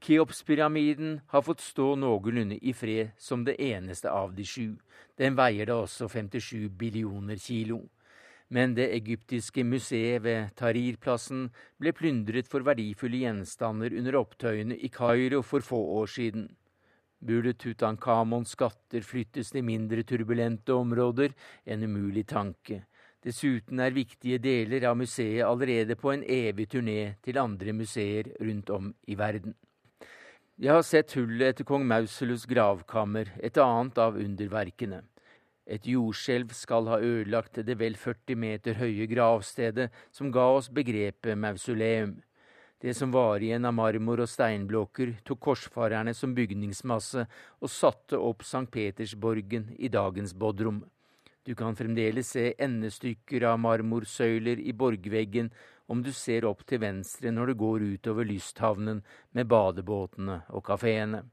Keopspyramiden 0.05 1.17
har 1.33 1.47
fått 1.47 1.65
stå 1.65 1.95
noenlunde 1.97 2.59
i 2.61 2.75
fred 2.77 3.15
som 3.17 3.41
det 3.47 3.57
eneste 3.57 4.13
av 4.13 4.37
de 4.37 4.45
sju. 4.45 4.75
Den 5.17 5.33
veier 5.39 5.71
da 5.71 5.79
også 5.81 6.11
57 6.13 6.69
billioner 6.77 7.41
kilo 7.41 7.87
men 8.53 8.75
det 8.77 8.91
egyptiske 8.93 9.63
museet 9.65 10.21
ved 10.21 10.51
Tahrir-plassen 10.59 11.47
ble 11.81 11.93
plyndret 11.97 12.49
for 12.49 12.65
verdifulle 12.65 13.23
gjenstander 13.23 13.95
under 13.97 14.19
opptøyene 14.19 14.77
i 14.77 14.91
Kairo 14.93 15.41
for 15.41 15.65
få 15.65 15.79
år 16.01 16.11
siden. 16.13 16.51
Burde 17.23 17.55
Tutankhamons 17.57 18.53
skatter 18.53 19.01
flyttes 19.01 19.49
til 19.55 19.65
mindre 19.65 20.03
turbulente 20.03 20.75
områder? 20.75 21.33
En 21.65 21.83
umulig 21.87 22.27
tanke. 22.29 22.83
Dessuten 23.23 23.79
er 23.79 23.95
viktige 23.95 24.37
deler 24.43 24.85
av 24.89 24.97
museet 24.99 25.47
allerede 25.47 25.95
på 25.95 26.11
en 26.11 26.25
evig 26.27 26.67
turné 26.75 27.15
til 27.23 27.39
andre 27.39 27.73
museer 27.73 28.33
rundt 28.41 28.69
om 28.75 28.91
i 29.07 29.15
verden. 29.15 29.55
Jeg 30.59 30.75
har 30.75 30.83
sett 30.85 31.15
hullet 31.17 31.55
etter 31.55 31.65
kong 31.65 31.87
Mausolus 31.89 32.43
gravkammer, 32.45 33.31
et 33.41 33.57
annet 33.57 33.97
av 33.97 34.19
underverkene. 34.19 35.01
Et 35.65 35.85
jordskjelv 35.87 36.51
skal 36.57 36.89
ha 36.91 36.99
ødelagt 36.99 37.61
det 37.63 37.77
vel 37.79 37.95
40 37.95 38.35
meter 38.35 38.77
høye 38.81 39.07
gravstedet 39.07 39.89
som 40.11 40.31
ga 40.31 40.49
oss 40.57 40.69
begrepet 40.69 41.39
mausoleum. 41.39 42.17
Det 42.83 42.91
som 42.97 43.13
var 43.15 43.39
igjen 43.39 43.63
av 43.63 43.71
marmor 43.77 44.19
og 44.25 44.27
steinblokker, 44.27 45.13
tok 45.23 45.39
korsfarerne 45.39 46.11
som 46.13 46.33
bygningsmasse 46.35 47.23
og 47.61 47.71
satte 47.71 48.19
opp 48.19 48.43
St. 48.43 48.65
Petersborgen 48.67 49.69
i 49.79 49.87
dagens 49.87 50.33
Bodrum. 50.35 50.81
Du 51.47 51.55
kan 51.55 51.75
fremdeles 51.79 52.33
se 52.35 52.49
endestykker 52.59 53.45
av 53.47 53.61
marmorsøyler 53.63 54.59
i 54.59 54.75
borgveggen 54.75 55.49
om 55.91 56.03
du 56.03 56.11
ser 56.15 56.43
opp 56.47 56.65
til 56.67 56.79
venstre 56.83 57.31
når 57.31 57.51
du 57.51 57.55
går 57.63 57.87
utover 57.95 58.27
lysthavnen 58.27 58.99
med 59.31 59.47
badebåtene 59.51 60.41
og 60.51 60.63
kafeene. 60.67 61.23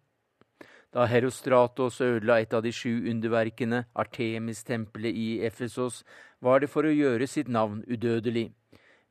Da 0.91 1.05
Herostratos 1.07 2.01
ødela 2.03 2.41
et 2.43 2.55
av 2.57 2.65
de 2.65 2.73
sju 2.75 3.07
underverkene, 3.13 3.85
Artemis-tempelet 3.95 5.15
i 5.15 5.29
Efesos, 5.47 6.03
var 6.43 6.59
det 6.61 6.71
for 6.73 6.83
å 6.83 6.91
gjøre 6.91 7.29
sitt 7.31 7.47
navn 7.47 7.85
udødelig. 7.87 8.49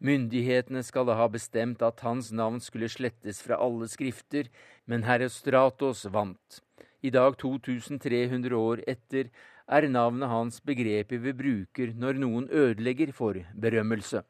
Myndighetene 0.03 0.83
skal 0.83 1.07
da 1.07 1.15
ha 1.19 1.27
bestemt 1.31 1.83
at 1.83 2.03
hans 2.03 2.33
navn 2.35 2.59
skulle 2.63 2.91
slettes 2.91 3.39
fra 3.43 3.55
alle 3.63 3.87
skrifter, 3.87 4.49
men 4.87 5.07
Herostratos 5.07 6.03
vant. 6.11 6.59
I 6.99 7.11
dag, 7.15 7.37
2300 7.39 8.59
år 8.59 8.83
etter, 8.83 9.31
er 9.71 9.87
navnet 9.87 10.31
hans 10.31 10.59
begrepet 10.59 11.23
vi 11.23 11.31
bruker 11.31 11.95
når 11.95 12.19
noen 12.19 12.51
ødelegger 12.51 13.15
for 13.15 13.39
berømmelse. 13.55 14.25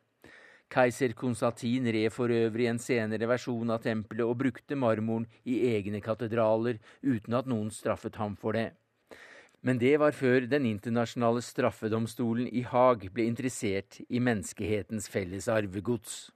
Keiser 0.69 1.15
Konstantin 1.17 1.87
rev 1.89 2.11
for 2.13 2.29
øvrig 2.29 2.67
en 2.69 2.79
senere 2.81 3.25
versjon 3.29 3.71
av 3.73 3.81
tempelet 3.81 4.25
og 4.25 4.37
brukte 4.43 4.77
marmoren 4.77 5.25
i 5.43 5.63
egne 5.71 6.01
katedraler 6.05 6.77
uten 7.01 7.37
at 7.39 7.49
noen 7.49 7.71
straffet 7.73 8.19
ham 8.21 8.35
for 8.37 8.53
det. 8.53 8.69
Men 9.61 9.79
det 9.81 9.97
var 9.99 10.13
før 10.15 10.45
Den 10.47 10.65
internasjonale 10.65 11.41
straffedomstolen 11.43 12.47
i 12.47 12.61
Haag 12.61 13.09
ble 13.11 13.25
interessert 13.27 13.99
i 14.07 14.19
menneskehetens 14.19 15.09
felles 15.09 15.49
arvegods. 15.49 16.29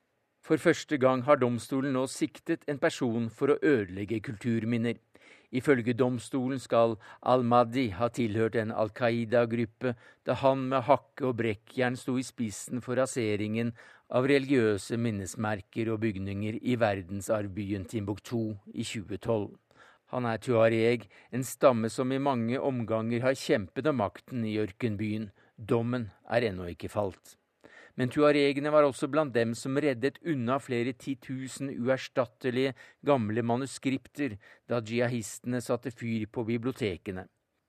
For 0.43 0.57
første 0.57 0.97
gang 0.97 1.23
har 1.23 1.39
domstolen 1.39 1.93
nå 1.95 2.03
siktet 2.11 2.65
en 2.67 2.79
person 2.81 3.29
for 3.29 3.53
å 3.53 3.59
ødelegge 3.61 4.19
kulturminner. 4.19 4.97
Ifølge 5.53 5.93
domstolen 5.93 6.61
skal 6.61 6.95
al-Mahdi 7.29 7.91
ha 7.93 8.09
tilhørt 8.09 8.55
en 8.57 8.71
Al 8.73 8.89
Qaida-gruppe 8.97 9.93
da 10.25 10.37
han 10.41 10.65
med 10.71 10.87
hakke 10.87 11.27
og 11.29 11.37
brekkjern 11.41 11.97
sto 11.99 12.17
i 12.17 12.25
spissen 12.25 12.81
for 12.81 12.97
raseringen 12.97 13.73
av 14.13 14.25
religiøse 14.29 14.97
minnesmerker 14.97 15.91
og 15.93 16.01
bygninger 16.05 16.57
i 16.61 16.77
verdensarvbyen 16.81 17.85
Timbuktu 17.89 18.55
i 18.73 18.85
2012. 18.85 19.53
Han 20.13 20.25
er 20.29 20.41
tuareg, 20.41 21.07
en 21.33 21.45
stamme 21.45 21.89
som 21.89 22.11
i 22.13 22.21
mange 22.21 22.59
omganger 22.61 23.23
har 23.25 23.37
kjempet 23.37 23.89
om 23.89 23.97
makten 24.01 24.45
i 24.45 24.59
ørkenbyen. 24.61 25.31
Dommen 25.57 26.11
er 26.29 26.49
ennå 26.49 26.69
ikke 26.73 26.91
falt. 26.93 27.37
Men 27.95 28.09
tuaregene 28.09 28.71
var 28.73 28.87
også 28.87 29.07
blant 29.11 29.35
dem 29.35 29.53
som 29.57 29.77
reddet 29.77 30.17
unna 30.25 30.57
flere 30.61 30.95
titusen 30.97 31.69
uerstattelige 31.75 32.73
gamle 33.05 33.43
manuskripter 33.45 34.39
da 34.69 34.81
jihadistene 34.81 35.61
satte 35.61 35.93
fyr 35.93 36.25
på 36.25 36.45
bibliotekene. 36.47 37.27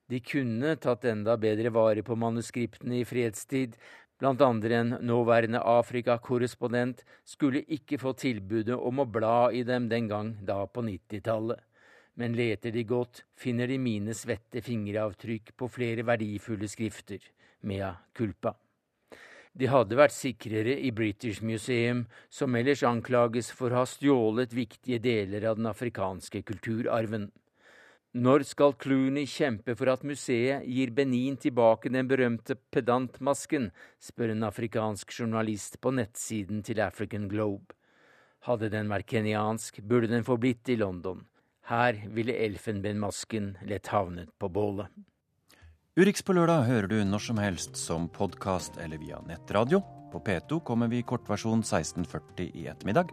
De 0.08 0.20
kunne 0.20 0.76
tatt 0.80 1.04
enda 1.08 1.36
bedre 1.40 1.72
vare 1.72 2.04
på 2.04 2.16
manuskriptene 2.16 3.00
i 3.00 3.04
fredstid, 3.08 3.76
blant 4.20 4.40
andre 4.44 4.80
en 4.80 4.96
nåværende 5.04 5.60
Afrika-korrespondent 5.60 7.04
skulle 7.28 7.64
ikke 7.76 7.98
få 8.00 8.14
tilbudet 8.16 8.76
om 8.76 9.00
å 9.00 9.08
bla 9.08 9.50
i 9.52 9.64
dem 9.64 9.88
den 9.92 10.08
gang 10.08 10.34
da 10.40 10.62
på 10.66 10.84
nittitallet. 10.86 11.60
Men 12.14 12.36
leter 12.38 12.70
de 12.70 12.84
godt, 12.86 13.24
finner 13.34 13.66
de 13.66 13.80
mine 13.80 14.14
svette 14.14 14.62
fingeravtrykk 14.62 15.56
på 15.58 15.68
flere 15.68 16.04
verdifulle 16.06 16.68
skrifter, 16.70 17.18
mea 17.66 17.90
culpa. 18.14 18.54
De 19.54 19.68
hadde 19.70 19.94
vært 19.94 20.14
sikrere 20.14 20.74
i 20.82 20.90
British 20.90 21.42
Museum, 21.46 22.04
som 22.26 22.56
ellers 22.58 22.82
anklages 22.82 23.52
for 23.54 23.70
å 23.70 23.84
ha 23.84 23.86
stjålet 23.86 24.54
viktige 24.54 24.98
deler 24.98 25.46
av 25.46 25.60
den 25.60 25.68
afrikanske 25.70 26.42
kulturarven. 26.42 27.28
Når 28.14 28.44
skal 28.46 28.74
Clooney 28.78 29.26
kjempe 29.30 29.74
for 29.78 29.90
at 29.90 30.02
museet 30.06 30.66
gir 30.70 30.90
Benin 30.94 31.38
tilbake 31.38 31.90
den 31.90 32.10
berømte 32.10 32.54
pedantmasken, 32.74 33.70
spør 34.02 34.34
en 34.34 34.46
afrikansk 34.50 35.14
journalist 35.20 35.80
på 35.82 35.94
nettsiden 35.94 36.62
til 36.66 36.82
African 36.82 37.30
Globe. 37.30 37.74
Hadde 38.46 38.70
den 38.74 38.90
vært 38.90 39.08
kenyansk, 39.10 39.82
burde 39.82 40.10
den 40.10 40.26
forblitt 40.26 40.70
i 40.70 40.78
London. 40.78 41.24
Her 41.70 41.98
ville 42.10 42.36
elfenbenmasken 42.44 43.54
lett 43.70 43.90
havnet 43.94 44.34
på 44.38 44.50
bålet. 44.50 44.90
Urix 45.94 46.24
på 46.26 46.34
lørdag 46.34 46.64
hører 46.66 46.88
du 46.90 46.96
når 47.06 47.22
som 47.22 47.38
helst 47.38 47.76
som 47.78 48.08
podkast 48.10 48.80
eller 48.82 48.98
via 48.98 49.20
nettradio. 49.28 49.78
På 50.10 50.18
P2 50.26 50.58
kommer 50.66 50.90
vi 50.90 50.98
i 50.98 51.06
kortversjon 51.06 51.62
1640 51.62 52.48
i 52.50 52.66
ettermiddag. 52.66 53.12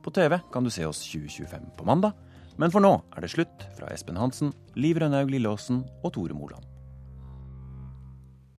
På 0.00 0.14
TV 0.16 0.38
kan 0.48 0.64
du 0.64 0.72
se 0.72 0.88
oss 0.88 1.04
2025 1.12 1.68
på 1.76 1.84
mandag. 1.84 2.16
Men 2.56 2.72
for 2.72 2.80
nå 2.80 2.94
er 3.12 3.26
det 3.26 3.34
slutt 3.34 3.68
fra 3.76 3.92
Espen 3.92 4.16
Hansen, 4.16 4.56
Liv 4.80 5.04
Rønnaug 5.04 5.28
Lilleåsen 5.28 5.84
og 6.00 6.14
Tore 6.16 6.32
Moland. 6.32 6.71